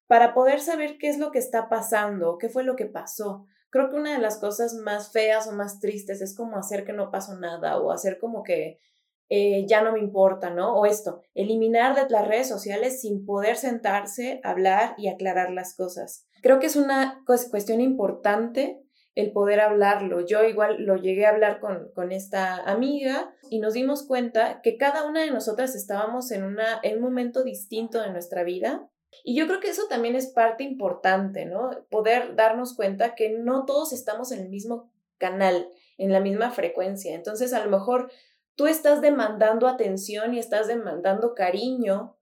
para 0.07 0.33
poder 0.33 0.61
saber 0.61 0.97
qué 0.97 1.11
es 1.11 1.19
lo 1.19 1.33
que 1.33 1.39
está 1.39 1.69
pasando, 1.69 2.39
qué 2.39 2.49
fue 2.49 2.65
lo 2.65 2.77
que 2.77 2.87
pasó. 2.87 3.45
Creo 3.69 3.91
que 3.91 3.97
una 3.97 4.15
de 4.15 4.23
las 4.23 4.39
cosas 4.39 4.73
más 4.73 5.13
feas 5.13 5.47
o 5.49 5.53
más 5.53 5.81
tristes 5.81 6.23
es 6.23 6.35
como 6.35 6.57
hacer 6.57 6.87
que 6.87 6.95
no 6.95 7.11
pasó 7.11 7.37
nada 7.37 7.79
o 7.79 7.93
hacer 7.93 8.19
como 8.19 8.43
que 8.43 8.81
eh, 9.29 9.67
ya 9.67 9.83
no 9.83 9.93
me 9.93 10.01
importa, 10.01 10.51
¿no? 10.51 10.75
O 10.75 10.87
esto, 10.87 11.23
eliminar 11.35 11.95
de 11.95 12.09
las 12.11 12.27
redes 12.27 12.49
sociales 12.49 13.01
sin 13.01 13.25
poder 13.25 13.57
sentarse, 13.57 14.41
hablar 14.43 14.95
y 14.97 15.09
aclarar 15.09 15.51
las 15.51 15.75
cosas. 15.75 16.27
Creo 16.43 16.59
que 16.61 16.67
es 16.67 16.77
una 16.77 17.23
cuestión 17.27 17.81
importante 17.81 18.81
el 19.15 19.33
poder 19.33 19.61
hablarlo. 19.61 20.25
Yo 20.25 20.45
igual 20.45 20.77
lo 20.85 20.97
llegué 20.97 21.27
a 21.27 21.31
hablar 21.31 21.59
con, 21.59 21.91
con 21.93 22.13
esta 22.13 22.57
amiga 22.71 23.35
y 23.51 23.59
nos 23.59 23.75
dimos 23.75 24.07
cuenta 24.07 24.61
que 24.63 24.77
cada 24.77 25.05
una 25.05 25.23
de 25.23 25.33
nosotras 25.33 25.75
estábamos 25.75 26.31
en, 26.31 26.45
una, 26.45 26.79
en 26.85 26.99
un 26.99 27.03
momento 27.03 27.43
distinto 27.43 28.01
de 28.01 28.13
nuestra 28.13 28.45
vida 28.45 28.89
y 29.25 29.37
yo 29.37 29.47
creo 29.47 29.61
que 29.61 29.71
eso 29.71 29.83
también 29.89 30.15
es 30.15 30.29
parte 30.29 30.65
importante, 30.65 31.45
¿no? 31.45 31.71
Poder 31.91 32.37
darnos 32.37 32.75
cuenta 32.75 33.15
que 33.15 33.31
no 33.31 33.65
todos 33.65 33.93
estamos 33.93 34.33
en 34.33 34.41
el 34.41 34.49
mismo 34.49 34.91
canal, 35.19 35.69
en 35.97 36.13
la 36.13 36.21
misma 36.21 36.51
frecuencia. 36.51 37.15
Entonces, 37.15 37.53
a 37.53 37.65
lo 37.65 37.71
mejor 37.71 38.11
tú 38.59 38.67
estás 38.67 39.01
demandando 39.01 39.69
atención 39.69 40.35
y 40.35 40.41
estás 40.41 40.67
demandando 40.67 41.33
cariño. 41.33 42.19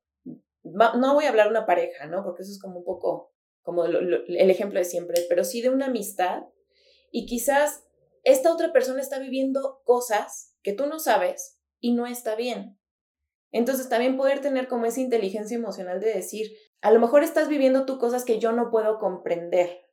No 0.63 1.15
voy 1.15 1.25
a 1.25 1.31
hablar 1.31 1.47
de 1.47 1.53
una 1.53 1.67
pareja, 1.67 2.07
¿no? 2.07 2.23
Porque 2.23 2.43
eso 2.43 2.53
es 2.53 2.61
como 2.61 2.81
un 2.81 2.85
poco 2.85 3.33
como 3.63 3.87
lo, 3.87 4.03
lo, 4.03 4.19
el 4.27 4.51
ejemplo 4.51 4.79
de 4.79 4.85
siempre, 4.85 5.25
pero 5.31 5.45
sí 5.45 5.63
de 5.63 5.71
una 5.71 5.87
amistad. 5.87 6.43
Y 7.11 7.25
quizás 7.25 7.85
esta 8.23 8.53
otra 8.53 8.71
persona 8.71 9.01
está 9.01 9.19
viviendo 9.19 9.81
cosas 9.85 10.55
que 10.63 10.75
tú 10.75 10.87
no 10.87 10.99
sabes 10.99 11.59
y 11.81 11.95
no 11.95 12.07
está 12.07 12.35
bien. 12.35 12.79
Entonces 13.51 13.89
también 13.89 14.19
poder 14.19 14.41
tener 14.41 14.69
como 14.69 14.85
esa 14.85 15.01
inteligencia 15.01 15.57
emocional 15.57 16.01
de 16.01 16.13
decir, 16.13 16.51
a 16.83 16.91
lo 16.91 17.01
mejor 17.01 17.23
estás 17.23 17.49
viviendo 17.49 17.87
tú 17.87 17.99
cosas 17.99 18.25
que 18.25 18.39
yo 18.39 18.53
no 18.53 18.71
puedo 18.71 18.99
comprender, 18.99 19.87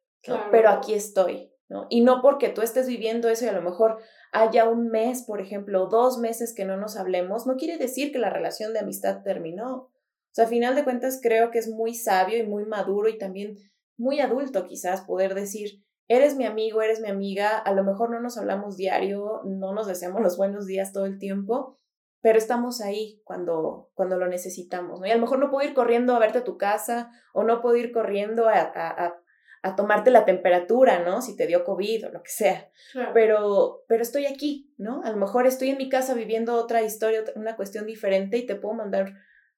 pero 0.52 0.70
aquí 0.70 0.94
estoy, 0.94 1.53
¿no? 1.70 1.88
Y 1.90 2.02
no 2.02 2.22
porque 2.22 2.50
tú 2.50 2.62
estés 2.62 2.88
viviendo 2.88 3.30
eso 3.30 3.46
y 3.46 3.50
a 3.50 3.54
lo 3.54 3.62
mejor 3.62 3.98
haya 4.32 4.68
un 4.68 4.88
mes, 4.90 5.24
por 5.24 5.42
ejemplo, 5.42 5.88
dos 5.88 6.18
meses 6.18 6.54
que 6.56 6.66
no 6.66 6.78
nos 6.78 6.98
hablemos, 6.98 7.46
no 7.46 7.56
quiere 7.56 7.78
decir 7.78 8.12
que 8.12 8.20
la 8.20 8.30
relación 8.30 8.74
de 8.74 8.80
amistad 8.80 9.24
terminó. 9.24 9.74
O 9.76 10.36
sea, 10.36 10.46
a 10.46 10.50
final 10.50 10.76
de 10.76 10.84
cuentas 10.84 11.20
creo 11.22 11.52
que 11.52 11.60
es 11.60 11.70
muy 11.70 11.94
sabio 11.94 12.38
y 12.38 12.44
muy 12.44 12.66
maduro 12.66 13.08
y 13.10 13.18
también 13.18 13.56
muy 13.98 14.20
adulto 14.20 14.66
quizás 14.66 15.02
poder 15.02 15.36
decir, 15.36 15.84
eres 16.08 16.36
mi 16.36 16.46
amigo, 16.46 16.82
eres 16.82 17.00
mi 17.00 17.10
amiga, 17.10 17.58
a 17.58 17.74
lo 17.74 17.84
mejor 17.84 18.10
no 18.10 18.20
nos 18.20 18.38
hablamos 18.38 18.76
diario, 18.76 19.42
no 19.46 19.74
nos 19.74 19.88
deseamos 19.88 20.22
los 20.22 20.38
buenos 20.38 20.66
días 20.66 20.92
todo 20.92 21.06
el 21.06 21.20
tiempo, 21.20 21.80
pero 22.22 22.38
estamos 22.38 22.82
ahí 22.82 23.22
cuando, 23.26 23.92
cuando 23.94 24.18
lo 24.18 24.28
necesitamos, 24.28 25.00
¿no? 25.00 25.06
Y 25.06 25.12
a 25.12 25.16
lo 25.16 25.22
mejor 25.22 25.40
no 25.40 25.52
puedo 25.52 25.68
ir 25.68 25.74
corriendo 25.74 26.16
a 26.16 26.20
verte 26.20 26.40
a 26.40 26.44
tu 26.44 26.58
casa 26.58 27.12
o 27.34 27.44
no 27.44 27.62
puedo 27.62 27.76
ir 27.76 27.92
corriendo 27.92 28.48
a, 28.48 28.60
a, 28.60 29.16
a 29.64 29.76
tomarte 29.78 30.12
la 30.12 30.26
temperatura, 30.26 31.04
¿no? 31.04 31.22
Si 31.22 31.36
te 31.36 31.48
dio 31.48 31.64
COVID 31.64 32.08
o 32.08 32.12
lo 32.12 32.22
que 32.22 32.30
sea. 32.30 32.70
Claro. 32.92 33.12
Pero, 33.14 33.84
pero 33.88 34.04
estoy 34.04 34.26
aquí, 34.26 34.74
¿no? 34.78 35.02
A 35.04 35.10
lo 35.10 35.18
mejor 35.18 35.48
estoy 35.48 35.70
en 35.70 35.78
mi 35.78 35.90
casa 35.90 36.14
viviendo 36.14 36.56
otra 36.56 36.84
historia, 36.84 37.24
una 37.36 37.56
cuestión 37.56 37.86
diferente 37.86 38.38
y 38.38 38.46
te 38.46 38.56
puedo 38.56 38.76
mandar 38.76 39.14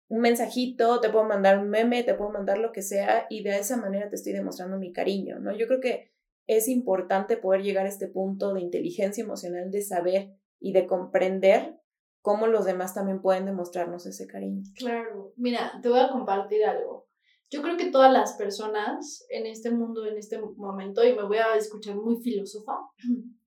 un 0.07 0.21
mensajito, 0.21 1.01
te 1.01 1.09
puedo 1.09 1.25
mandar 1.25 1.57
un 1.57 1.69
meme, 1.69 2.03
te 2.03 2.13
puedo 2.13 2.29
mandar 2.29 2.59
lo 2.59 2.71
que 2.71 2.83
sea 2.83 3.25
y 3.31 3.43
de 3.43 3.57
esa 3.57 3.77
manera 3.77 4.07
te 4.07 4.15
estoy 4.15 4.33
demostrando 4.33 4.77
mi 4.77 4.93
cariño, 4.93 5.39
¿no? 5.39 5.51
Yo 5.57 5.65
creo 5.65 5.81
que 5.81 6.13
es 6.45 6.67
importante 6.67 7.37
poder 7.37 7.63
llegar 7.63 7.87
a 7.87 7.89
este 7.89 8.07
punto 8.07 8.53
de 8.53 8.61
inteligencia 8.61 9.23
emocional, 9.23 9.71
de 9.71 9.81
saber 9.81 10.35
y 10.59 10.73
de 10.73 10.85
comprender 10.85 11.79
cómo 12.21 12.45
los 12.45 12.65
demás 12.65 12.93
también 12.93 13.21
pueden 13.21 13.45
demostrarnos 13.45 14.05
ese 14.05 14.27
cariño. 14.27 14.61
Claro, 14.75 15.33
mira, 15.35 15.79
te 15.81 15.89
voy 15.89 15.99
a 15.99 16.09
compartir 16.09 16.63
algo. 16.63 17.04
Yo 17.51 17.61
creo 17.61 17.77
que 17.77 17.91
todas 17.91 18.11
las 18.11 18.33
personas 18.33 19.25
en 19.29 19.45
este 19.45 19.71
mundo, 19.71 20.05
en 20.05 20.17
este 20.17 20.39
momento, 20.39 21.03
y 21.03 21.13
me 21.13 21.23
voy 21.23 21.37
a 21.37 21.55
escuchar 21.55 21.95
muy 21.95 22.21
filósofa, 22.21 22.73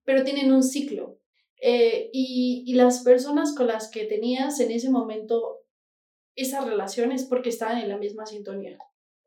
pero 0.03 0.23
tienen 0.23 0.51
un 0.51 0.63
ciclo. 0.63 1.19
Eh, 1.61 2.09
y, 2.13 2.63
y 2.65 2.73
las 2.75 3.03
personas 3.03 3.53
con 3.53 3.67
las 3.67 3.91
que 3.91 4.05
tenías 4.05 4.61
en 4.61 4.71
ese 4.71 4.89
momento 4.89 5.59
esa 6.35 6.63
relación 6.63 7.11
es 7.11 7.25
porque 7.25 7.49
estaban 7.49 7.79
en 7.79 7.89
la 7.89 7.97
misma 7.97 8.25
sintonía. 8.25 8.77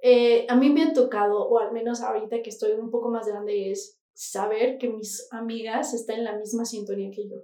Eh, 0.00 0.46
a 0.48 0.56
mí 0.56 0.70
me 0.70 0.82
ha 0.82 0.92
tocado, 0.92 1.46
o 1.46 1.58
al 1.58 1.72
menos 1.72 2.00
ahorita 2.00 2.42
que 2.42 2.50
estoy 2.50 2.72
un 2.72 2.90
poco 2.90 3.10
más 3.10 3.26
grande, 3.26 3.70
es 3.70 4.00
saber 4.14 4.78
que 4.78 4.88
mis 4.88 5.28
amigas 5.30 5.94
están 5.94 6.18
en 6.18 6.24
la 6.24 6.38
misma 6.38 6.64
sintonía 6.64 7.10
que 7.10 7.28
yo. 7.28 7.36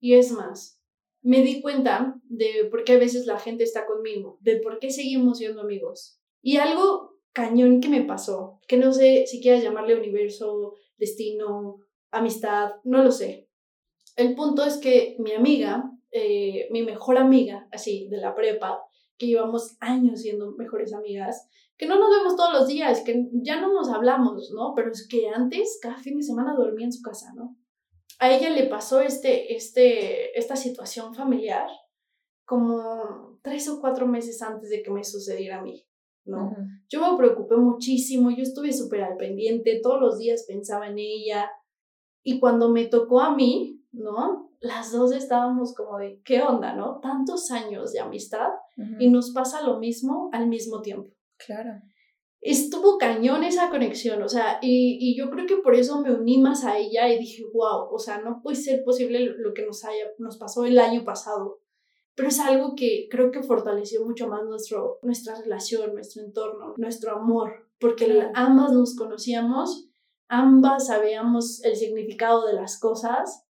Y 0.00 0.14
es 0.14 0.30
más, 0.30 0.80
me 1.20 1.42
di 1.42 1.60
cuenta 1.60 2.14
de 2.24 2.68
por 2.70 2.84
qué 2.84 2.92
a 2.92 2.98
veces 2.98 3.26
la 3.26 3.38
gente 3.38 3.64
está 3.64 3.86
conmigo, 3.86 4.38
de 4.40 4.56
por 4.60 4.78
qué 4.78 4.90
seguimos 4.90 5.38
siendo 5.38 5.62
amigos. 5.62 6.17
Y 6.40 6.56
algo 6.56 7.18
cañón 7.32 7.80
que 7.80 7.88
me 7.88 8.02
pasó, 8.02 8.60
que 8.66 8.76
no 8.76 8.92
sé 8.92 9.24
si 9.26 9.40
quieras 9.40 9.62
llamarle 9.62 9.96
universo, 9.96 10.74
destino, 10.96 11.78
amistad, 12.10 12.72
no 12.84 13.02
lo 13.02 13.10
sé. 13.10 13.48
El 14.16 14.34
punto 14.34 14.64
es 14.64 14.78
que 14.78 15.16
mi 15.20 15.32
amiga, 15.32 15.90
eh, 16.10 16.68
mi 16.70 16.82
mejor 16.82 17.18
amiga, 17.18 17.68
así, 17.70 18.08
de 18.08 18.16
la 18.16 18.34
prepa, 18.34 18.82
que 19.16 19.26
llevamos 19.26 19.76
años 19.80 20.22
siendo 20.22 20.52
mejores 20.52 20.92
amigas, 20.94 21.48
que 21.76 21.86
no 21.86 21.98
nos 21.98 22.10
vemos 22.10 22.36
todos 22.36 22.52
los 22.52 22.66
días, 22.66 23.02
que 23.02 23.28
ya 23.32 23.60
no 23.60 23.72
nos 23.72 23.88
hablamos, 23.88 24.50
¿no? 24.54 24.72
Pero 24.74 24.90
es 24.90 25.06
que 25.08 25.28
antes, 25.28 25.78
cada 25.80 25.98
fin 25.98 26.16
de 26.16 26.24
semana 26.24 26.54
dormía 26.56 26.86
en 26.86 26.92
su 26.92 27.02
casa, 27.02 27.32
¿no? 27.36 27.56
A 28.18 28.32
ella 28.32 28.50
le 28.50 28.66
pasó 28.66 29.00
este, 29.00 29.54
este, 29.54 30.36
esta 30.36 30.56
situación 30.56 31.14
familiar 31.14 31.68
como 32.44 33.38
tres 33.42 33.68
o 33.68 33.80
cuatro 33.80 34.08
meses 34.08 34.42
antes 34.42 34.70
de 34.70 34.82
que 34.82 34.90
me 34.90 35.04
sucediera 35.04 35.58
a 35.58 35.62
mí, 35.62 35.86
¿no? 36.28 36.54
Yo 36.88 37.00
me 37.00 37.16
preocupé 37.16 37.56
muchísimo, 37.56 38.30
yo 38.30 38.42
estuve 38.42 38.72
súper 38.72 39.02
al 39.02 39.16
pendiente, 39.16 39.80
todos 39.82 40.00
los 40.00 40.18
días 40.18 40.44
pensaba 40.46 40.88
en 40.88 40.98
ella, 40.98 41.50
y 42.22 42.40
cuando 42.40 42.70
me 42.70 42.86
tocó 42.86 43.20
a 43.20 43.34
mí, 43.34 43.82
¿no? 43.92 44.50
Las 44.60 44.92
dos 44.92 45.12
estábamos 45.12 45.74
como 45.74 45.98
de, 45.98 46.20
¿qué 46.24 46.42
onda, 46.42 46.74
no? 46.74 47.00
Tantos 47.00 47.50
años 47.50 47.92
de 47.92 48.00
amistad 48.00 48.48
y 48.98 49.08
nos 49.08 49.32
pasa 49.32 49.62
lo 49.62 49.78
mismo 49.78 50.30
al 50.32 50.48
mismo 50.48 50.82
tiempo. 50.82 51.10
Claro. 51.44 51.80
Estuvo 52.40 52.98
cañón 52.98 53.44
esa 53.44 53.70
conexión, 53.70 54.22
o 54.22 54.28
sea, 54.28 54.58
y, 54.62 54.98
y, 55.00 55.16
yo 55.16 55.28
creo 55.30 55.46
que 55.46 55.56
por 55.56 55.74
eso 55.74 56.00
me 56.02 56.12
uní 56.12 56.38
más 56.38 56.64
a 56.64 56.78
ella 56.78 57.08
y 57.08 57.18
dije, 57.18 57.42
wow, 57.52 57.88
o 57.92 57.98
sea, 57.98 58.20
no 58.20 58.40
puede 58.42 58.56
ser 58.56 58.84
posible 58.84 59.20
lo 59.20 59.52
que 59.54 59.66
nos, 59.66 59.84
haya, 59.84 60.04
nos 60.18 60.38
pasó 60.38 60.64
el 60.64 60.78
año 60.78 61.02
pasado, 61.04 61.58
pero 62.18 62.30
es 62.30 62.40
algo 62.40 62.74
que 62.74 63.06
creo 63.08 63.30
que 63.30 63.44
fortaleció 63.44 64.04
mucho 64.04 64.26
más 64.26 64.42
nuestro, 64.44 64.98
nuestra 65.02 65.40
relación, 65.40 65.94
nuestro 65.94 66.24
entorno, 66.24 66.74
nuestro 66.76 67.12
amor, 67.12 67.68
porque 67.78 68.28
ambas 68.34 68.72
nos 68.72 68.96
conocíamos, 68.96 69.88
ambas 70.26 70.88
sabíamos 70.88 71.62
el 71.64 71.76
significado 71.76 72.44
de 72.44 72.54
las 72.54 72.80
cosas. 72.80 73.46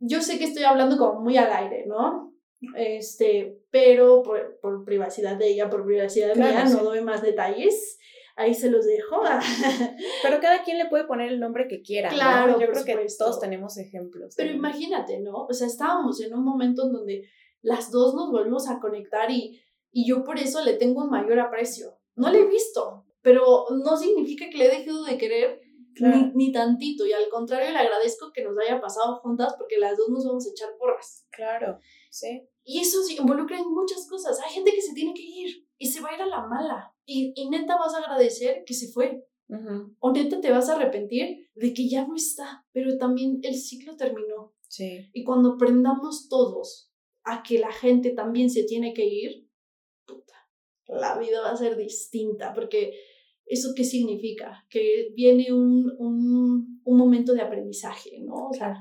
Yo 0.00 0.22
sé 0.22 0.38
que 0.38 0.46
estoy 0.46 0.62
hablando 0.62 0.96
como 0.96 1.20
muy 1.20 1.36
al 1.36 1.52
aire, 1.52 1.84
¿no? 1.86 2.32
Este, 2.76 3.60
pero 3.70 4.22
por, 4.22 4.58
por 4.62 4.86
privacidad 4.86 5.36
de 5.36 5.48
ella, 5.48 5.68
por 5.68 5.84
privacidad 5.84 6.34
mía, 6.34 6.64
no 6.64 6.84
doy 6.84 7.02
más 7.02 7.20
detalles. 7.20 7.98
Ahí 8.36 8.54
se 8.54 8.70
los 8.70 8.86
dejo. 8.86 9.20
pero 10.22 10.40
cada 10.40 10.62
quien 10.62 10.78
le 10.78 10.86
puede 10.86 11.04
poner 11.04 11.28
el 11.28 11.40
nombre 11.40 11.68
que 11.68 11.82
quiera. 11.82 12.08
Claro, 12.08 12.58
yo 12.58 12.70
creo 12.70 12.84
que 12.86 13.06
todos 13.18 13.38
tenemos 13.38 13.76
ejemplos. 13.76 14.32
Pero 14.34 14.54
imagínate, 14.54 15.20
¿no? 15.20 15.44
O 15.44 15.52
sea, 15.52 15.66
estábamos 15.66 16.22
en 16.22 16.32
un 16.32 16.42
momento 16.42 16.86
en 16.86 16.92
donde 16.94 17.28
las 17.62 17.90
dos 17.90 18.14
nos 18.14 18.30
volvemos 18.30 18.68
a 18.68 18.78
conectar 18.80 19.30
y, 19.30 19.60
y 19.90 20.08
yo 20.08 20.24
por 20.24 20.38
eso 20.38 20.62
le 20.64 20.74
tengo 20.74 21.02
un 21.02 21.10
mayor 21.10 21.40
aprecio. 21.40 21.98
No 22.14 22.30
le 22.30 22.40
he 22.40 22.46
visto, 22.46 23.04
pero 23.22 23.66
no 23.70 23.96
significa 23.96 24.48
que 24.50 24.58
le 24.58 24.66
he 24.66 24.78
dejado 24.78 25.04
de 25.04 25.18
querer 25.18 25.60
ni, 26.00 26.32
ni, 26.34 26.52
tantito. 26.52 27.06
Y 27.06 27.12
al 27.12 27.28
contrario, 27.30 27.70
le 27.70 27.78
agradezco 27.78 28.32
que 28.32 28.44
nos 28.44 28.56
haya 28.58 28.80
pasado 28.80 29.16
juntas 29.16 29.54
porque 29.58 29.78
las 29.78 29.96
dos 29.96 30.08
nos 30.08 30.24
vamos 30.24 30.46
a 30.46 30.50
echar 30.50 30.68
porras. 30.78 31.26
Claro. 31.30 31.78
Sí. 32.10 32.48
Y 32.64 32.80
eso 32.80 33.02
sí, 33.02 33.16
involucra 33.18 33.58
en 33.58 33.70
muchas 33.70 34.06
cosas. 34.08 34.38
Hay 34.40 34.52
gente 34.52 34.72
que 34.72 34.82
se 34.82 34.94
tiene 34.94 35.14
que 35.14 35.22
ir 35.22 35.66
y 35.78 35.86
se 35.86 36.00
va 36.00 36.10
a 36.10 36.14
ir 36.14 36.22
a 36.22 36.26
la 36.26 36.46
mala. 36.46 36.94
Y, 37.04 37.32
y 37.34 37.48
neta 37.48 37.76
vas 37.78 37.94
a 37.94 37.98
agradecer 37.98 38.64
que 38.66 38.74
se 38.74 38.88
fue. 38.92 39.24
O 40.00 40.12
neta 40.12 40.42
te 40.42 40.50
vas 40.50 40.68
a 40.68 40.74
arrepentir 40.74 41.48
de 41.54 41.72
que 41.72 41.88
ya 41.88 42.06
no 42.06 42.14
está. 42.14 42.66
Pero 42.72 42.98
también 42.98 43.40
el 43.42 43.54
ciclo 43.54 43.96
terminó. 43.96 44.54
Sí. 44.68 45.08
Y 45.14 45.24
cuando 45.24 45.54
aprendamos 45.54 46.28
todos 46.28 46.92
a 47.30 47.42
que 47.42 47.58
la 47.58 47.72
gente 47.72 48.10
también 48.10 48.50
se 48.50 48.64
tiene 48.64 48.92
que 48.92 49.04
ir, 49.04 49.48
puta, 50.06 50.34
la 50.86 51.18
vida 51.18 51.40
va 51.40 51.50
a 51.50 51.56
ser 51.56 51.76
distinta. 51.76 52.52
Porque 52.54 52.94
¿eso 53.48 53.70
qué 53.74 53.84
significa? 53.84 54.64
Que 54.70 55.12
viene 55.14 55.52
un, 55.52 55.90
un, 55.98 56.80
un 56.84 56.96
momento 56.96 57.32
de 57.32 57.42
aprendizaje, 57.42 58.20
¿no? 58.20 58.48
O 58.48 58.52
sea, 58.52 58.76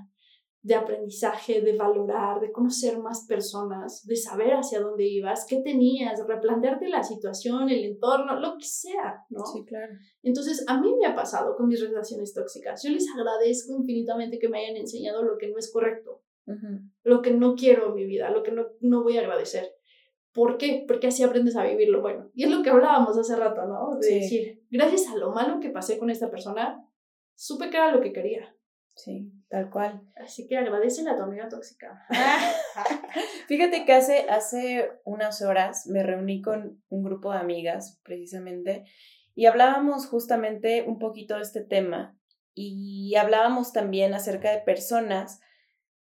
de 0.61 0.75
aprendizaje, 0.75 1.61
de 1.61 1.77
valorar, 1.77 2.41
de 2.41 2.51
conocer 2.51 2.99
más 2.99 3.25
personas, 3.25 4.05
de 4.05 4.17
saber 4.17 4.51
hacia 4.51 4.81
dónde 4.81 5.07
ibas, 5.07 5.45
qué 5.47 5.61
tenías, 5.61 6.19
replantearte 6.27 6.89
la 6.89 7.03
situación, 7.03 7.69
el 7.69 7.85
entorno, 7.85 8.37
lo 8.39 8.57
que 8.57 8.65
sea, 8.65 9.23
¿no? 9.29 9.45
Sí, 9.45 9.63
claro. 9.65 9.93
Entonces, 10.23 10.65
a 10.67 10.81
mí 10.81 10.93
me 10.99 11.07
ha 11.07 11.15
pasado 11.15 11.55
con 11.55 11.67
mis 11.67 11.79
relaciones 11.79 12.33
tóxicas. 12.33 12.83
Yo 12.83 12.89
les 12.89 13.05
agradezco 13.07 13.77
infinitamente 13.77 14.39
que 14.39 14.49
me 14.49 14.59
hayan 14.59 14.75
enseñado 14.75 15.23
lo 15.23 15.37
que 15.37 15.47
no 15.47 15.57
es 15.57 15.71
correcto, 15.71 16.23
lo 17.03 17.21
que 17.21 17.31
no 17.31 17.55
quiero 17.55 17.87
en 17.87 17.95
mi 17.95 18.05
vida, 18.05 18.29
lo 18.29 18.43
que 18.43 18.51
no, 18.51 18.67
no 18.79 19.03
voy 19.03 19.17
a 19.17 19.21
agradecer. 19.21 19.73
¿Por 20.33 20.57
qué? 20.57 20.85
Porque 20.87 21.07
así 21.07 21.23
aprendes 21.23 21.55
a 21.55 21.63
vivirlo 21.63 22.01
bueno. 22.01 22.29
Y 22.33 22.43
es 22.43 22.51
lo 22.51 22.61
que 22.61 22.69
hablábamos 22.69 23.17
hace 23.17 23.35
rato, 23.35 23.65
¿no? 23.65 23.97
De 23.99 24.15
decir, 24.15 24.63
gracias 24.69 25.07
a 25.07 25.17
lo 25.17 25.31
malo 25.31 25.59
que 25.59 25.71
pasé 25.71 25.97
con 25.97 26.09
esta 26.09 26.29
persona, 26.29 26.87
supe 27.35 27.69
que 27.69 27.77
era 27.77 27.91
lo 27.91 28.01
que 28.01 28.13
quería. 28.13 28.53
Sí, 28.97 29.31
tal 29.49 29.69
cual. 29.69 30.01
Así 30.15 30.47
que 30.47 30.57
agradece 30.57 31.07
a 31.07 31.15
tu 31.15 31.23
amiga 31.23 31.49
tóxica. 31.49 32.05
Fíjate 33.47 33.85
que 33.85 33.93
hace, 33.93 34.27
hace 34.29 34.91
unas 35.05 35.41
horas 35.41 35.87
me 35.87 36.03
reuní 36.03 36.41
con 36.41 36.83
un 36.89 37.03
grupo 37.03 37.31
de 37.31 37.37
amigas, 37.37 37.99
precisamente, 38.03 38.85
y 39.35 39.45
hablábamos 39.45 40.07
justamente 40.07 40.83
un 40.87 40.97
poquito 40.97 41.35
de 41.35 41.41
este 41.41 41.61
tema. 41.61 42.17
Y 42.55 43.13
hablábamos 43.15 43.71
también 43.71 44.15
acerca 44.15 44.51
de 44.51 44.61
personas, 44.61 45.41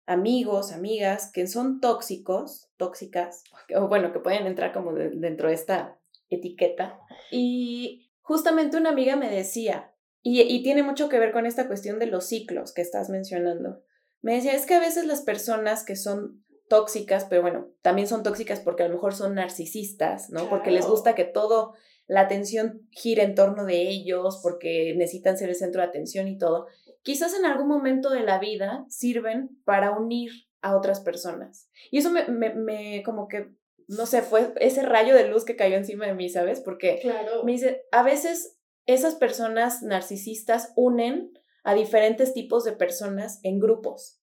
amigos, 0.08 0.72
amigas, 0.72 1.30
que 1.32 1.46
son 1.46 1.80
tóxicos, 1.80 2.70
tóxicas, 2.78 3.44
o 3.76 3.88
bueno, 3.88 4.12
que 4.12 4.20
pueden 4.20 4.46
entrar 4.46 4.72
como 4.72 4.94
dentro 4.94 5.48
de 5.48 5.54
esta 5.54 5.98
etiqueta. 6.30 6.98
Y 7.30 8.10
justamente 8.22 8.78
una 8.78 8.90
amiga 8.90 9.16
me 9.16 9.30
decía, 9.30 9.92
y, 10.22 10.62
tiene 10.62 10.82
mucho 10.82 11.08
que 11.08 11.18
ver 11.18 11.32
con 11.32 11.46
esta 11.46 11.68
cuestión 11.68 11.98
de 11.98 12.06
los 12.06 12.26
ciclos 12.26 12.72
que 12.72 12.82
estás 12.82 13.08
mencionando. 13.10 13.82
Me 14.20 14.34
decía, 14.34 14.54
es 14.54 14.66
que 14.66 14.74
a 14.74 14.80
veces 14.80 15.06
las 15.06 15.20
personas 15.20 15.84
que 15.84 15.94
son 15.94 16.44
tóxicas, 16.68 17.26
pero 17.26 17.42
bueno, 17.42 17.68
también 17.82 18.08
son 18.08 18.22
tóxicas 18.22 18.60
porque 18.60 18.82
a 18.82 18.88
lo 18.88 18.94
mejor 18.94 19.14
son 19.14 19.34
narcisistas, 19.34 20.30
¿no? 20.30 20.48
Porque 20.48 20.70
les 20.70 20.86
gusta 20.86 21.14
que 21.14 21.24
todo, 21.24 21.74
la 22.06 22.22
atención 22.22 22.88
gire 22.90 23.22
en 23.22 23.34
torno 23.34 23.64
de 23.64 23.88
ellos, 23.88 24.40
porque 24.42 24.94
necesitan 24.96 25.36
ser 25.36 25.50
el 25.50 25.54
centro 25.54 25.82
de 25.82 25.88
atención 25.88 26.28
y 26.28 26.38
todo. 26.38 26.66
Quizás 27.08 27.32
en 27.32 27.46
algún 27.46 27.68
momento 27.68 28.10
de 28.10 28.20
la 28.20 28.38
vida 28.38 28.84
sirven 28.90 29.48
para 29.64 29.92
unir 29.92 30.30
a 30.60 30.76
otras 30.76 31.00
personas. 31.00 31.70
Y 31.90 31.96
eso 31.96 32.10
me, 32.10 32.28
me, 32.28 32.52
me 32.52 33.02
como 33.02 33.28
que, 33.28 33.48
no 33.86 34.04
sé, 34.04 34.20
fue 34.20 34.52
ese 34.60 34.82
rayo 34.82 35.14
de 35.14 35.26
luz 35.26 35.46
que 35.46 35.56
cayó 35.56 35.78
encima 35.78 36.04
de 36.04 36.12
mí, 36.12 36.28
¿sabes? 36.28 36.60
Porque 36.60 36.98
claro. 37.00 37.44
me 37.44 37.52
dice, 37.52 37.86
a 37.92 38.02
veces 38.02 38.58
esas 38.84 39.14
personas 39.14 39.82
narcisistas 39.82 40.74
unen 40.76 41.32
a 41.64 41.72
diferentes 41.72 42.34
tipos 42.34 42.64
de 42.64 42.72
personas 42.72 43.40
en 43.42 43.58
grupos. 43.58 44.20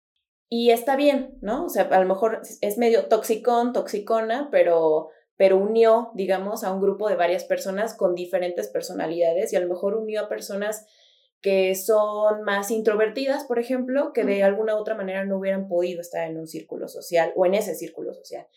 Y 0.47 0.69
está 0.69 0.95
bien, 0.95 1.39
¿no? 1.41 1.65
O 1.65 1.69
sea, 1.69 1.85
a 1.89 1.99
lo 1.99 2.07
mejor 2.07 2.43
es 2.61 2.77
medio 2.77 3.07
toxicón, 3.07 3.73
toxicona, 3.73 4.49
pero, 4.51 5.09
pero 5.37 5.57
unió, 5.57 6.11
digamos, 6.13 6.63
a 6.63 6.71
un 6.71 6.81
grupo 6.81 7.09
de 7.09 7.15
varias 7.15 7.45
personas 7.45 7.95
con 7.95 8.13
diferentes 8.13 8.67
personalidades 8.67 9.53
y 9.53 9.55
a 9.55 9.59
lo 9.59 9.69
mejor 9.69 9.95
unió 9.95 10.21
a 10.21 10.29
personas 10.29 10.85
que 11.45 11.75
son 11.75 12.41
más 12.41 12.71
introvertidas, 12.71 13.43
por 13.43 13.59
ejemplo, 13.59 14.13
que 14.13 14.23
de 14.23 14.41
alguna 14.41 14.75
u 14.75 14.79
otra 14.79 14.95
manera 14.95 15.25
no 15.25 15.37
hubieran 15.37 15.67
podido 15.67 16.01
estar 16.01 16.27
en 16.27 16.39
un 16.39 16.47
círculo 16.47 16.87
social 16.87 17.33
o 17.35 17.45
en 17.45 17.53
ese 17.53 17.75
círculo 17.75 18.15
social. 18.15 18.47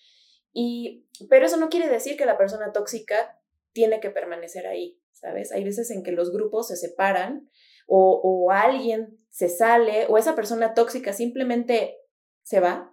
Y, 0.55 1.07
pero 1.29 1.45
eso 1.45 1.59
no 1.59 1.69
quiere 1.69 1.91
decir 1.91 2.17
que 2.17 2.25
la 2.25 2.39
persona 2.39 2.73
tóxica 2.73 3.39
tiene 3.75 4.01
que 4.01 4.09
permanecer 4.09 4.67
ahí. 4.67 4.99
¿sabes? 5.13 5.53
Hay 5.53 5.65
veces 5.65 5.91
en 5.91 6.03
que 6.03 6.13
los 6.13 6.33
grupos 6.33 6.69
se 6.69 6.77
separan 6.77 7.51
o, 7.87 8.23
o 8.25 8.51
alguien 8.53 9.19
se 9.29 9.51
sale 9.51 10.07
o 10.09 10.17
esa 10.17 10.35
persona 10.35 10.73
tóxica 10.73 11.13
simplemente 11.13 11.99
se 12.43 12.61
va 12.61 12.91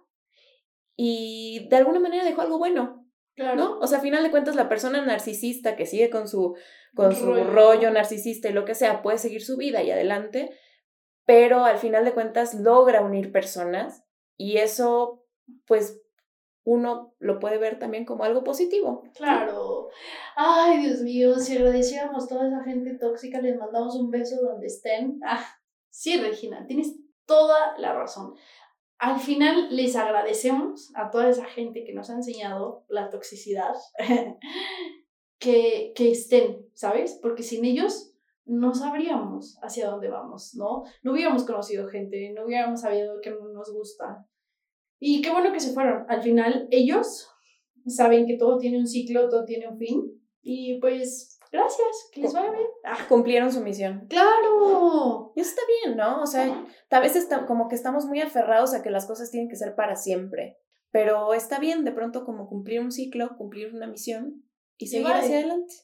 y 0.94 1.68
de 1.70 1.76
alguna 1.76 2.00
manera 2.00 2.22
dejó 2.22 2.42
algo 2.42 2.58
bueno, 2.58 3.05
Claro. 3.36 3.56
¿No? 3.56 3.78
O 3.78 3.86
sea, 3.86 3.98
a 3.98 4.00
final 4.00 4.22
de 4.22 4.30
cuentas, 4.30 4.56
la 4.56 4.68
persona 4.68 5.04
narcisista 5.04 5.76
que 5.76 5.86
sigue 5.86 6.08
con 6.10 6.26
su, 6.26 6.56
con 6.94 7.14
su 7.14 7.32
rollo. 7.34 7.90
narcisista 7.90 8.48
y 8.48 8.52
lo 8.52 8.64
que 8.64 8.74
sea, 8.74 9.02
puede 9.02 9.18
seguir 9.18 9.44
su 9.44 9.56
vida 9.58 9.82
y 9.82 9.90
adelante, 9.90 10.58
pero 11.26 11.64
al 11.64 11.78
final 11.78 12.04
de 12.04 12.14
cuentas 12.14 12.54
logra 12.54 13.02
unir 13.02 13.32
personas 13.32 14.04
y 14.38 14.56
eso, 14.56 15.26
pues, 15.66 16.00
uno 16.64 17.14
lo 17.20 17.38
puede 17.38 17.58
ver 17.58 17.78
también 17.78 18.04
como 18.04 18.24
algo 18.24 18.42
positivo. 18.42 19.04
Claro. 19.14 19.88
Ay, 20.34 20.78
Dios 20.78 21.00
mío, 21.02 21.36
si 21.36 21.56
agradeciéramos 21.56 22.24
a 22.24 22.28
toda 22.28 22.48
esa 22.48 22.64
gente 22.64 22.94
tóxica, 22.94 23.40
les 23.40 23.56
mandamos 23.56 23.94
un 23.94 24.10
beso 24.10 24.36
donde 24.42 24.66
estén. 24.66 25.20
Ah, 25.24 25.44
sí, 25.90 26.18
Regina, 26.18 26.66
tienes 26.66 26.96
toda 27.26 27.76
la 27.78 27.92
razón. 27.92 28.34
Al 28.98 29.20
final 29.20 29.68
les 29.74 29.94
agradecemos 29.96 30.90
a 30.94 31.10
toda 31.10 31.28
esa 31.28 31.44
gente 31.44 31.84
que 31.84 31.92
nos 31.92 32.08
ha 32.10 32.14
enseñado 32.14 32.84
la 32.88 33.10
toxicidad, 33.10 33.74
que, 35.38 35.92
que 35.94 36.10
estén, 36.10 36.66
¿sabes? 36.74 37.18
Porque 37.20 37.42
sin 37.42 37.64
ellos 37.64 38.14
no 38.46 38.74
sabríamos 38.74 39.58
hacia 39.60 39.90
dónde 39.90 40.08
vamos, 40.08 40.54
¿no? 40.54 40.84
No 41.02 41.12
hubiéramos 41.12 41.44
conocido 41.44 41.88
gente, 41.88 42.32
no 42.32 42.46
hubiéramos 42.46 42.80
sabido 42.80 43.20
no 43.24 43.48
nos 43.52 43.72
gusta. 43.72 44.26
Y 44.98 45.20
qué 45.20 45.30
bueno 45.30 45.52
que 45.52 45.60
se 45.60 45.74
fueron. 45.74 46.06
Al 46.08 46.22
final, 46.22 46.68
ellos 46.70 47.28
saben 47.86 48.26
que 48.26 48.38
todo 48.38 48.58
tiene 48.58 48.78
un 48.78 48.86
ciclo, 48.86 49.28
todo 49.28 49.44
tiene 49.44 49.68
un 49.68 49.78
fin. 49.78 50.22
Y 50.42 50.78
pues, 50.80 51.35
gracias, 51.52 52.08
que 52.12 52.20
les 52.22 52.32
vaya 52.32 52.50
bien. 52.50 52.66
Ah, 52.84 52.98
Cumplieron 53.08 53.52
su 53.52 53.60
misión. 53.60 54.06
¡Claro! 54.08 55.32
Y 55.34 55.40
eso 55.40 55.50
está 55.50 55.62
bien, 55.84 55.96
¿no? 55.96 56.22
O 56.22 56.26
sea, 56.26 56.64
a 56.90 57.00
veces 57.00 57.24
está- 57.24 57.46
como 57.46 57.68
que 57.68 57.74
estamos 57.74 58.06
muy 58.06 58.20
aferrados 58.20 58.74
a 58.74 58.82
que 58.82 58.90
las 58.90 59.06
cosas 59.06 59.30
tienen 59.30 59.48
que 59.48 59.56
ser 59.56 59.74
para 59.74 59.96
siempre. 59.96 60.58
Pero 60.90 61.34
está 61.34 61.58
bien 61.58 61.84
de 61.84 61.92
pronto 61.92 62.24
como 62.24 62.48
cumplir 62.48 62.80
un 62.80 62.90
ciclo, 62.92 63.36
cumplir 63.36 63.74
una 63.74 63.86
misión 63.86 64.44
y 64.78 64.86
seguir 64.86 65.06
vale. 65.08 65.20
hacia 65.20 65.38
adelante. 65.38 65.74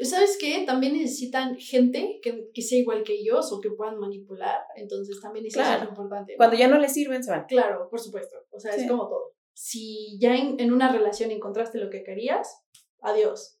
¿Sabes 0.00 0.38
qué? 0.40 0.62
También 0.64 0.92
necesitan 0.92 1.56
gente 1.56 2.20
que, 2.22 2.48
que 2.54 2.62
sea 2.62 2.78
igual 2.78 3.02
que 3.02 3.14
ellos 3.14 3.52
o 3.52 3.60
que 3.60 3.70
puedan 3.70 3.98
manipular. 3.98 4.60
Entonces, 4.76 5.20
también 5.20 5.44
eso 5.46 5.58
Claro. 5.58 5.82
es 5.82 5.88
importante. 5.88 6.32
¿no? 6.34 6.36
Cuando 6.36 6.56
ya 6.56 6.68
no 6.68 6.78
les 6.78 6.92
sirven, 6.92 7.24
se 7.24 7.32
van. 7.32 7.46
Claro, 7.46 7.88
por 7.90 7.98
supuesto. 8.00 8.36
O 8.52 8.60
sea, 8.60 8.72
Sí. 8.72 8.82
es 8.82 8.88
como 8.88 9.08
todo. 9.08 9.34
Si 9.52 10.18
ya 10.20 10.36
en, 10.36 10.60
en 10.60 10.72
una 10.72 10.92
relación 10.92 11.30
encontraste 11.32 11.78
lo 11.78 11.90
que 11.90 12.04
querías, 12.04 12.62
adiós. 13.00 13.55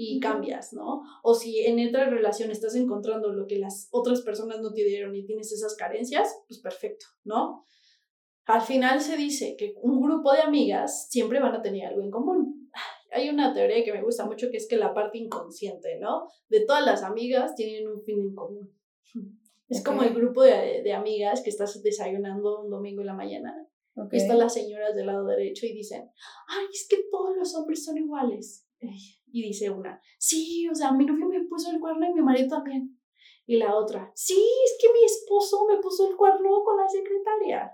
Y 0.00 0.20
cambias, 0.20 0.72
¿no? 0.72 1.02
O 1.24 1.34
si 1.34 1.58
en 1.66 1.84
otra 1.88 2.08
relación 2.08 2.52
estás 2.52 2.76
encontrando 2.76 3.32
lo 3.32 3.48
que 3.48 3.58
las 3.58 3.88
otras 3.90 4.20
personas 4.20 4.60
no 4.60 4.72
te 4.72 4.84
dieron 4.84 5.16
y 5.16 5.24
tienes 5.24 5.50
esas 5.50 5.74
carencias, 5.74 6.40
pues 6.46 6.60
perfecto, 6.60 7.06
¿no? 7.24 7.64
Al 8.44 8.60
final 8.60 9.00
se 9.00 9.16
dice 9.16 9.56
que 9.58 9.74
un 9.82 10.00
grupo 10.00 10.32
de 10.32 10.42
amigas 10.42 11.08
siempre 11.10 11.40
van 11.40 11.54
a 11.56 11.62
tener 11.62 11.84
algo 11.86 12.02
en 12.02 12.12
común. 12.12 12.70
Hay 13.10 13.28
una 13.28 13.52
teoría 13.52 13.82
que 13.82 13.92
me 13.92 14.02
gusta 14.02 14.24
mucho 14.24 14.50
que 14.52 14.58
es 14.58 14.68
que 14.68 14.76
la 14.76 14.94
parte 14.94 15.18
inconsciente, 15.18 15.98
¿no? 15.98 16.28
De 16.48 16.60
todas 16.64 16.86
las 16.86 17.02
amigas 17.02 17.56
tienen 17.56 17.88
un 17.88 18.00
fin 18.02 18.20
en 18.20 18.34
común. 18.34 18.72
Es 19.68 19.84
como 19.84 20.02
el 20.02 20.14
grupo 20.14 20.42
de, 20.44 20.80
de 20.82 20.92
amigas 20.94 21.42
que 21.42 21.50
estás 21.50 21.82
desayunando 21.82 22.62
un 22.62 22.70
domingo 22.70 23.02
en 23.02 23.06
la 23.08 23.14
mañana 23.14 23.68
Ok. 23.96 24.14
y 24.14 24.16
están 24.16 24.38
las 24.38 24.54
señoras 24.54 24.94
del 24.94 25.06
lado 25.06 25.26
derecho 25.26 25.66
y 25.66 25.74
dicen, 25.74 26.08
ay, 26.46 26.66
es 26.72 26.86
que 26.88 27.02
todos 27.10 27.36
los 27.36 27.54
hombres 27.54 27.84
son 27.84 27.98
iguales. 27.98 28.67
Y 28.80 29.42
dice 29.42 29.70
una, 29.70 30.00
sí, 30.18 30.68
o 30.68 30.74
sea, 30.74 30.92
mi 30.92 31.04
novio 31.04 31.26
me 31.28 31.44
puso 31.46 31.70
el 31.70 31.80
cuerno 31.80 32.06
y 32.06 32.14
mi 32.14 32.22
marido 32.22 32.48
también. 32.48 32.98
Y 33.46 33.56
la 33.56 33.74
otra, 33.74 34.12
sí, 34.14 34.34
es 34.64 34.78
que 34.80 34.88
mi 34.92 35.04
esposo 35.04 35.66
me 35.66 35.78
puso 35.80 36.08
el 36.08 36.16
cuerno 36.16 36.62
con 36.64 36.76
la 36.76 36.88
secretaria. 36.88 37.72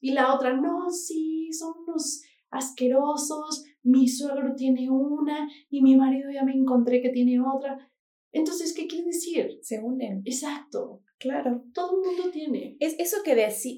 Y 0.00 0.12
la 0.12 0.34
otra, 0.34 0.54
no, 0.54 0.90
sí, 0.90 1.50
son 1.52 1.72
unos 1.86 2.22
asquerosos, 2.50 3.64
mi 3.82 4.08
suegro 4.08 4.54
tiene 4.56 4.90
una 4.90 5.48
y 5.68 5.82
mi 5.82 5.96
marido 5.96 6.30
ya 6.30 6.44
me 6.44 6.52
encontré 6.52 7.00
que 7.00 7.10
tiene 7.10 7.40
otra. 7.40 7.90
Entonces, 8.32 8.74
¿qué 8.74 8.86
quiere 8.86 9.06
decir? 9.06 9.58
Se 9.62 9.82
unen. 9.82 10.22
Exacto, 10.24 11.02
Claro. 11.18 11.64
todo 11.72 11.96
el 12.02 12.06
mundo 12.08 12.30
tiene. 12.30 12.76
Es 12.80 12.94
eso 12.98 13.22
que, 13.24 13.34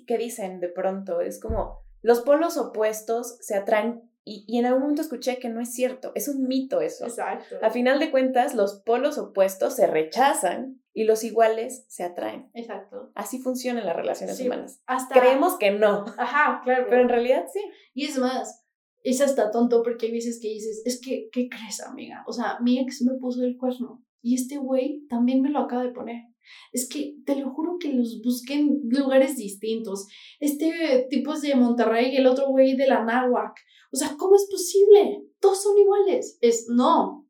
que 0.07 0.19
dicen 0.19 0.59
de 0.61 0.69
pronto, 0.69 1.21
es 1.21 1.41
como 1.41 1.79
los 2.03 2.21
polos 2.21 2.57
opuestos 2.57 3.39
se 3.41 3.55
atraen 3.55 4.08
y, 4.29 4.45
y 4.47 4.59
en 4.59 4.67
algún 4.67 4.83
momento 4.83 5.03
escuché 5.03 5.39
que 5.39 5.49
no 5.49 5.61
es 5.61 5.73
cierto, 5.73 6.13
es 6.15 6.29
un 6.29 6.47
mito 6.47 6.81
eso. 6.81 7.05
Exacto. 7.05 7.57
A 7.63 7.71
final 7.71 7.99
de 7.99 8.11
cuentas, 8.11 8.55
los 8.55 8.83
polos 8.85 9.17
opuestos 9.19 9.75
se 9.77 9.87
rechazan 9.87 10.83
y 10.93 11.05
los 11.05 11.25
iguales 11.25 11.85
se 11.89 12.03
atraen. 12.05 12.51
Exacto. 12.55 13.11
Así 13.15 13.39
funcionan 13.39 13.87
las 13.87 13.97
relaciones 13.97 14.37
Sí, 14.37 14.47
humanas. 14.47 14.81
Hasta... 14.87 15.19
Creemos 15.21 15.57
que 15.59 15.71
no, 15.71 16.05
Ajá, 16.19 16.61
claro. 16.65 16.87
pero 16.89 17.03
en 17.03 17.09
realidad 17.09 17.45
sí. 17.53 17.61
Y 17.95 18.05
es 18.07 18.19
más, 18.19 18.65
es 19.03 19.21
hasta 19.21 19.51
tonto 19.51 19.83
porque 19.83 20.07
hay 20.07 20.13
veces 20.13 20.41
que 20.43 20.49
dices, 20.49 20.83
es 20.85 21.01
que, 21.01 21.29
¿qué 21.33 21.49
crees, 21.49 21.81
amiga? 21.83 22.25
O 22.27 22.33
sea, 22.33 22.59
mi 22.61 22.79
ex 22.81 23.03
me 23.03 23.15
puso 23.19 23.43
el 23.45 23.57
cuerno 23.57 24.05
y 24.21 24.35
este 24.35 24.57
güey 24.59 25.07
también 25.09 25.41
me 25.41 25.51
lo 25.51 25.61
acaba 25.61 25.85
de 25.85 25.93
poner. 25.93 26.25
Es 26.73 26.89
que 26.89 27.17
te 27.25 27.37
lo 27.37 27.51
juro 27.51 27.77
que 27.81 27.93
los 27.93 28.21
busqué 28.23 28.55
en 28.55 28.81
lugares 28.89 29.37
distintos. 29.37 30.07
Este 30.41 31.07
tipo 31.11 31.33
es 31.33 31.43
de 31.43 31.55
Monterrey 31.55 32.13
y 32.13 32.17
el 32.17 32.27
otro 32.27 32.49
güey 32.49 32.77
de 32.77 32.87
la 32.87 33.05
Náhuac. 33.05 33.59
O 33.93 33.97
sea, 33.97 34.15
¿cómo 34.19 34.37
es 34.37 34.47
posible? 34.51 35.25
Todos 35.41 35.63
son 35.63 35.79
iguales. 35.79 36.39
Es 36.41 36.67
no. 36.69 37.27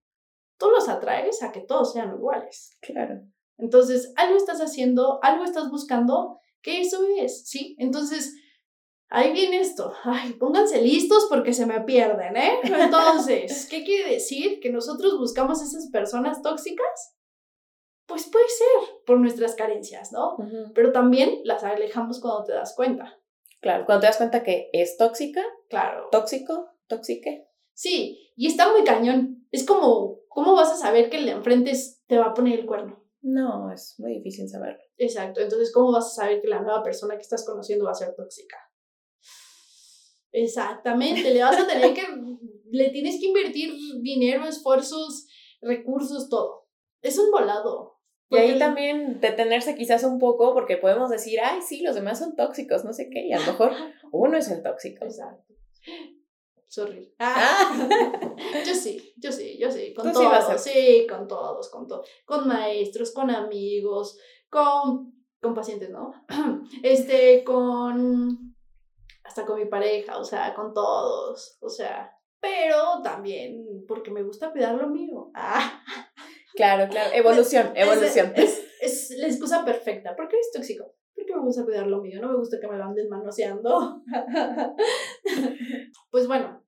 Tú 0.58 0.70
los 0.70 0.88
atraes 0.88 1.42
a 1.42 1.52
que 1.52 1.60
todos 1.60 1.92
sean 1.92 2.14
iguales. 2.14 2.76
Claro. 2.80 3.20
Entonces, 3.58 4.12
algo 4.16 4.36
estás 4.36 4.60
haciendo, 4.60 5.18
algo 5.22 5.44
estás 5.44 5.70
buscando, 5.70 6.38
que 6.62 6.80
eso 6.80 7.00
es, 7.18 7.48
¿sí? 7.48 7.76
Entonces, 7.78 8.34
ahí 9.08 9.32
viene 9.32 9.60
esto. 9.60 9.92
Ay, 10.04 10.34
pónganse 10.34 10.80
listos 10.80 11.26
porque 11.28 11.52
se 11.52 11.66
me 11.66 11.80
pierden, 11.82 12.36
¿eh? 12.36 12.60
Entonces, 12.62 13.66
¿qué 13.68 13.84
quiere 13.84 14.12
decir? 14.12 14.60
¿Que 14.60 14.70
nosotros 14.70 15.18
buscamos 15.18 15.62
esas 15.62 15.90
personas 15.90 16.40
tóxicas? 16.42 17.17
Pues 18.08 18.28
puede 18.32 18.48
ser 18.48 19.04
por 19.06 19.20
nuestras 19.20 19.54
carencias, 19.54 20.12
¿no? 20.12 20.36
Pero 20.74 20.92
también 20.92 21.42
las 21.44 21.62
alejamos 21.62 22.20
cuando 22.20 22.44
te 22.44 22.54
das 22.54 22.74
cuenta. 22.74 23.20
Claro, 23.60 23.84
cuando 23.84 24.00
te 24.00 24.06
das 24.06 24.16
cuenta 24.16 24.42
que 24.42 24.70
es 24.72 24.96
tóxica, 24.96 25.44
Claro. 25.68 26.08
tóxico, 26.10 26.70
tóxique. 26.86 27.46
Sí, 27.74 28.32
y 28.34 28.46
está 28.46 28.72
muy 28.72 28.82
cañón. 28.82 29.46
Es 29.52 29.66
como, 29.66 30.20
¿cómo 30.28 30.54
vas 30.54 30.72
a 30.72 30.76
saber 30.76 31.10
que 31.10 31.18
el 31.18 31.26
de 31.26 31.32
enfrente 31.32 31.72
te 32.06 32.18
va 32.18 32.26
a 32.26 32.34
poner 32.34 32.58
el 32.60 32.66
cuerno? 32.66 33.04
No, 33.20 33.70
es 33.72 33.96
muy 33.98 34.14
difícil 34.14 34.48
saberlo. 34.48 34.80
Exacto, 34.96 35.40
entonces, 35.40 35.72
¿cómo 35.72 35.92
vas 35.92 36.06
a 36.06 36.22
saber 36.22 36.40
que 36.40 36.48
la 36.48 36.62
nueva 36.62 36.82
persona 36.82 37.14
que 37.16 37.22
estás 37.22 37.44
conociendo 37.44 37.84
va 37.84 37.90
a 37.90 37.94
ser 37.94 38.14
tóxica? 38.14 38.56
Exactamente, 40.32 41.30
le 41.32 41.42
vas 41.42 41.58
a 41.58 41.66
tener 41.66 41.92
que, 41.94 42.06
le 42.70 42.90
tienes 42.90 43.20
que 43.20 43.26
invertir 43.26 43.72
dinero, 44.00 44.46
esfuerzos, 44.46 45.26
recursos, 45.60 46.28
todo. 46.28 46.68
Es 47.02 47.18
un 47.18 47.30
volado. 47.30 47.97
Y 48.30 48.36
ahí 48.36 48.58
también 48.58 49.20
detenerse 49.20 49.74
quizás 49.74 50.04
un 50.04 50.18
poco 50.18 50.52
porque 50.52 50.76
podemos 50.76 51.08
decir, 51.10 51.40
ay, 51.42 51.60
sí, 51.62 51.82
los 51.82 51.94
demás 51.94 52.18
son 52.18 52.36
tóxicos, 52.36 52.84
no 52.84 52.92
sé 52.92 53.08
qué, 53.10 53.26
y 53.26 53.32
a 53.32 53.38
lo 53.40 53.46
mejor 53.46 53.72
uno 54.12 54.36
es 54.36 54.48
el 54.50 54.62
tóxico. 54.62 55.04
Exacto. 55.04 55.54
Sorry. 56.66 57.14
Ah. 57.18 57.88
Yo 58.66 58.74
sí, 58.74 59.14
yo 59.16 59.32
sí, 59.32 59.56
yo 59.58 59.70
sí, 59.70 59.94
con 59.94 60.12
Tú 60.12 60.18
sí 60.18 60.24
vas 60.26 60.46
todos, 60.46 60.54
a- 60.54 60.58
sí, 60.58 61.06
con 61.08 61.26
todos, 61.26 61.70
con 61.70 61.86
todos, 61.86 62.06
con 62.26 62.46
maestros, 62.46 63.10
con 63.12 63.30
amigos, 63.30 64.18
con, 64.50 65.14
con 65.40 65.54
pacientes, 65.54 65.88
¿no? 65.90 66.12
Este, 66.82 67.42
con, 67.42 68.54
hasta 69.24 69.46
con 69.46 69.58
mi 69.58 69.64
pareja, 69.64 70.18
o 70.18 70.24
sea, 70.24 70.54
con 70.54 70.74
todos, 70.74 71.56
o 71.62 71.68
sea, 71.70 72.12
pero 72.38 73.00
también 73.02 73.84
porque 73.88 74.10
me 74.10 74.22
gusta 74.22 74.52
cuidar 74.52 74.74
lo 74.74 74.88
mío. 74.88 75.30
Ah, 75.34 75.82
Claro, 76.58 76.90
claro, 76.90 77.10
evolución, 77.14 77.70
es- 77.76 77.86
evolución. 77.86 78.32
Es, 78.34 78.60
es 78.80 79.10
la 79.16 79.28
excusa 79.28 79.64
perfecta. 79.64 80.16
¿Por 80.16 80.26
qué 80.26 80.34
eres 80.36 80.50
tóxico? 80.52 80.92
Porque 81.14 81.36
me 81.36 81.42
gusta 81.42 81.64
cuidar 81.64 81.86
lo 81.86 82.00
mío, 82.02 82.20
no 82.20 82.30
me 82.32 82.36
gusta 82.36 82.58
que 82.60 82.66
me 82.66 82.76
lo 82.76 82.82
anden 82.82 83.08
manoseando. 83.08 84.02
pues 86.10 86.26
bueno, 86.26 86.64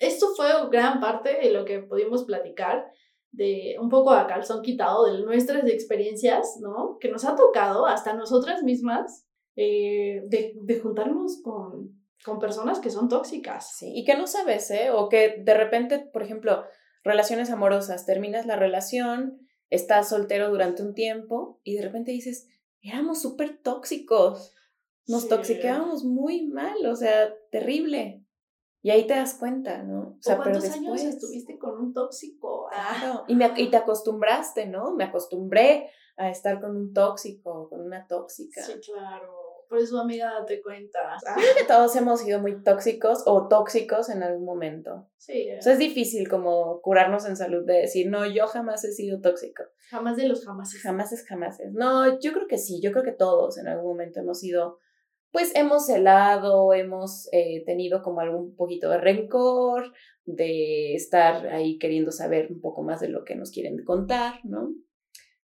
esto 0.00 0.28
fue 0.34 0.46
gran 0.70 0.98
parte 0.98 1.34
de 1.34 1.50
lo 1.50 1.66
que 1.66 1.80
pudimos 1.80 2.24
platicar, 2.24 2.86
de 3.32 3.76
un 3.80 3.90
poco 3.90 4.12
a 4.12 4.26
calzón 4.26 4.62
quitado 4.62 5.04
de 5.06 5.22
nuestras 5.22 5.68
experiencias, 5.68 6.56
¿no? 6.62 6.96
Que 6.98 7.10
nos 7.10 7.24
ha 7.26 7.36
tocado 7.36 7.84
hasta 7.86 8.14
nosotras 8.14 8.62
mismas 8.62 9.26
eh, 9.56 10.22
de, 10.26 10.54
de 10.62 10.80
juntarnos 10.80 11.42
con, 11.42 12.02
con 12.24 12.38
personas 12.38 12.80
que 12.80 12.88
son 12.90 13.10
tóxicas. 13.10 13.76
Sí, 13.76 13.92
y 13.94 14.04
que 14.06 14.16
no 14.16 14.26
sabes, 14.26 14.70
¿eh? 14.70 14.90
O 14.90 15.08
que 15.10 15.36
de 15.44 15.52
repente, 15.54 15.98
por 16.12 16.22
ejemplo, 16.22 16.64
relaciones 17.04 17.50
amorosas, 17.50 18.06
terminas 18.06 18.46
la 18.46 18.56
relación, 18.56 19.46
estás 19.70 20.08
soltero 20.08 20.50
durante 20.50 20.82
un 20.82 20.94
tiempo 20.94 21.60
y 21.62 21.76
de 21.76 21.82
repente 21.82 22.10
dices, 22.10 22.48
éramos 22.80 23.20
súper 23.22 23.58
tóxicos, 23.62 24.54
nos 25.06 25.22
Sí. 25.22 25.28
toxiqueábamos 25.28 26.04
muy 26.04 26.46
mal, 26.46 26.84
o 26.86 26.96
sea, 26.96 27.32
terrible. 27.50 28.24
Y 28.82 28.90
ahí 28.90 29.06
te 29.06 29.14
das 29.14 29.34
cuenta, 29.34 29.82
¿no? 29.82 30.16
O 30.18 30.22
sea, 30.22 30.34
¿O 30.34 30.42
pero 30.42 30.58
cuántos 30.58 30.62
después... 30.62 31.00
años 31.02 31.14
estuviste 31.14 31.58
con 31.58 31.78
un 31.80 31.92
tóxico? 31.94 32.68
Ah, 32.72 32.96
Claro, 33.00 33.24
Y, 33.28 33.34
me, 33.34 33.50
y 33.56 33.70
te 33.70 33.76
acostumbraste, 33.78 34.66
¿no? 34.66 34.92
Me 34.94 35.04
acostumbré 35.04 35.90
a 36.16 36.28
estar 36.30 36.60
con 36.60 36.76
un 36.76 36.92
tóxico, 36.92 37.68
con 37.70 37.80
una 37.80 38.06
tóxica. 38.06 38.62
sí, 38.62 38.74
claro. 38.80 39.32
Por 39.74 39.82
eso, 39.82 39.98
amiga, 40.00 40.32
date 40.38 40.62
cuenta. 40.62 40.98
Ah, 41.26 41.34
Creo 41.34 41.54
que 41.58 41.64
todos 41.64 41.96
hemos 41.96 42.20
sido 42.20 42.38
muy 42.40 42.62
tóxicos 42.62 43.24
o 43.26 43.48
tóxicos 43.48 44.08
en 44.08 44.22
algún 44.22 44.44
momento. 44.44 45.08
sí, 45.16 45.48
O 45.58 45.60
sea, 45.60 45.72
es 45.72 45.80
difícil 45.80 46.28
como 46.28 46.80
curarnos 46.80 47.26
en 47.26 47.34
salud 47.36 47.66
de 47.66 47.80
decir, 47.80 48.08
no, 48.08 48.24
yo 48.24 48.46
jamás 48.46 48.84
he 48.84 48.92
sido 48.92 49.20
tóxico. 49.20 49.64
jamás 49.90 50.16
de 50.16 50.28
los 50.28 50.44
jamás. 50.44 50.72
Jamás 50.80 51.12
es 51.12 51.26
jamás. 51.26 51.58
No, 51.72 52.20
yo 52.20 52.32
creo 52.32 52.46
que 52.46 52.58
sí, 52.58 52.80
yo 52.80 52.92
creo 52.92 53.02
que 53.02 53.10
todos 53.10 53.58
en 53.58 53.66
algún 53.66 53.88
momento 53.90 54.20
hemos 54.20 54.38
sido 54.38 54.78
pues 55.32 55.50
hemos 55.56 55.86
celado, 55.86 56.72
hemos 56.74 57.28
eh, 57.32 57.64
tenido 57.66 58.02
como 58.04 58.20
algún 58.20 58.54
poquito 58.54 58.88
de 58.88 58.98
rencor, 58.98 59.92
de 60.24 60.94
estar 60.94 61.48
ahí 61.48 61.76
queriendo 61.78 62.12
saber 62.12 62.52
un 62.52 62.60
poco 62.60 62.84
más 62.84 63.00
de 63.00 63.08
lo 63.08 63.24
que 63.24 63.34
nos 63.34 63.50
quieren 63.50 63.82
contar, 63.84 64.34
¿no? 64.44 64.72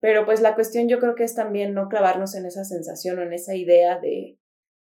Pero 0.04 0.26
pues 0.26 0.42
la 0.42 0.54
cuestión 0.54 0.90
yo 0.90 1.00
creo 1.00 1.16
que 1.16 1.24
es 1.24 1.34
también 1.34 1.74
no 1.74 1.88
clavarnos 1.88 2.36
en 2.36 2.46
esa 2.46 2.66
sensación 2.66 3.20
o 3.20 3.22
en 3.22 3.32
esa 3.32 3.56
idea 3.56 4.00
de, 4.00 4.38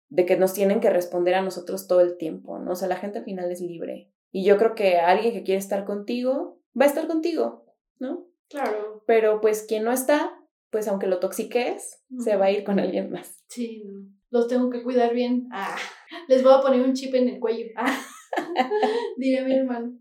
de 0.07 0.25
que 0.25 0.37
nos 0.37 0.53
tienen 0.53 0.79
que 0.79 0.89
responder 0.89 1.35
a 1.35 1.41
nosotros 1.41 1.85
todo 1.85 1.99
el 1.99 2.15
tiempo, 2.15 2.59
¿no? 2.59 2.71
O 2.71 2.75
sea, 2.75 2.87
la 2.87 2.95
gente 2.95 3.19
al 3.19 3.25
final 3.25 3.51
es 3.51 3.59
libre. 3.59 4.09
Y 4.31 4.45
yo 4.45 4.57
creo 4.57 4.73
que 4.73 4.99
alguien 4.99 5.33
que 5.33 5.43
quiere 5.43 5.59
estar 5.59 5.83
contigo, 5.83 6.61
va 6.79 6.85
a 6.85 6.87
estar 6.87 7.07
contigo, 7.07 7.65
¿no? 7.99 8.29
Claro. 8.47 9.03
Pero 9.05 9.41
pues 9.41 9.65
quien 9.67 9.83
no 9.83 9.91
está, 9.91 10.31
pues 10.69 10.87
aunque 10.87 11.07
lo 11.07 11.19
toxiques, 11.19 12.05
se 12.17 12.37
va 12.37 12.45
a 12.45 12.51
ir 12.51 12.63
con 12.63 12.79
alguien 12.79 13.11
más. 13.11 13.43
Sí, 13.49 13.83
no. 13.85 14.07
Los 14.29 14.47
tengo 14.47 14.69
que 14.69 14.81
cuidar 14.81 15.13
bien. 15.13 15.49
Ah, 15.51 15.75
les 16.29 16.41
voy 16.41 16.53
a 16.53 16.61
poner 16.61 16.79
un 16.83 16.93
chip 16.93 17.13
en 17.15 17.27
el 17.27 17.39
cuello. 17.41 17.65
Ah, 17.75 18.01
diría 19.17 19.43
mi 19.43 19.55
hermano. 19.55 19.91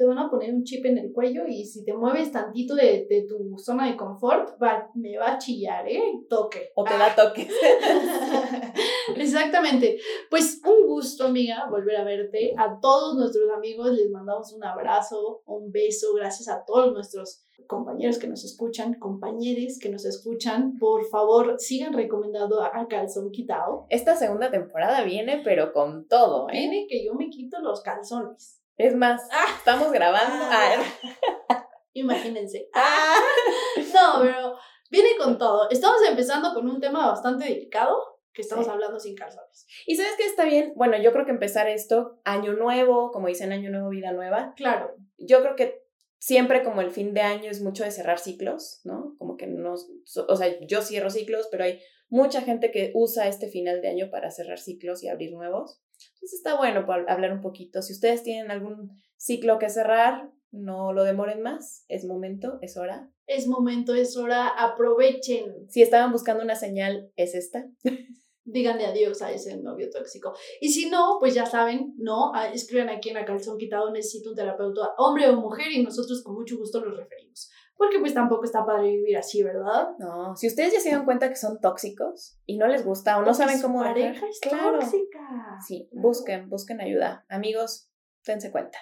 Te 0.00 0.06
van 0.06 0.18
a 0.18 0.30
poner 0.30 0.54
un 0.54 0.64
chip 0.64 0.86
en 0.86 0.96
el 0.96 1.12
cuello 1.12 1.42
y 1.46 1.62
si 1.62 1.84
te 1.84 1.92
mueves 1.92 2.32
tantito 2.32 2.74
de, 2.74 3.06
de 3.06 3.26
tu 3.28 3.58
zona 3.58 3.86
de 3.86 3.98
confort, 3.98 4.56
va, 4.58 4.90
me 4.94 5.18
va 5.18 5.34
a 5.34 5.38
chillar, 5.38 5.86
¿eh? 5.86 6.22
Toque. 6.26 6.70
O 6.74 6.84
te 6.84 6.96
da 6.96 7.14
toques. 7.14 7.52
Exactamente. 9.14 9.98
Pues 10.30 10.62
un 10.64 10.86
gusto, 10.86 11.26
amiga, 11.26 11.68
volver 11.68 11.96
a 11.96 12.04
verte. 12.04 12.54
A 12.56 12.80
todos 12.80 13.14
nuestros 13.14 13.50
amigos 13.50 13.92
les 13.92 14.10
mandamos 14.10 14.54
un 14.54 14.64
abrazo, 14.64 15.42
un 15.44 15.70
beso. 15.70 16.14
Gracias 16.14 16.48
a 16.48 16.64
todos 16.64 16.94
nuestros 16.94 17.44
compañeros 17.66 18.18
que 18.18 18.26
nos 18.26 18.42
escuchan, 18.42 18.94
compañeros 18.94 19.78
que 19.78 19.90
nos 19.90 20.06
escuchan. 20.06 20.78
Por 20.78 21.04
favor, 21.10 21.56
sigan 21.58 21.92
recomendando 21.92 22.62
a 22.62 22.88
Calzón 22.88 23.32
Quitado. 23.32 23.84
Esta 23.90 24.16
segunda 24.16 24.50
temporada 24.50 25.04
viene, 25.04 25.42
pero 25.44 25.74
con 25.74 26.08
todo, 26.08 26.48
¿eh? 26.48 26.52
Viene 26.52 26.86
que 26.88 27.04
yo 27.04 27.12
me 27.12 27.28
quito 27.28 27.60
los 27.60 27.82
calzones. 27.82 28.59
Es 28.80 28.94
más, 28.96 29.22
Ah. 29.30 29.44
estamos 29.58 29.92
grabando. 29.92 30.44
Ah. 30.48 30.82
Imagínense. 31.92 32.68
Ah. 32.74 33.16
No, 33.94 34.20
pero 34.22 34.54
viene 34.90 35.10
con 35.18 35.36
todo. 35.38 35.68
Estamos 35.70 35.98
empezando 36.08 36.54
con 36.54 36.68
un 36.68 36.80
tema 36.80 37.06
bastante 37.08 37.44
delicado, 37.44 37.96
que 38.32 38.42
estamos 38.42 38.64
Sí. 38.66 38.70
hablando 38.70 38.98
sin 38.98 39.14
calzones. 39.16 39.66
Y 39.86 39.96
sabes 39.96 40.12
que 40.16 40.24
está 40.24 40.44
bien, 40.44 40.72
bueno, 40.76 40.96
yo 41.00 41.12
creo 41.12 41.24
que 41.24 41.30
empezar 41.32 41.68
esto, 41.68 42.20
año 42.24 42.52
nuevo, 42.54 43.10
como 43.10 43.28
dicen, 43.28 43.52
año 43.52 43.70
nuevo, 43.70 43.88
vida 43.88 44.12
nueva, 44.12 44.54
Claro, 44.56 44.94
yo 45.18 45.42
creo 45.42 45.56
que 45.56 45.82
siempre 46.18 46.62
como 46.62 46.80
el 46.80 46.90
fin 46.90 47.14
de 47.14 47.22
año 47.22 47.50
es 47.50 47.60
mucho 47.62 47.84
de 47.84 47.90
cerrar 47.90 48.18
ciclos, 48.18 48.80
¿no? 48.84 49.14
Como 49.18 49.36
que 49.36 49.46
no, 49.46 49.74
o 49.74 50.36
sea, 50.36 50.58
yo 50.60 50.82
cierro 50.82 51.10
ciclos, 51.10 51.48
pero 51.50 51.64
hay 51.64 51.80
mucha 52.08 52.42
gente 52.42 52.70
que 52.70 52.92
usa 52.94 53.26
este 53.28 53.48
final 53.48 53.80
de 53.82 53.88
año 53.88 54.10
para 54.10 54.30
cerrar 54.30 54.58
ciclos 54.58 55.02
y 55.02 55.08
abrir 55.08 55.32
nuevos. 55.32 55.80
Entonces 56.14 56.34
está 56.34 56.56
bueno 56.56 56.86
para 56.86 57.12
hablar 57.12 57.32
un 57.32 57.40
poquito. 57.40 57.82
Si 57.82 57.92
ustedes 57.92 58.22
tienen 58.22 58.50
algún 58.50 58.90
ciclo 59.16 59.58
que 59.58 59.68
cerrar, 59.68 60.30
no 60.52 60.92
lo 60.92 61.04
demoren 61.04 61.42
más, 61.42 61.84
es 61.88 62.04
momento, 62.04 62.58
es 62.60 62.76
hora. 62.76 63.10
es 63.26 63.46
momento, 63.46 63.94
es 63.94 64.16
hora, 64.16 64.48
aprovechen. 64.48 65.68
Si 65.68 65.82
estaban 65.82 66.10
buscando 66.10 66.42
una 66.42 66.56
señal, 66.56 67.12
es 67.16 67.34
esta. 67.34 67.66
díganle 68.44 68.86
adiós 68.86 69.22
a 69.22 69.32
ese 69.32 69.56
novio 69.58 69.88
tóxico. 69.90 70.34
Y 70.60 70.70
si 70.70 70.90
no, 70.90 71.16
pues 71.20 71.34
ya 71.34 71.46
saben, 71.46 71.94
¿no? 71.98 72.32
Ah, 72.34 72.48
Escriban 72.52 72.88
aquí 72.88 73.10
en 73.10 73.16
la 73.16 73.24
calzón 73.24 73.58
quitado, 73.58 73.90
necesito 73.90 74.30
un 74.30 74.36
terapeuta, 74.36 74.94
hombre 74.98 75.28
o 75.28 75.36
mujer, 75.36 75.70
y 75.72 75.82
nosotros 75.82 76.22
con 76.22 76.34
mucho 76.34 76.56
gusto 76.56 76.80
los 76.80 76.96
referimos. 76.96 77.50
Porque 77.80 77.98
pues 77.98 78.12
tampoco 78.12 78.44
está 78.44 78.66
padre 78.66 78.90
vivir 78.90 79.16
así, 79.16 79.42
¿verdad? 79.42 79.96
No, 79.98 80.36
si 80.36 80.48
ustedes 80.48 80.74
ya 80.74 80.80
se 80.80 80.90
dan 80.90 81.06
cuenta 81.06 81.30
que 81.30 81.36
son 81.36 81.62
tóxicos 81.62 82.38
y 82.44 82.58
no 82.58 82.66
les 82.66 82.84
gusta 82.84 83.16
o 83.16 83.22
no 83.22 83.32
saben 83.32 83.62
cómo 83.62 83.80
pareja 83.80 84.26
es 84.28 84.38
claro. 84.38 84.80
tóxica. 84.80 85.58
Sí, 85.66 85.88
busquen, 85.90 86.50
busquen 86.50 86.82
ayuda. 86.82 87.24
Amigos, 87.30 87.90
dense 88.26 88.52
cuenta. 88.52 88.78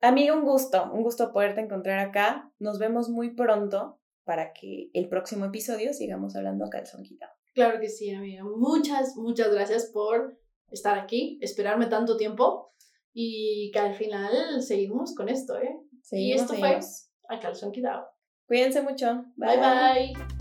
Amiga, 0.00 0.34
un 0.34 0.42
gusto, 0.42 0.90
un 0.92 1.04
gusto 1.04 1.32
poderte 1.32 1.60
encontrar 1.60 2.00
acá. 2.00 2.52
Nos 2.58 2.80
vemos 2.80 3.08
muy 3.08 3.36
pronto 3.36 4.00
para 4.24 4.52
que 4.52 4.90
el 4.94 5.08
próximo 5.08 5.44
episodio 5.44 5.92
sigamos 5.92 6.34
hablando 6.34 6.64
a 6.64 6.70
calzón 6.70 7.04
quitado. 7.04 7.32
Claro 7.54 7.78
que 7.78 7.88
sí, 7.88 8.10
amiga. 8.10 8.42
Muchas, 8.42 9.14
muchas 9.16 9.54
gracias 9.54 9.92
por 9.92 10.40
estar 10.72 10.98
aquí, 10.98 11.38
esperarme 11.40 11.86
tanto 11.86 12.16
tiempo 12.16 12.74
y 13.12 13.70
que 13.72 13.78
al 13.78 13.94
final 13.94 14.60
seguimos 14.60 15.14
con 15.14 15.28
esto, 15.28 15.56
¿eh? 15.56 15.78
Seguimos, 16.02 16.42
esto 16.42 16.54
fue-. 16.54 16.80
A 17.28 17.38
calzón 17.38 17.70
quitado. 17.70 18.13
Cuídense 18.46 18.82
mucho. 18.82 19.24
Bye 19.36 19.56
bye. 19.56 20.34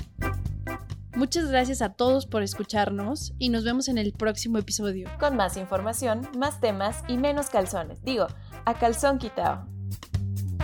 Muchas 1.15 1.49
gracias 1.49 1.81
a 1.83 1.93
todos 1.93 2.25
por 2.25 2.41
escucharnos 2.41 3.33
y 3.37 3.49
nos 3.49 3.63
vemos 3.63 3.87
en 3.87 3.99
el 3.99 4.13
próximo 4.13 4.57
episodio. 4.57 5.09
Con 5.19 5.35
más 5.35 5.57
información, 5.57 6.27
más 6.37 6.59
temas 6.59 7.03
y 7.07 7.17
menos 7.17 7.49
calzones. 7.49 8.03
Digo, 8.03 8.27
a 8.65 8.73
calzón 8.73 9.19
quitado. 9.19 9.67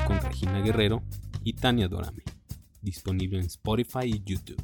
Con 0.07 0.19
Regina 0.19 0.59
Guerrero 0.61 1.03
y 1.43 1.53
Tania 1.53 1.87
Dorame. 1.87 2.23
Disponible 2.81 3.37
en 3.37 3.45
Spotify 3.45 4.05
y 4.05 4.23
YouTube. 4.23 4.61